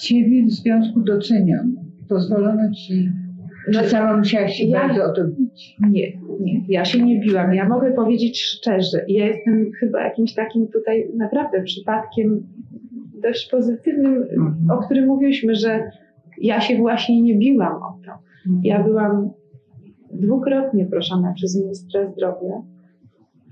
Ciebie 0.00 0.44
w 0.46 0.50
związku 0.50 1.00
doceniam. 1.00 1.76
Pozwolono 2.08 2.72
Ci, 2.72 3.08
że 3.68 3.84
sama 3.88 4.16
musiałaś 4.16 4.52
się 4.56 4.66
Ja- 4.66 4.80
bardzo 4.88 5.04
o 5.04 5.12
to 5.12 5.24
bić. 5.24 5.76
Nie, 5.90 6.12
nie, 6.40 6.60
ja 6.68 6.84
się 6.84 7.02
nie 7.02 7.20
biłam. 7.20 7.54
Ja 7.54 7.68
mogę 7.68 7.92
powiedzieć 7.92 8.42
szczerze, 8.42 9.04
ja 9.08 9.26
jestem 9.26 9.70
chyba 9.80 10.02
jakimś 10.04 10.34
takim 10.34 10.68
tutaj 10.68 11.08
naprawdę 11.16 11.62
przypadkiem 11.62 12.42
dość 13.22 13.50
pozytywnym, 13.50 14.14
Mhm. 14.22 14.56
o 14.70 14.78
którym 14.82 15.06
mówiliśmy, 15.06 15.54
że 15.54 15.90
ja 16.38 16.60
się 16.60 16.76
właśnie 16.76 17.22
nie 17.22 17.34
biłam 17.34 17.72
o 17.76 17.98
to. 18.06 18.12
Ja 18.62 18.82
byłam 18.84 19.30
dwukrotnie 20.12 20.86
proszona 20.86 21.32
przez 21.32 21.60
ministra 21.60 22.06
zdrowia 22.12 22.62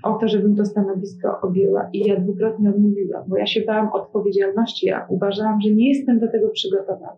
o 0.03 0.13
to, 0.13 0.27
żebym 0.27 0.55
to 0.55 0.65
stanowisko 0.65 1.41
objęła 1.41 1.89
i 1.93 1.99
ja 1.99 2.19
dwukrotnie 2.19 2.69
odmówiłam, 2.69 3.23
bo 3.27 3.37
ja 3.37 3.45
się 3.45 3.61
bałam 3.61 3.89
odpowiedzialności, 3.93 4.87
ja 4.87 5.05
uważałam, 5.09 5.61
że 5.61 5.69
nie 5.71 5.89
jestem 5.89 6.19
do 6.19 6.27
tego 6.27 6.49
przygotowana. 6.49 7.15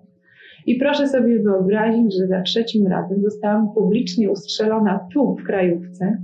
I 0.67 0.75
proszę 0.75 1.07
sobie 1.07 1.39
wyobrazić, 1.39 2.15
że 2.17 2.27
za 2.27 2.41
trzecim 2.41 2.87
razem 2.87 3.21
zostałam 3.21 3.73
publicznie 3.73 4.31
ustrzelona 4.31 4.99
tu 5.13 5.35
w 5.35 5.43
krajówce 5.43 6.17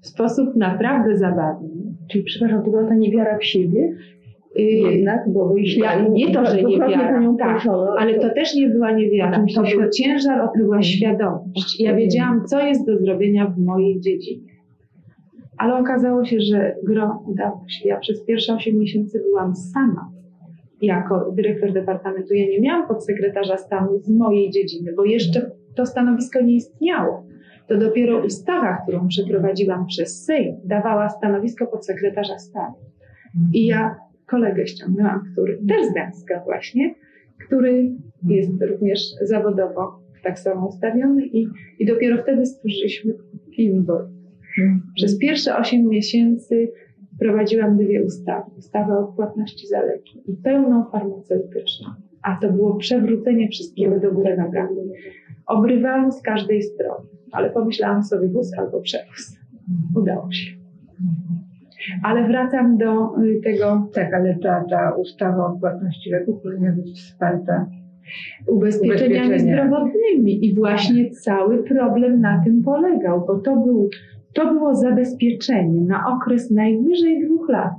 w 0.00 0.06
sposób 0.06 0.56
naprawdę 0.56 1.16
zabawny. 1.18 1.68
Czyli, 2.10 2.24
przepraszam, 2.24 2.64
to 2.64 2.70
była 2.70 2.84
ta 2.88 2.94
niewiara 2.94 3.38
w 3.38 3.44
siebie? 3.44 3.94
Yy, 4.56 4.64
Jednak, 4.64 5.28
bo 5.28 5.54
Ja- 5.76 6.08
nie 6.08 6.34
to, 6.34 6.46
że 6.46 6.62
niewiara, 6.62 7.34
tak, 7.38 7.62
Ale 7.98 8.18
to 8.18 8.34
też 8.34 8.54
nie 8.54 8.68
była 8.68 8.92
niewiara. 8.92 9.44
To 9.54 9.62
był 9.62 9.90
ciężar, 9.90 10.38
to 10.38 10.58
była 10.58 10.82
świadomość. 10.82 11.80
Ja 11.80 11.94
wiedziałam, 11.94 12.44
co 12.46 12.60
jest 12.60 12.86
do 12.86 12.98
zrobienia 12.98 13.46
w 13.46 13.58
mojej 13.58 14.00
dziedzinie. 14.00 14.52
Ale 15.58 15.78
okazało 15.78 16.24
się, 16.24 16.40
że 16.40 16.74
gro 16.84 17.22
udało 17.26 17.64
się. 17.68 17.88
Ja 17.88 17.98
przez 17.98 18.24
pierwsze 18.24 18.54
8 18.54 18.78
miesięcy 18.78 19.22
byłam 19.28 19.56
sama. 19.56 20.10
Jako 20.82 21.32
dyrektor 21.36 21.72
departamentu. 21.72 22.34
Ja 22.34 22.46
nie 22.46 22.60
miałam 22.60 22.88
podsekretarza 22.88 23.56
stanu 23.56 23.98
z 23.98 24.08
mojej 24.08 24.50
dziedziny, 24.50 24.92
bo 24.96 25.04
jeszcze 25.04 25.50
to 25.74 25.86
stanowisko 25.86 26.40
nie 26.40 26.54
istniało. 26.54 27.26
To 27.68 27.78
dopiero 27.78 28.24
ustawa, 28.24 28.78
którą 28.82 29.08
przeprowadziłam 29.08 29.86
przez 29.86 30.24
Sejm, 30.24 30.56
dawała 30.64 31.08
stanowisko 31.08 31.66
podsekretarza 31.66 32.38
stanu. 32.38 32.74
I 33.52 33.66
ja 33.66 33.96
kolegę 34.26 34.66
ściągnęłam, 34.66 35.20
który 35.32 35.58
też 35.68 35.86
z 35.86 35.92
Gdańska 35.92 36.42
właśnie, 36.44 36.94
który 37.46 37.90
jest 38.28 38.62
również 38.62 39.00
zawodowo 39.22 40.02
tak 40.22 40.38
samo 40.38 40.66
ustawiony 40.66 41.26
i, 41.26 41.46
i 41.78 41.86
dopiero 41.86 42.22
wtedy 42.22 42.46
stworzyliśmy 42.46 43.14
Filmbor. 43.56 44.08
Przez 44.94 45.18
pierwsze 45.18 45.56
8 45.56 45.88
miesięcy 45.88 46.72
prowadziłam 47.22 47.76
dwie 47.76 48.04
ustawy. 48.04 48.50
Ustawę 48.58 48.98
o 48.98 49.04
płatności 49.04 49.66
za 49.66 49.80
leki 49.82 50.22
i 50.26 50.36
pełną 50.44 50.84
farmaceutyczną. 50.92 51.88
A 52.22 52.36
to 52.42 52.52
było 52.52 52.76
przewrócenie 52.76 53.48
wszystkiego 53.48 54.00
do 54.00 54.12
góry 54.12 54.36
nogami. 54.36 54.76
Obrywałam 55.46 56.12
z 56.12 56.22
każdej 56.22 56.62
strony, 56.62 57.04
ale 57.32 57.50
pomyślałam 57.50 58.02
sobie 58.02 58.28
wóz 58.28 58.58
albo 58.58 58.80
przewóz. 58.80 59.36
Udało 59.96 60.32
się. 60.32 60.52
Ale 62.04 62.26
wracam 62.28 62.78
do 62.78 63.18
y, 63.22 63.40
tego 63.44 63.88
Tak, 63.94 64.14
ale 64.14 64.38
ta, 64.42 64.64
ta 64.70 64.90
ustawa 64.94 65.46
o 65.46 65.56
płatności 65.60 66.10
leków 66.10 66.42
powinna 66.42 66.72
być 66.72 67.00
wsparta. 67.00 67.66
ubezpieczeniami 68.48 69.26
Ubezpieczenia. 69.28 69.38
zdrowotnymi. 69.38 70.44
I 70.46 70.54
właśnie 70.54 71.10
cały 71.10 71.62
problem 71.64 72.20
na 72.20 72.44
tym 72.44 72.62
polegał, 72.62 73.24
bo 73.26 73.38
to, 73.38 73.56
był, 73.56 73.88
to 74.34 74.52
było 74.54 74.74
zabezpieczenie 74.74 75.80
na 75.80 76.04
okres 76.16 76.50
najwyżej 76.50 77.26
dwóch 77.26 77.48
lat. 77.48 77.72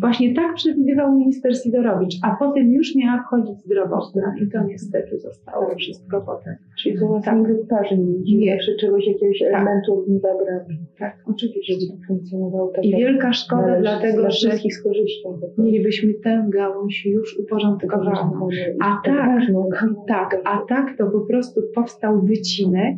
Właśnie 0.00 0.34
tak 0.34 0.54
przewidywał 0.54 1.18
minister 1.18 1.56
Sidorowicz, 1.62 2.14
a 2.22 2.36
potem 2.38 2.72
już 2.72 2.96
miała 2.96 3.22
wchodzić 3.22 3.58
zdrowotna 3.64 4.34
i 4.42 4.48
to 4.50 4.64
niestety 4.64 5.18
zostało 5.18 5.74
wszystko 5.74 6.20
potem. 6.20 6.54
Czyli 6.82 6.98
to 6.98 7.20
Tak. 7.24 7.24
tak. 7.24 7.46
wyparzeń 7.46 8.00
ludzi, 8.06 8.36
Nie. 8.38 8.58
czegoś, 8.80 9.06
jakiegoś 9.06 9.38
Tak. 9.38 9.48
elementu 9.48 10.04
brak, 10.22 10.66
Tak, 10.98 11.16
oczywiście. 11.26 11.74
żeby 11.74 11.92
to 11.92 12.06
funkcjonowało 12.06 12.72
tak 12.74 12.84
I 12.84 12.90
wielka 12.90 13.32
szkoda, 13.32 13.80
dlatego 13.80 14.20
dla 14.20 14.30
że 14.30 14.50
z 14.70 14.82
korzyścią. 14.82 15.38
mielibyśmy 15.58 16.14
tę 16.24 16.46
gałąź 16.52 17.06
już 17.06 17.38
uporządkowaną. 17.38 18.48
A 18.82 19.00
tak 19.04 19.14
tak. 19.16 19.84
Tak, 20.08 20.40
a 20.44 20.58
tak 20.68 20.96
to 20.98 21.06
po 21.10 21.20
prostu 21.20 21.60
powstał 21.74 22.20
wycinek, 22.22 22.96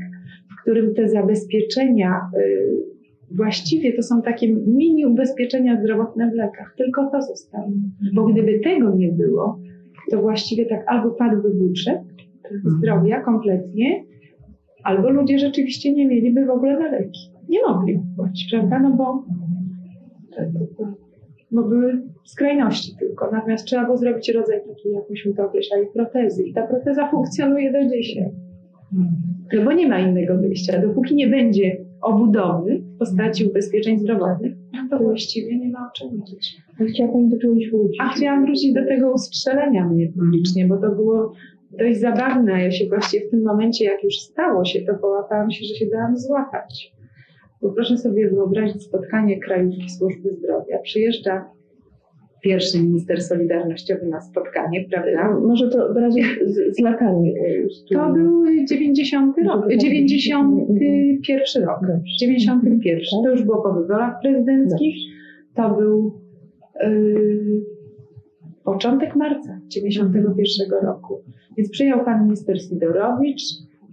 którym 0.67 0.95
te 0.95 1.09
zabezpieczenia, 1.09 2.21
y, 2.39 3.37
właściwie 3.37 3.93
to 3.93 4.03
są 4.03 4.23
takie 4.23 4.55
mini 4.55 5.07
ubezpieczenia 5.07 5.81
zdrowotne 5.81 6.31
w 6.31 6.35
lekach, 6.35 6.75
tylko 6.77 7.11
to 7.11 7.23
zostało. 7.23 7.69
Bo 8.14 8.25
gdyby 8.25 8.61
tego 8.61 8.97
nie 8.97 9.12
było, 9.12 9.59
to 10.11 10.21
właściwie 10.21 10.67
tak 10.67 10.85
albo 10.87 11.11
padłby 11.11 11.51
budżet 11.55 11.99
zdrowia 12.64 13.21
kompletnie, 13.21 14.05
albo 14.85 15.11
ludzie 15.11 15.39
rzeczywiście 15.39 15.93
nie 15.93 16.07
mieliby 16.07 16.47
w 16.47 16.51
ogóle 16.51 16.79
na 16.79 16.91
leki. 16.91 17.21
Nie 17.49 17.59
mogli 17.62 18.01
płacić, 18.17 18.51
prawda? 18.51 18.79
No 18.79 18.97
bo, 18.97 19.25
bo 21.51 21.62
były 21.62 22.03
skrajności 22.25 22.97
tylko. 22.99 23.31
Natomiast 23.33 23.64
trzeba 23.64 23.85
było 23.85 23.97
zrobić 23.97 24.29
rodzaj 24.29 24.61
taki, 24.69 24.91
jak 24.91 25.11
myśmy 25.11 25.35
to 25.35 25.45
określali, 25.45 25.87
protezy. 25.95 26.43
I 26.43 26.55
ta 26.55 26.67
proteza 26.67 27.11
funkcjonuje 27.11 27.73
do 27.73 27.91
dzisiaj. 27.91 28.31
No 29.53 29.64
bo 29.64 29.72
nie 29.72 29.88
ma 29.88 29.99
innego 29.99 30.38
wyjścia. 30.38 30.82
Dopóki 30.82 31.14
nie 31.14 31.28
będzie 31.28 31.76
obudowy 32.03 32.82
w 32.94 32.99
postaci 32.99 33.47
ubezpieczeń 33.47 33.99
zdrowotnych, 33.99 34.53
no 34.72 34.86
to 34.90 35.05
właściwie 35.05 35.59
nie 35.59 35.70
ma 35.70 35.78
o 35.78 35.99
czym 35.99 36.18
mówić. 36.18 36.57
Ale 36.80 36.88
Chciała 36.88 37.12
Pani 37.12 37.30
do 37.30 37.38
czegoś 37.38 37.70
wrócić. 37.70 38.01
A 38.01 38.09
chciałam 38.09 38.44
wrócić 38.44 38.72
do 38.72 38.84
tego 38.84 39.12
ustrzelenia 39.12 39.88
mnie 39.88 40.12
publicznie, 40.12 40.66
bo 40.66 40.76
to 40.76 40.90
było 40.90 41.32
dość 41.78 42.01
zabawne. 42.01 42.62
Ja 42.62 42.70
się 42.70 42.88
właściwie 42.88 43.26
w 43.26 43.30
tym 43.30 43.42
momencie, 43.42 43.84
jak 43.84 44.05
już 44.05 44.18
stało 44.18 44.64
się, 44.64 44.80
to 44.80 44.94
połapałam 44.94 45.51
się, 45.51 45.64
że 45.64 45.74
się 45.74 45.86
dałam 45.86 46.16
złapać. 46.16 46.92
Bo 47.62 47.72
proszę 47.72 47.99
sobie 47.99 48.30
wyobrazić 48.30 48.82
spotkanie 48.82 49.40
krajówki 49.40 49.90
służby 49.90 50.32
zdrowia. 50.32 50.78
Przyjeżdża 50.82 51.56
pierwszy 52.47 52.82
minister 52.82 53.22
solidarnościowy 53.22 54.07
na 54.07 54.20
spotkanie, 54.20 54.84
prawda? 54.90 55.40
Może 55.40 55.68
to 55.68 55.88
od 55.88 55.97
razu 55.97 56.18
z, 56.44 56.76
z 56.76 56.80
latami. 56.80 57.34
e, 57.38 57.94
To 57.94 58.12
był 58.12 58.44
90 58.68 59.36
rok, 59.47 59.68
91 59.76 61.64
rok. 61.64 61.80
91. 62.20 63.01
To 63.24 63.30
już 63.30 63.42
było 63.42 63.62
po 63.62 63.72
wyborach 63.72 64.14
prezydenckich. 64.22 64.97
To 65.55 65.70
był 65.74 66.20
yy, 66.82 67.62
początek 68.64 69.16
marca 69.16 69.61
91 69.68 70.70
roku. 70.86 71.22
Więc 71.57 71.70
przyjął 71.70 72.05
pan 72.05 72.24
minister 72.24 72.61
Sidorowicz, 72.62 73.42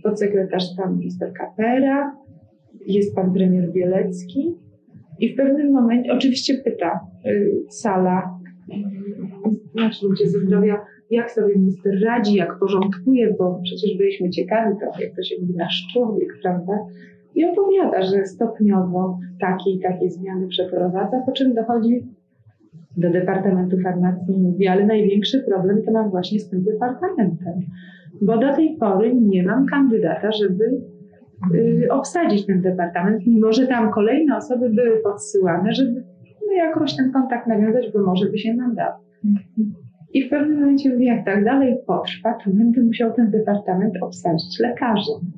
podsekretarz 0.03 0.63
stanu 0.73 0.95
minister 0.95 1.33
Kapera, 1.33 2.17
jest 2.87 3.15
pan 3.15 3.33
premier 3.33 3.71
Bielecki 3.71 4.55
i 5.19 5.33
w 5.33 5.35
pewnym 5.35 5.71
momencie, 5.71 6.13
oczywiście 6.13 6.53
pyta 6.57 6.99
yy, 7.25 7.51
sala, 7.69 8.32
ludzie 10.03 10.28
ze 10.28 10.39
zdrowia, 10.39 10.86
jak 11.09 11.32
sobie 11.32 11.55
minister 11.55 11.93
radzi, 12.05 12.36
jak 12.36 12.59
porządkuje, 12.59 13.36
bo 13.39 13.59
przecież 13.64 13.97
byliśmy 13.97 14.30
ciekawi 14.30 14.78
trochę, 14.80 15.03
jak 15.03 15.16
to 15.16 15.24
się 15.24 15.36
mówi, 15.41 15.53
nasz 15.55 15.88
człowiek, 15.93 16.30
prawda? 16.41 16.74
I 17.36 17.45
opowiada, 17.45 18.01
że 18.01 18.26
stopniowo 18.26 19.20
takie 19.39 19.72
i 19.72 19.80
takie 19.80 20.09
zmiany 20.09 20.47
przeprowadza, 20.47 21.22
po 21.26 21.32
czym 21.32 21.53
dochodzi 21.53 22.03
do 22.97 23.11
Departamentu 23.11 23.78
Farmacji 23.84 24.36
i 24.36 24.39
mówi, 24.41 24.68
ale 24.68 24.86
największy 24.86 25.43
problem 25.47 25.84
to 25.86 25.91
mam 25.91 26.09
właśnie 26.09 26.39
z 26.39 26.49
tym 26.49 26.64
departamentem, 26.64 27.53
bo 28.22 28.38
do 28.38 28.55
tej 28.55 28.78
pory 28.78 29.16
nie 29.16 29.43
mam 29.43 29.66
kandydata, 29.66 30.32
żeby 30.32 30.82
y, 31.55 31.88
obsadzić 31.91 32.45
ten 32.45 32.61
departament, 32.61 33.28
mimo 33.28 33.53
że 33.53 33.68
tam 33.68 33.91
kolejne 33.91 34.38
osoby 34.38 34.70
były 34.70 34.99
podsyłane, 35.03 35.74
żeby 35.74 36.03
no, 36.57 36.65
jakoś 36.65 36.95
ten 36.95 37.11
kontakt 37.11 37.47
nawiązać, 37.47 37.85
bo 37.93 38.05
może 38.05 38.25
by 38.25 38.37
się 38.37 38.53
nam 38.53 38.75
dał. 38.75 38.91
I 40.13 40.23
w 40.23 40.29
pewnym 40.29 40.59
momencie 40.59 40.93
mówi, 40.93 41.05
jak 41.05 41.25
tak 41.25 41.45
dalej 41.45 41.75
potrwa, 41.87 42.33
to 42.43 42.51
będę 42.51 42.81
musiał 42.81 43.13
ten 43.13 43.31
departament 43.31 43.93
obsadzić 44.01 44.59
lekarzem. 44.59 45.31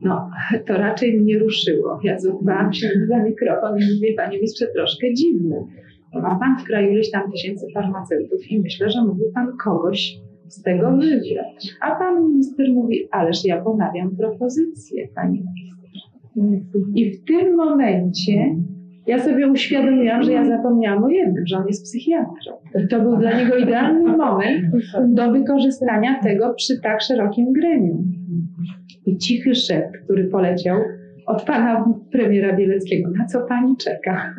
No, 0.00 0.30
to 0.66 0.74
raczej 0.74 1.20
mnie 1.20 1.38
ruszyło. 1.38 2.00
Ja 2.02 2.18
złapałam 2.18 2.72
się 2.72 2.88
za 3.08 3.22
mikrofon 3.22 3.78
i 3.78 3.94
mówię, 3.94 4.14
panie 4.16 4.36
ministrze, 4.36 4.66
troszkę 4.66 5.14
dziwne. 5.14 5.56
Bo 6.12 6.20
Ma 6.20 6.38
pan 6.38 6.58
w 6.58 6.64
kraju 6.64 6.92
ileś 6.92 7.10
tam 7.10 7.32
tysięcy 7.32 7.66
farmaceutów 7.74 8.50
i 8.50 8.60
myślę, 8.60 8.90
że 8.90 9.04
mógłby 9.04 9.24
pan 9.34 9.56
kogoś 9.64 10.18
z 10.48 10.62
tego 10.62 10.90
wybrać. 10.96 11.76
A 11.80 11.94
pan 11.96 12.28
minister 12.28 12.72
mówi, 12.72 13.08
ależ 13.10 13.44
ja 13.44 13.62
ponawiam 13.62 14.16
propozycję, 14.16 15.08
pani 15.14 15.32
minister. 15.40 15.74
I 16.94 17.10
w 17.10 17.24
tym 17.24 17.56
momencie 17.56 18.56
ja 19.06 19.18
sobie 19.18 19.48
uświadomiłam, 19.48 20.22
że 20.22 20.32
ja 20.32 20.44
zapomniałam 20.44 21.04
o 21.04 21.08
jednym, 21.08 21.46
że 21.46 21.56
on 21.56 21.66
jest 21.66 21.84
psychiatrą. 21.84 22.52
To 22.90 23.00
był 23.00 23.16
dla 23.16 23.38
niego 23.38 23.56
idealny 23.56 24.16
moment 24.16 24.64
do 25.08 25.32
wykorzystania 25.32 26.20
tego 26.22 26.54
przy 26.54 26.80
tak 26.80 27.02
szerokim 27.02 27.52
gremium. 27.52 28.04
I 29.06 29.18
cichy 29.18 29.54
szept, 29.54 29.96
który 30.04 30.24
poleciał 30.24 30.78
od 31.26 31.42
pana 31.42 31.84
premiera 32.12 32.56
Bieleckiego, 32.56 33.10
na 33.10 33.26
co 33.26 33.40
pani 33.40 33.76
czeka? 33.76 34.34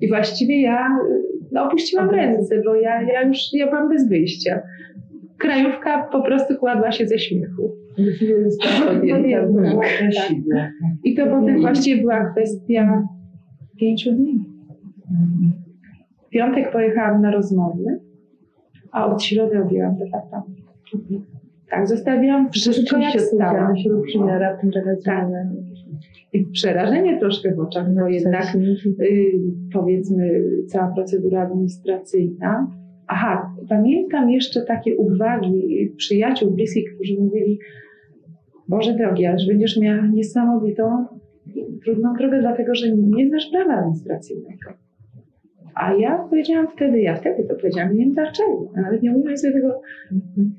I 0.00 0.08
właściwie 0.08 0.62
ja 0.62 0.88
no, 1.52 1.64
opuściłam 1.64 2.10
ręce, 2.10 2.62
bo 2.64 2.74
ja, 2.74 3.02
ja 3.02 3.22
już 3.22 3.38
ja 3.52 3.66
byłam 3.66 3.88
bez 3.88 4.08
wyjścia. 4.08 4.62
Krajówka 5.38 6.08
po 6.12 6.22
prostu 6.22 6.56
kładła 6.56 6.92
się 6.92 7.06
ze 7.06 7.18
śmiechu. 7.18 7.72
Tak. 10.54 10.72
I 11.04 11.14
to 11.14 11.26
potem 11.26 11.60
właściwie 11.60 12.00
była 12.00 12.30
kwestia 12.30 13.02
pięciu 13.76 14.12
dni. 14.12 14.44
W 16.26 16.28
piątek 16.28 16.72
pojechałam 16.72 17.22
na 17.22 17.30
rozmowy, 17.30 18.00
a 18.92 19.06
od 19.06 19.22
środy 19.22 19.62
objęłam 19.62 19.96
departament. 19.96 20.58
Tak, 21.70 21.88
zostawiłam 21.88 22.50
wszystko 22.50 22.98
jak 22.98 23.12
się 23.12 24.02
przymiara 24.06 24.38
raptem 24.38 24.70
taka 24.70 24.94
zmiana. 24.94 25.52
I 26.32 26.44
przerażenie 26.44 27.18
troszkę 27.18 27.54
w 27.54 27.60
oczach, 27.60 27.94
bo 27.94 28.08
jednak 28.08 28.54
y, 29.00 29.38
powiedzmy 29.72 30.42
cała 30.66 30.94
procedura 30.94 31.42
administracyjna. 31.42 32.70
Aha, 33.06 33.54
pamiętam 33.68 34.30
jeszcze 34.30 34.62
takie 34.62 34.96
uwagi 34.96 35.92
przyjaciół 35.96 36.50
bliskich, 36.50 36.94
którzy 36.94 37.14
mówili, 37.20 37.58
Boże 38.68 38.94
drogi, 38.94 39.26
ależ 39.26 39.46
będziesz 39.46 39.80
miała 39.80 40.06
niesamowitą, 40.06 41.06
trudną 41.84 42.14
drogę, 42.14 42.40
dlatego 42.40 42.74
że 42.74 42.96
nie 42.96 43.28
znasz 43.28 43.50
prawa 43.52 43.74
administracyjnego. 43.74 44.70
A 45.74 45.94
ja 45.94 46.18
powiedziałam 46.30 46.68
wtedy, 46.76 47.00
ja 47.00 47.16
wtedy 47.16 47.44
to 47.44 47.54
powiedziałam, 47.54 47.92
nie 47.92 48.04
wiem 48.04 48.14
dlaczego, 48.14 48.72
nawet 48.76 49.02
nie 49.02 49.12
umiem 49.12 49.36
sobie 49.36 49.52
tego 49.52 49.80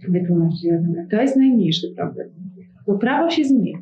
wytłumaczyć. 0.09 0.63
Mówię, 0.87 1.07
To 1.11 1.21
jest 1.21 1.35
najmniejszy 1.37 1.87
problem, 1.95 2.29
bo 2.87 2.97
prawo 2.97 3.29
się 3.29 3.43
zmienia. 3.43 3.77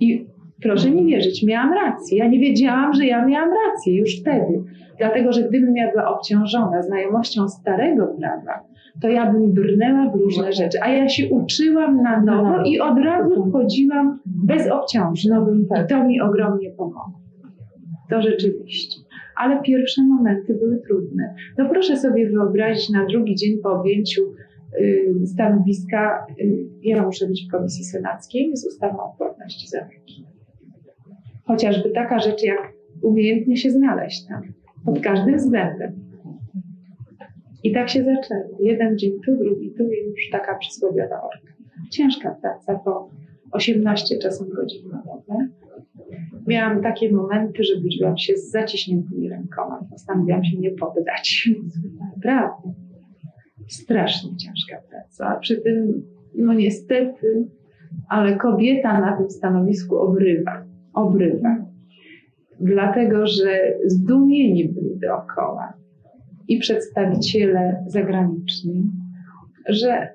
I 0.00 0.26
Proszę 0.62 0.90
mi 0.90 1.06
wierzyć, 1.06 1.42
miałam 1.46 1.72
rację. 1.72 2.18
Ja 2.18 2.28
nie 2.28 2.38
wiedziałam, 2.38 2.94
że 2.94 3.06
ja 3.06 3.26
miałam 3.26 3.50
rację 3.66 3.96
już 3.96 4.20
wtedy. 4.20 4.62
Dlatego, 4.98 5.32
że 5.32 5.42
gdybym 5.42 5.76
ja 5.76 5.90
była 5.90 6.16
obciążona 6.16 6.82
znajomością 6.82 7.48
starego 7.48 8.06
prawa, 8.06 8.64
to 9.02 9.08
ja 9.08 9.32
bym 9.32 9.52
brnęła 9.52 10.10
w 10.10 10.14
różne 10.14 10.52
rzeczy. 10.52 10.78
A 10.82 10.88
ja 10.88 11.08
się 11.08 11.28
uczyłam 11.28 12.02
na 12.02 12.20
nowo 12.20 12.62
i 12.64 12.80
od 12.80 12.98
razu 12.98 13.50
wchodziłam 13.50 14.18
bez 14.26 14.70
obciążeń. 14.70 15.32
I 15.84 15.88
to 15.88 16.04
mi 16.04 16.20
ogromnie 16.20 16.70
pomogło. 16.70 17.20
To 18.10 18.22
rzeczywiście. 18.22 19.00
Ale 19.36 19.62
pierwsze 19.62 20.02
momenty 20.02 20.54
były 20.54 20.82
trudne. 20.88 21.34
No 21.58 21.68
proszę 21.68 21.96
sobie 21.96 22.30
wyobrazić 22.30 22.90
na 22.90 23.06
drugi 23.06 23.34
dzień 23.34 23.58
po 23.62 23.72
objęciu 23.72 24.22
y, 24.80 25.26
stanowiska, 25.26 26.26
y, 26.40 26.66
ja 26.82 27.02
muszę 27.02 27.26
być 27.26 27.46
w 27.48 27.50
komisji 27.50 27.84
senackiej 27.84 28.56
z 28.56 28.66
ustawą 28.66 28.98
o 28.98 29.14
płatności 29.18 29.68
za 29.68 29.78
leki. 29.78 30.24
Chociażby 31.44 31.90
taka 31.90 32.18
rzecz, 32.18 32.42
jak 32.42 32.72
umiejętnie 33.02 33.56
się 33.56 33.70
znaleźć 33.70 34.26
tam, 34.26 34.42
pod 34.84 35.00
każdym 35.00 35.36
względem. 35.36 36.09
I 37.62 37.72
tak 37.72 37.88
się 37.88 38.04
zaczęło. 38.04 38.58
Jeden 38.60 38.98
dzień 38.98 39.12
tu, 39.26 39.36
drugi 39.36 39.70
tu 39.70 39.82
i 39.82 40.10
już 40.10 40.30
taka 40.32 40.58
przysłowiowa 40.58 41.22
orka. 41.22 41.52
Ciężka 41.90 42.36
praca, 42.42 42.78
po 42.84 43.10
18 43.52 44.18
czasem 44.18 44.48
godzin 44.48 44.88
na 44.88 45.02
dobę. 45.02 45.48
Miałam 46.46 46.82
takie 46.82 47.12
momenty, 47.12 47.64
że 47.64 47.80
budziłam 47.80 48.18
się 48.18 48.36
z 48.36 48.50
zaciśniętymi 48.50 49.28
rękoma. 49.28 49.86
Postanowiłam 49.90 50.44
się 50.44 50.58
nie 50.58 50.70
poddać. 50.70 51.48
Naprawdę. 52.16 52.72
Strasznie 53.68 54.36
ciężka 54.36 54.76
praca. 54.90 55.26
A 55.26 55.36
przy 55.36 55.56
tym, 55.56 56.02
no 56.34 56.54
niestety, 56.54 57.48
ale 58.08 58.36
kobieta 58.36 59.00
na 59.00 59.16
tym 59.16 59.30
stanowisku 59.30 59.96
obrywa. 59.96 60.64
Obrywa. 60.94 61.56
Dlatego, 62.60 63.26
że 63.26 63.74
zdumieni 63.86 64.68
byli 64.68 64.98
dookoła 64.98 65.79
i 66.50 66.58
przedstawiciele 66.58 67.84
zagraniczni, 67.86 68.82
że 69.68 70.08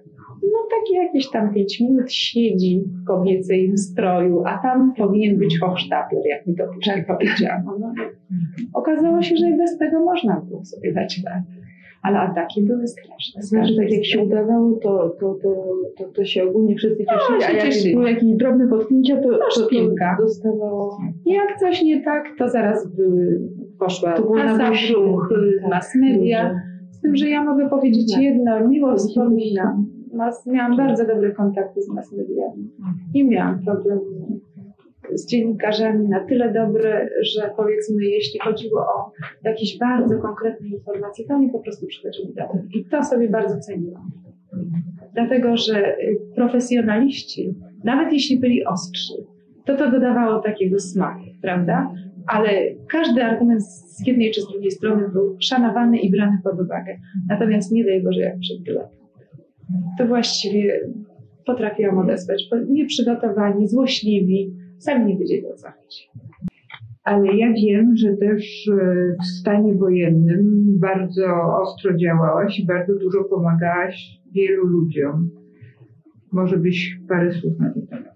no 0.43 0.59
takie 0.79 0.97
jakieś 1.03 1.29
tam 1.29 1.53
pięć 1.53 1.79
minut 1.79 2.11
siedzi 2.11 2.83
w 2.87 3.05
kobiecej 3.07 3.77
stroju, 3.77 4.43
a 4.45 4.57
tam 4.57 4.93
powinien 4.93 5.37
być 5.37 5.59
hochsztapler, 5.59 6.21
jak 6.25 6.47
mi 6.47 6.55
to 6.55 6.63
później 6.73 7.05
powiedziano. 7.05 7.77
No, 7.79 7.93
okazało 8.73 9.21
się, 9.21 9.37
że 9.37 9.49
i 9.49 9.57
bez 9.57 9.77
tego 9.77 10.05
można 10.05 10.41
było 10.41 10.65
sobie 10.65 10.93
dać 10.93 11.21
radę. 11.25 11.65
Ale 12.01 12.19
ataki 12.19 12.61
były 12.61 12.87
straszne. 12.87 13.41
Znaczy, 13.41 13.75
tak 13.75 13.91
jak 13.91 14.05
się 14.05 14.23
udawało, 14.23 14.79
to, 14.83 15.09
to, 15.19 15.35
to, 15.43 15.65
to, 15.97 16.03
to 16.11 16.25
się 16.25 16.43
ogólnie 16.43 16.75
wszyscy 16.75 17.05
cieszyli, 17.05 17.41
się 17.41 17.47
a 17.47 17.51
jak 17.51 17.63
cieszyli. 17.63 17.93
były 17.95 18.11
jakieś 18.11 18.35
drobne 18.35 18.67
potknięcia, 18.67 19.15
to, 19.15 19.29
to, 19.29 19.67
to 19.67 20.23
dostawało... 20.23 20.97
Jak 21.25 21.59
coś 21.59 21.83
nie 21.83 22.03
tak, 22.03 22.25
to 22.37 22.49
zaraz 22.49 22.95
były, 22.95 23.41
poszła 23.79 24.13
To 24.13 24.21
ruch, 24.21 25.29
tak, 25.61 25.69
mass 25.69 25.95
media. 25.95 26.59
Z 26.91 27.01
tym, 27.01 27.15
że 27.15 27.29
ja 27.29 27.43
mogę 27.43 27.69
powiedzieć 27.69 28.13
Tak. 28.13 28.21
jedno, 28.21 28.67
miło 28.67 28.95
wspominam. 28.95 29.85
Mas, 30.13 30.45
miałam 30.47 30.77
bardzo 30.77 31.05
dobre 31.05 31.31
kontakty 31.31 31.81
z 31.81 31.89
mass 31.89 32.11
mediami. 32.11 32.69
Nie 33.13 33.25
miałam 33.25 33.63
problemu 33.65 34.01
z 35.13 35.27
dziennikarzami 35.27 36.07
na 36.09 36.19
tyle 36.19 36.53
dobre, 36.53 37.09
że 37.21 37.51
powiedzmy, 37.57 38.03
jeśli 38.05 38.39
chodziło 38.39 38.79
o 38.79 39.11
jakieś 39.43 39.77
bardzo 39.79 40.17
konkretne 40.21 40.67
informacje, 40.67 41.25
to 41.27 41.33
oni 41.33 41.49
po 41.49 41.59
prostu 41.59 41.87
przychodzili 41.87 42.33
do 42.33 42.53
mnie. 42.53 42.63
I 42.73 42.85
to 42.85 43.03
sobie 43.03 43.29
bardzo 43.29 43.59
ceniłam. 43.59 44.11
Dlatego, 45.13 45.57
że 45.57 45.97
y, 45.99 46.19
profesjonaliści, 46.35 47.55
nawet 47.83 48.13
jeśli 48.13 48.39
byli 48.39 48.65
ostrzy, 48.65 49.13
to 49.65 49.77
to 49.77 49.91
dodawało 49.91 50.39
takiego 50.39 50.79
smaku, 50.79 51.25
prawda? 51.41 51.91
Ale 52.27 52.49
każdy 52.89 53.23
argument 53.23 53.63
z 53.63 54.07
jednej 54.07 54.31
czy 54.31 54.41
z 54.41 54.47
drugiej 54.47 54.71
strony 54.71 55.09
był 55.09 55.37
szanowany 55.39 55.99
i 55.99 56.11
brany 56.11 56.37
pod 56.43 56.53
uwagę. 56.53 56.97
Natomiast 57.29 57.71
nie 57.71 57.85
daj 57.85 58.03
Boże, 58.03 58.21
jak 58.21 58.39
przed 58.39 58.61
biletem. 58.61 59.05
To 59.97 60.07
właściwie 60.07 60.79
potrafiłam 61.45 61.97
odesłać. 61.97 62.47
bo 62.51 62.57
Nieprzygotowani, 62.57 63.67
złośliwi, 63.67 64.53
sami 64.77 65.05
nie 65.05 65.17
wiedzieli 65.19 65.45
o 65.47 65.55
co 65.55 65.67
chodzi. 65.67 66.09
Ale 67.03 67.37
ja 67.37 67.53
wiem, 67.53 67.95
że 67.95 68.17
też 68.17 68.67
e, 68.67 69.15
w 69.21 69.25
stanie 69.25 69.75
wojennym 69.75 70.65
bardzo 70.79 71.25
ostro 71.61 71.97
działałaś 71.97 72.59
i 72.59 72.65
bardzo 72.65 72.95
dużo 72.95 73.23
pomagałaś 73.23 74.21
wielu 74.31 74.65
ludziom. 74.65 75.29
Może 76.31 76.57
byś 76.57 76.99
parę 77.09 77.33
słów 77.33 77.59
na 77.59 77.73
ten 77.73 77.87
temat 77.87 78.14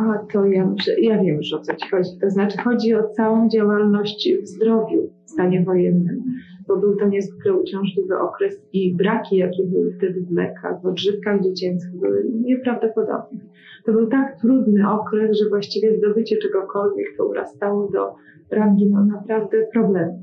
A 0.00 0.18
to 0.32 0.44
ja, 0.44 0.74
ja 0.98 1.22
wiem 1.22 1.36
już 1.36 1.52
o 1.52 1.58
co 1.58 1.76
ci 1.76 1.90
chodzi. 1.90 2.10
To 2.20 2.30
znaczy 2.30 2.58
chodzi 2.58 2.94
o 2.94 3.08
całą 3.08 3.48
działalność 3.48 4.28
w 4.42 4.46
zdrowiu 4.46 5.10
w 5.24 5.30
stanie 5.30 5.64
wojennym, 5.64 6.22
bo 6.68 6.76
był 6.76 6.96
to 6.96 7.08
niezwykle 7.08 7.54
uciążliwy 7.54 8.18
okres 8.18 8.62
i 8.72 8.94
braki, 8.94 9.36
jakie 9.36 9.64
były 9.64 9.92
wtedy 9.92 10.20
w 10.20 10.32
lekach, 10.32 10.82
w 10.82 10.86
odżywkach 10.86 11.42
dziecięcych 11.42 11.96
były 11.96 12.24
nieprawdopodobne. 12.44 13.40
To 13.84 13.92
był 13.92 14.06
tak 14.06 14.40
trudny 14.40 14.90
okres, 14.90 15.38
że 15.38 15.48
właściwie 15.48 15.96
zdobycie 15.96 16.36
czegokolwiek 16.36 17.06
to 17.16 17.26
urastało 17.26 17.88
do 17.88 18.14
rangi 18.50 18.86
no 18.86 19.04
naprawdę 19.04 19.66
problemu. 19.72 20.22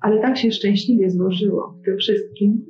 Ale 0.00 0.20
tak 0.20 0.36
się 0.36 0.50
szczęśliwie 0.50 1.10
złożyło 1.10 1.74
w 1.80 1.84
tym 1.84 1.96
wszystkim, 1.98 2.64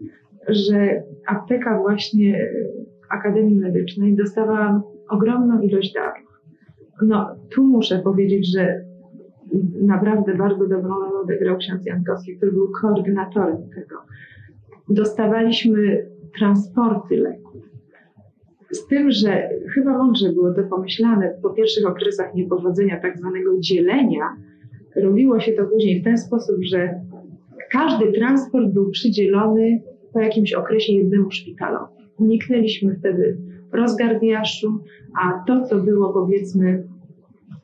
że 0.49 1.03
apteka 1.27 1.79
właśnie 1.79 2.51
Akademii 3.11 3.61
Medycznej 3.61 4.17
dostawała 4.17 4.83
ogromną 5.09 5.61
ilość 5.61 5.93
darów. 5.93 6.34
No, 7.03 7.37
tu 7.51 7.65
muszę 7.65 7.99
powiedzieć, 7.99 8.53
że 8.53 8.85
naprawdę 9.81 10.35
bardzo 10.35 10.67
dobrą 10.67 10.89
rolę 10.89 11.21
odegrał 11.21 11.57
ksiądz 11.57 11.87
Jankowski, 11.87 12.37
który 12.37 12.53
był 12.53 12.73
koordynatorem 12.81 13.57
tego. 13.75 13.97
Dostawaliśmy 14.89 16.07
transporty 16.39 17.17
leków. 17.17 17.63
Z 18.71 18.87
tym, 18.87 19.11
że 19.11 19.49
chyba 19.75 19.99
mądrze 19.99 20.33
było 20.33 20.55
to 20.55 20.63
pomyślane 20.63 21.35
po 21.43 21.51
pierwszych 21.51 21.87
okresach 21.87 22.35
niepowodzenia, 22.35 23.01
tak 23.01 23.19
zwanego 23.19 23.59
dzielenia, 23.59 24.37
robiło 24.97 25.41
się 25.41 25.53
to 25.53 25.65
później 25.65 26.01
w 26.01 26.05
ten 26.05 26.19
sposób, 26.19 26.57
że 26.63 27.01
każdy 27.71 28.13
transport 28.13 28.69
był 28.73 28.91
przydzielony 28.91 29.83
po 30.13 30.21
jakimś 30.21 30.53
okresie 30.53 30.93
jednemu 30.93 31.31
szpitalowi. 31.31 31.93
Uniknęliśmy 32.19 32.97
wtedy 32.99 33.39
rozgardiaszu, 33.75 34.85
a 35.23 35.45
to, 35.47 35.67
co 35.67 35.77
było 35.77 36.13
powiedzmy 36.13 36.85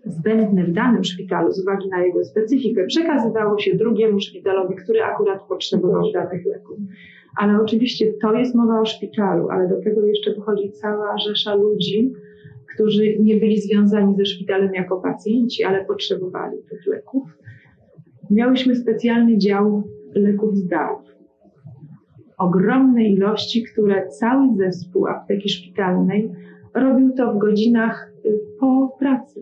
zbędne 0.04 0.64
w 0.64 0.72
danym 0.72 1.04
szpitalu 1.04 1.52
z 1.52 1.62
uwagi 1.62 1.88
na 1.88 2.04
jego 2.04 2.24
specyfikę, 2.24 2.86
przekazywało 2.86 3.58
się 3.58 3.76
drugiemu 3.76 4.20
szpitalowi, 4.20 4.76
który 4.76 5.02
akurat 5.02 5.42
potrzebował 5.42 6.12
danych 6.12 6.46
leków. 6.46 6.78
Ale 7.36 7.60
oczywiście 7.60 8.12
to 8.22 8.34
jest 8.34 8.54
mowa 8.54 8.80
o 8.80 8.86
szpitalu, 8.86 9.48
ale 9.50 9.68
do 9.68 9.82
tego 9.82 10.06
jeszcze 10.06 10.34
dochodzi 10.34 10.72
cała 10.72 11.18
rzesza 11.18 11.54
ludzi, 11.54 12.12
którzy 12.74 13.18
nie 13.18 13.36
byli 13.36 13.60
związani 13.60 14.16
ze 14.16 14.26
szpitalem 14.26 14.74
jako 14.74 15.00
pacjenci, 15.00 15.64
ale 15.64 15.84
potrzebowali 15.84 16.58
tych 16.70 16.86
leków. 16.86 17.22
Miałyśmy 18.30 18.76
specjalny 18.76 19.38
dział 19.38 19.82
leków 20.14 20.56
z 20.56 20.66
darów. 20.66 21.19
Ogromne 22.40 23.04
ilości, 23.04 23.64
które 23.64 24.08
cały 24.08 24.56
zespół 24.56 25.06
apteki 25.06 25.48
szpitalnej 25.48 26.30
robił 26.74 27.12
to 27.12 27.34
w 27.34 27.38
godzinach 27.38 28.12
y, 28.24 28.40
po 28.60 28.96
pracy. 28.98 29.40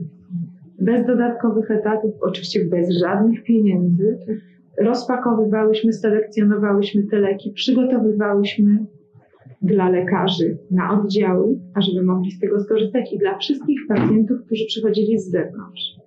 Bez 0.80 1.06
dodatkowych 1.06 1.70
etatów, 1.70 2.14
oczywiście 2.20 2.64
bez 2.64 2.90
żadnych 2.90 3.44
pieniędzy. 3.44 4.18
Rozpakowywałyśmy, 4.82 5.92
selekcjonowałyśmy 5.92 7.02
te 7.02 7.18
leki, 7.18 7.50
przygotowywałyśmy 7.50 8.86
dla 9.62 9.88
lekarzy 9.88 10.58
na 10.70 11.00
oddziały, 11.00 11.58
ażeby 11.74 12.02
mogli 12.02 12.30
z 12.30 12.40
tego 12.40 12.60
skorzystać 12.60 13.12
i 13.12 13.18
dla 13.18 13.38
wszystkich 13.38 13.80
pacjentów, 13.88 14.44
którzy 14.46 14.64
przychodzili 14.66 15.18
z 15.18 15.30
zewnątrz. 15.30 15.98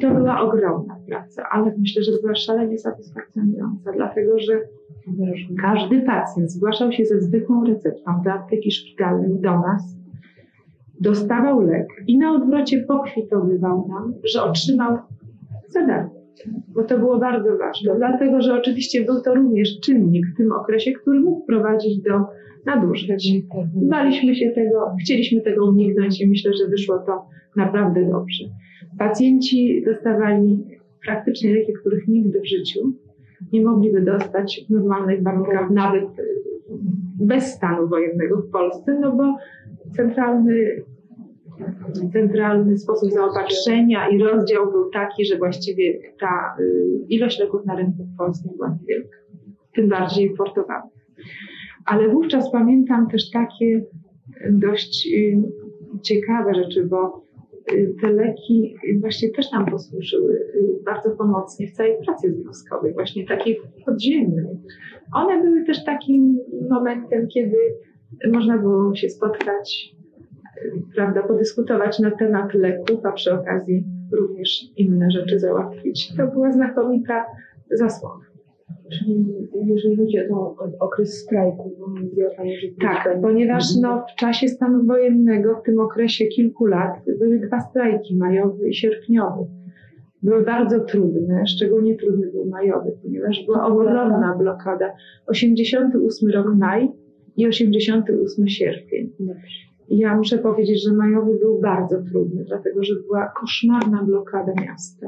To 0.00 0.10
była 0.10 0.40
ogromna 0.40 0.96
praca, 1.08 1.42
ale 1.50 1.74
myślę, 1.78 2.02
że 2.02 2.12
była 2.22 2.34
szalenie 2.34 2.78
satysfakcjonująca, 2.78 3.92
dlatego 3.96 4.38
że 4.38 4.60
każdy 5.62 6.02
pacjent 6.02 6.52
zgłaszał 6.52 6.92
się 6.92 7.04
ze 7.04 7.20
zwykłą 7.20 7.64
receptą 7.64 8.22
do 8.24 8.32
apteki 8.32 8.72
szpitalnej 8.72 9.40
do 9.40 9.50
nas, 9.50 9.96
dostawał 11.00 11.60
lek 11.60 11.88
i 12.06 12.18
na 12.18 12.32
odwrocie 12.32 12.84
pokwitowywał 12.88 13.88
nam, 13.88 14.14
że 14.24 14.42
otrzymał 14.42 14.98
za. 15.68 16.10
Bo 16.68 16.82
to 16.82 16.98
było 16.98 17.18
bardzo 17.18 17.58
ważne, 17.58 17.94
dlatego 17.96 18.42
że 18.42 18.54
oczywiście 18.54 19.04
był 19.04 19.20
to 19.20 19.34
również 19.34 19.80
czynnik 19.80 20.26
w 20.26 20.36
tym 20.36 20.52
okresie, 20.52 20.92
który 20.92 21.20
mógł 21.20 21.46
prowadzić 21.46 22.02
do 22.02 22.24
nadużyć. 22.66 23.32
Baliśmy 23.74 24.34
się 24.34 24.50
tego, 24.50 24.94
chcieliśmy 25.04 25.40
tego 25.40 25.66
uniknąć 25.66 26.20
i 26.20 26.28
myślę, 26.28 26.52
że 26.54 26.68
wyszło 26.68 26.98
to 26.98 27.26
naprawdę 27.56 28.10
dobrze. 28.10 28.44
Pacjenci 28.98 29.82
dostawali 29.86 30.64
praktycznie 31.06 31.54
leki, 31.54 31.72
których 31.72 32.08
nigdy 32.08 32.40
w 32.40 32.48
życiu 32.48 32.92
nie 33.52 33.62
mogliby 33.62 34.00
dostać 34.00 34.64
w 34.68 34.70
normalnych 34.70 35.22
warunkach, 35.22 35.70
nawet 35.70 36.04
bez 37.20 37.44
stanu 37.44 37.88
wojennego 37.88 38.36
w 38.36 38.50
Polsce, 38.50 38.98
no 39.00 39.16
bo 39.16 39.36
centralny 39.96 40.82
centralny 42.12 42.78
sposób 42.78 43.10
zaopatrzenia 43.10 44.08
i 44.08 44.18
rozdział 44.18 44.70
był 44.70 44.90
taki, 44.90 45.24
że 45.24 45.38
właściwie 45.38 45.98
ta 46.20 46.56
y, 46.60 46.86
ilość 47.08 47.38
leków 47.38 47.66
na 47.66 47.76
rynku 47.76 48.04
w 48.04 48.16
Polsce 48.16 48.48
była 48.56 48.76
niewielka, 48.80 49.16
tym 49.74 49.88
bardziej 49.88 50.26
importowanych. 50.26 50.92
Ale 51.84 52.08
wówczas 52.08 52.52
pamiętam 52.52 53.08
też 53.08 53.30
takie 53.30 53.84
dość 54.50 55.08
y, 55.16 55.42
ciekawe 56.02 56.54
rzeczy, 56.54 56.84
bo 56.84 57.24
te 58.00 58.12
leki 58.12 58.76
właśnie 59.00 59.30
też 59.30 59.52
nam 59.52 59.66
posłużyły 59.66 60.46
bardzo 60.84 61.10
pomocnie 61.10 61.66
w 61.66 61.72
całej 61.72 61.96
pracy 62.04 62.32
związkowej, 62.32 62.92
właśnie 62.92 63.26
takiej 63.26 63.60
podziemnej. 63.86 64.58
One 65.14 65.42
były 65.42 65.64
też 65.64 65.84
takim 65.84 66.38
momentem, 66.70 67.28
kiedy 67.28 67.56
można 68.32 68.58
było 68.58 68.94
się 68.94 69.08
spotkać, 69.08 69.94
prawda, 70.94 71.22
podyskutować 71.22 71.98
na 71.98 72.10
temat 72.10 72.54
leków, 72.54 73.06
a 73.06 73.12
przy 73.12 73.32
okazji 73.32 73.84
również 74.12 74.60
inne 74.76 75.10
rzeczy 75.10 75.38
załatwić. 75.38 76.16
To 76.16 76.26
była 76.26 76.52
znakomita 76.52 77.24
zasłona. 77.70 78.24
Czyli 78.92 79.24
jeżeli 79.66 79.96
chodzi 79.96 80.18
o 80.32 80.56
ten 80.60 80.72
okres 80.80 81.18
strajku, 81.22 81.76
bo 81.78 81.86
mówiła 81.88 82.30
Pani, 82.36 82.56
że 82.56 82.66
Tak, 82.80 83.04
Pani- 83.04 83.22
ponieważ 83.22 83.64
no, 83.80 84.04
w 84.12 84.18
czasie 84.20 84.48
stanu 84.48 84.84
wojennego, 84.86 85.56
w 85.56 85.62
tym 85.62 85.80
okresie 85.80 86.26
kilku 86.26 86.66
lat, 86.66 86.92
były 87.18 87.38
dwa 87.38 87.60
strajki, 87.60 88.16
majowy 88.16 88.68
i 88.68 88.74
sierpniowy. 88.74 89.44
Były 90.22 90.44
bardzo 90.44 90.80
trudne, 90.80 91.46
szczególnie 91.46 91.96
trudny 91.96 92.30
był 92.32 92.46
majowy, 92.46 92.92
ponieważ 93.02 93.46
była 93.46 93.66
ogromna 93.66 94.34
blokada. 94.38 94.92
88 95.26 96.30
rok 96.30 96.54
maj 96.56 96.88
i 97.36 97.46
88 97.46 98.48
sierpień. 98.48 99.10
I 99.88 99.98
Ja 99.98 100.16
muszę 100.16 100.38
powiedzieć, 100.38 100.84
że 100.84 100.92
majowy 100.92 101.38
był 101.38 101.60
bardzo 101.60 102.02
trudny, 102.02 102.44
dlatego 102.44 102.84
że 102.84 102.94
była 103.06 103.32
koszmarna 103.40 104.02
blokada 104.02 104.52
miasta, 104.62 105.06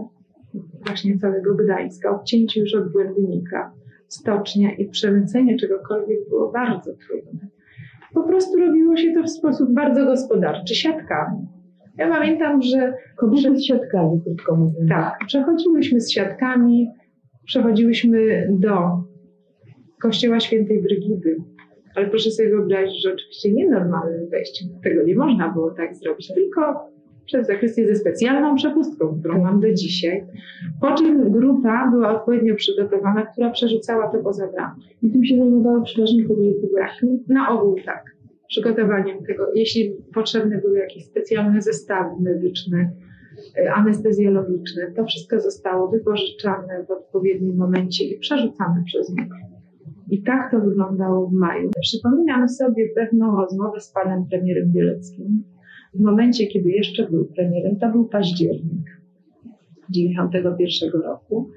właśnie 0.86 1.18
całego 1.18 1.54
Gdańska, 1.54 2.10
odcięcie 2.10 2.60
już 2.60 2.74
od 2.74 2.92
Błędnika, 2.92 3.72
stocznia 4.08 4.74
i 4.74 4.88
przemycenie 4.88 5.56
czegokolwiek 5.56 6.18
było 6.28 6.52
bardzo 6.52 6.92
trudne. 6.92 7.48
Po 8.14 8.22
prostu 8.22 8.58
robiło 8.58 8.96
się 8.96 9.12
to 9.14 9.22
w 9.22 9.30
sposób 9.30 9.74
bardzo 9.74 10.04
gospodarczy, 10.04 10.74
siatkami. 10.74 11.46
Ja 11.98 12.08
pamiętam, 12.08 12.62
że 12.62 12.94
Kobiety 13.16 13.56
z 13.56 13.64
siatkami, 13.64 14.20
krótko 14.24 14.56
mówiąc. 14.56 14.88
tak, 14.88 15.18
przechodziłyśmy 15.26 16.00
z 16.00 16.12
siatkami, 16.12 16.88
przechodziłyśmy 17.44 18.48
do 18.50 19.02
kościoła 20.02 20.40
świętej 20.40 20.82
Brygidy. 20.82 21.36
Ale 21.94 22.06
proszę 22.06 22.30
sobie 22.30 22.48
wyobrazić, 22.48 23.02
że 23.02 23.12
oczywiście 23.12 23.52
nienormalnym 23.52 24.28
wejściem, 24.30 24.68
tego 24.82 25.02
nie 25.02 25.14
można 25.14 25.52
było 25.52 25.70
tak 25.70 25.96
zrobić, 25.96 26.34
tylko 26.34 26.90
przez 27.26 27.46
zakrystię 27.46 27.86
ze 27.86 27.96
specjalną 27.96 28.54
przepustką, 28.54 29.18
którą 29.20 29.42
mam 29.42 29.60
do 29.60 29.74
dzisiaj. 29.74 30.26
Po 30.80 30.94
czym 30.94 31.30
grupa 31.32 31.90
była 31.90 32.20
odpowiednio 32.20 32.54
przygotowana, 32.54 33.26
która 33.26 33.50
przerzucała 33.50 34.08
to 34.08 34.18
poza 34.18 34.52
bramę. 34.52 34.74
I 35.02 35.10
tym 35.10 35.24
się 35.24 35.36
zajmowały 35.36 35.82
przeważnie 35.82 36.24
kobiety 36.24 36.68
właśnie. 36.70 37.18
Na 37.28 37.48
ogół 37.48 37.76
tak. 37.84 38.16
Przygotowaniem 38.48 39.24
tego, 39.24 39.46
jeśli 39.54 39.96
potrzebne 40.14 40.60
były 40.60 40.78
jakieś 40.78 41.04
specjalne 41.04 41.62
zestawy 41.62 42.10
medyczne, 42.20 42.90
y, 43.58 43.70
anestezjologiczne, 43.72 44.92
to 44.96 45.04
wszystko 45.04 45.40
zostało 45.40 45.88
wypożyczane 45.88 46.84
w 46.88 46.90
odpowiednim 46.90 47.56
momencie 47.56 48.04
i 48.04 48.18
przerzucane 48.18 48.82
przez 48.86 49.10
nich. 49.10 49.32
I 50.10 50.22
tak 50.22 50.50
to 50.50 50.60
wyglądało 50.60 51.28
w 51.28 51.32
maju. 51.32 51.70
Przypominam 51.80 52.48
sobie 52.48 52.88
pewną 52.94 53.36
rozmowę 53.36 53.80
z 53.80 53.92
panem 53.92 54.26
premierem 54.30 54.72
Bieleckim. 54.72 55.44
W 55.96 56.00
momencie, 56.00 56.46
kiedy 56.46 56.70
jeszcze 56.70 57.10
był 57.10 57.24
premierem, 57.24 57.76
to 57.76 57.88
był 57.88 58.08
październik 58.08 59.00
91 59.90 61.00
roku. 61.00 61.50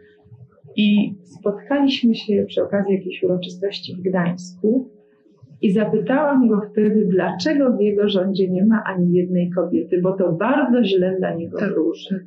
I 0.75 1.15
spotkaliśmy 1.23 2.15
się 2.15 2.45
przy 2.47 2.63
okazji 2.63 2.93
jakiejś 2.93 3.23
uroczystości 3.23 3.95
w 3.95 4.01
Gdańsku 4.01 4.89
i 5.61 5.71
zapytałam 5.71 6.47
go 6.47 6.61
wtedy, 6.71 7.05
dlaczego 7.05 7.77
w 7.77 7.81
jego 7.81 8.09
rządzie 8.09 8.49
nie 8.49 8.65
ma 8.65 8.83
ani 8.85 9.13
jednej 9.13 9.49
kobiety, 9.49 10.01
bo 10.01 10.13
to 10.17 10.31
bardzo 10.31 10.83
źle 10.83 11.15
dla 11.19 11.33
niego 11.35 11.57
wróży. 11.57 12.25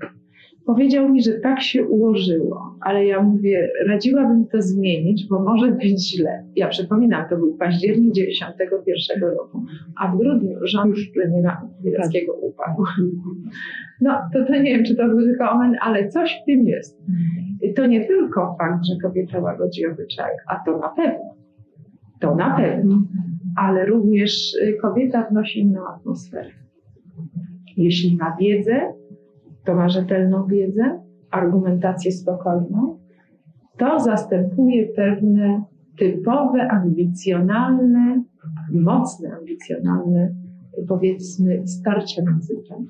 Powiedział 0.66 1.08
mi, 1.08 1.22
że 1.22 1.32
tak 1.32 1.62
się 1.62 1.86
ułożyło, 1.86 2.78
ale 2.80 3.06
ja 3.06 3.22
mówię, 3.22 3.68
radziłabym 3.86 4.46
to 4.46 4.62
zmienić, 4.62 5.28
bo 5.28 5.42
może 5.42 5.72
być 5.72 6.10
źle. 6.10 6.44
Ja 6.56 6.68
przypominam, 6.68 7.28
to 7.30 7.36
był 7.36 7.56
październik 7.56 8.14
91 8.14 9.22
roku, 9.22 9.64
a 10.00 10.12
w 10.12 10.18
grudniu 10.18 10.58
rząd 10.62 10.96
premiera 11.14 11.68
Bieleckiego 11.82 12.32
upadł. 12.32 12.84
No, 14.00 14.18
to, 14.32 14.44
to 14.44 14.52
nie 14.52 14.76
wiem, 14.76 14.84
czy 14.84 14.96
to 14.96 15.08
był 15.08 15.20
tylko 15.20 15.50
omen, 15.50 15.76
ale 15.80 16.08
coś 16.08 16.40
w 16.42 16.46
tym 16.46 16.66
jest. 16.66 17.02
To 17.76 17.86
nie 17.86 18.04
tylko 18.04 18.56
fakt, 18.58 18.84
że 18.86 19.08
kobieta 19.08 19.38
łagodzi 19.38 19.86
obyczaj, 19.86 20.30
a 20.48 20.56
to 20.64 20.78
na 20.78 20.88
pewno. 20.88 21.34
To 22.20 22.34
na 22.34 22.56
pewno. 22.56 23.02
Ale 23.56 23.86
również 23.86 24.54
y, 24.54 24.78
kobieta 24.82 25.26
wnosi 25.30 25.60
inną 25.60 25.86
atmosferę. 25.86 26.50
Jeśli 27.76 28.16
ma 28.16 28.36
wiedzę, 28.40 28.92
to 29.64 29.74
ma 29.74 29.88
rzetelną 29.88 30.46
wiedzę, 30.46 31.00
argumentację 31.30 32.12
spokojną, 32.12 32.98
to 33.78 34.00
zastępuje 34.00 34.86
pewne 34.86 35.64
typowe, 35.98 36.68
ambicjonalne, 36.68 38.22
mocne, 38.72 39.36
ambicjonalne, 39.38 40.34
powiedzmy, 40.88 41.62
starcia 41.66 42.22
między 42.22 42.54
płciami. 42.54 42.86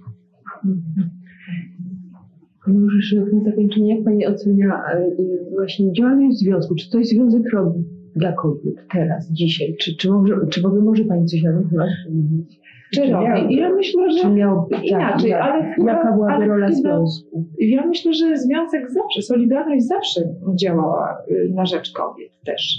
Może 2.66 2.96
jeszcze 2.96 3.16
na 3.16 3.44
zakończenie, 3.44 3.94
jak 3.96 4.04
Pani 4.04 4.26
ocenia 4.26 4.82
e, 4.92 5.10
właśnie 5.50 5.92
działalność 5.92 6.38
związku? 6.38 6.74
Czy 6.74 6.88
coś 6.88 7.08
związek 7.08 7.42
robi 7.52 7.84
dla 8.16 8.32
kobiet 8.32 8.74
teraz, 8.92 9.32
dzisiaj? 9.32 9.76
Czy, 9.80 9.96
czy, 9.96 10.10
może, 10.10 10.34
czy 10.50 10.62
w 10.62 10.66
ogóle 10.66 10.82
może 10.82 11.04
Pani 11.04 11.26
coś 11.26 11.42
na 11.42 11.52
ten 11.52 11.68
temat 11.68 11.88
powiedzieć? 12.06 12.60
Czy 12.95 13.09
miał- 13.11 13.26
robi? 13.26 13.55
I 13.55 13.57
ja 13.57 13.70
myślę, 13.70 14.11
że 14.11 14.30
miał 14.30 14.66
być 14.70 14.82
inaczej, 14.90 15.30
jak- 15.30 15.43
ale 15.43 15.74
chyba- 15.74 15.93
Jaka 15.93 16.12
byłaby 16.12 16.34
ale 16.34 16.47
rola 16.47 16.66
chyba- 16.66 16.78
związku? 16.78 17.45
Ja 17.59 17.86
myślę, 17.86 18.14
że 18.14 18.36
Związek 18.36 18.90
zawsze, 18.90 19.22
Solidarność 19.22 19.84
zawsze 19.86 20.20
działała 20.55 21.18
y, 21.30 21.51
na 21.55 21.66
rzecz 21.66 21.93
kobiet 21.93 22.30
też. 22.45 22.78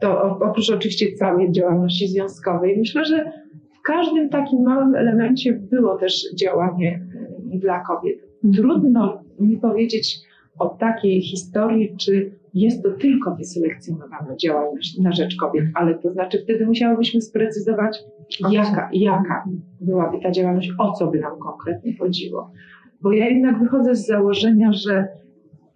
To 0.00 0.22
oprócz 0.40 0.70
oczywiście 0.70 1.12
całej 1.12 1.52
działalności 1.52 2.08
związkowej. 2.08 2.78
Myślę, 2.78 3.04
że 3.04 3.32
w 3.78 3.82
każdym 3.82 4.28
takim 4.28 4.62
małym 4.62 4.94
elemencie 4.94 5.52
było 5.52 5.96
też 5.98 6.34
działanie 6.34 7.00
y, 7.54 7.58
dla 7.58 7.80
kobiet. 7.84 8.18
Trudno 8.56 9.22
mi 9.40 9.56
powiedzieć 9.56 10.18
o 10.58 10.68
takiej 10.68 11.20
historii, 11.22 11.96
czy 11.96 12.32
jest 12.54 12.82
to 12.82 12.90
tylko 12.90 13.34
wyselekcjonowana 13.34 14.36
działalność 14.36 14.98
na 14.98 15.12
rzecz 15.12 15.36
kobiet, 15.36 15.64
ale 15.74 15.98
to 15.98 16.12
znaczy 16.12 16.38
wtedy 16.44 16.66
musiałybyśmy 16.66 17.20
sprecyzować, 17.20 17.98
jaka, 18.50 18.90
jaka 18.92 19.44
byłaby 19.80 20.18
ta 20.22 20.30
działalność, 20.30 20.72
o 20.78 20.92
co 20.92 21.06
by 21.06 21.20
nam 21.20 21.38
konkretnie 21.38 21.96
chodziło. 21.96 22.50
Bo 23.02 23.12
ja 23.12 23.28
jednak 23.28 23.58
wychodzę 23.58 23.94
z 23.94 24.06
założenia, 24.06 24.72
że 24.72 25.08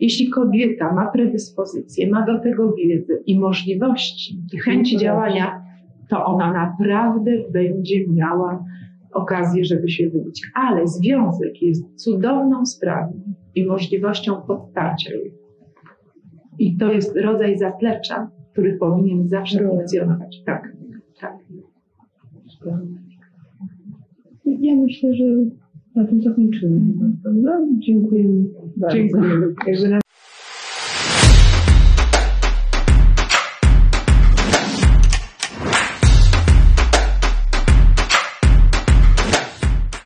jeśli 0.00 0.30
kobieta 0.30 0.92
ma 0.92 1.06
predyspozycję, 1.06 2.10
ma 2.10 2.26
do 2.26 2.40
tego 2.40 2.72
wiedzę 2.72 3.14
i 3.26 3.38
możliwości, 3.38 4.42
i 4.52 4.58
chęci 4.58 4.98
działania, 4.98 5.62
to 6.10 6.24
ona 6.24 6.52
naprawdę 6.52 7.30
będzie 7.52 8.08
miała 8.08 8.64
okazję, 9.12 9.64
żeby 9.64 9.88
się 9.88 10.08
wybić. 10.10 10.42
Ale 10.54 10.86
związek 10.86 11.62
jest 11.62 12.04
cudowną 12.04 12.66
sprawą 12.66 13.20
i 13.54 13.66
możliwością 13.66 14.42
podparcia 14.42 15.10
jej. 15.14 15.45
I 16.58 16.76
to 16.76 16.92
jest 16.92 17.16
rodzaj 17.16 17.58
zaplecza, 17.58 18.30
który 18.52 18.76
powinien 18.76 19.28
zawsze 19.28 19.58
Rola. 19.58 19.70
funkcjonować. 19.70 20.42
Tak, 20.44 20.72
tak. 21.20 21.38
Ja 24.60 24.76
myślę, 24.76 25.14
że 25.14 25.24
na 25.94 26.04
tym 26.04 26.22
zakończymy. 26.22 26.80
Dziękujemy 27.78 28.44
bardzo. 28.76 28.96
Dziękuję. 28.96 30.02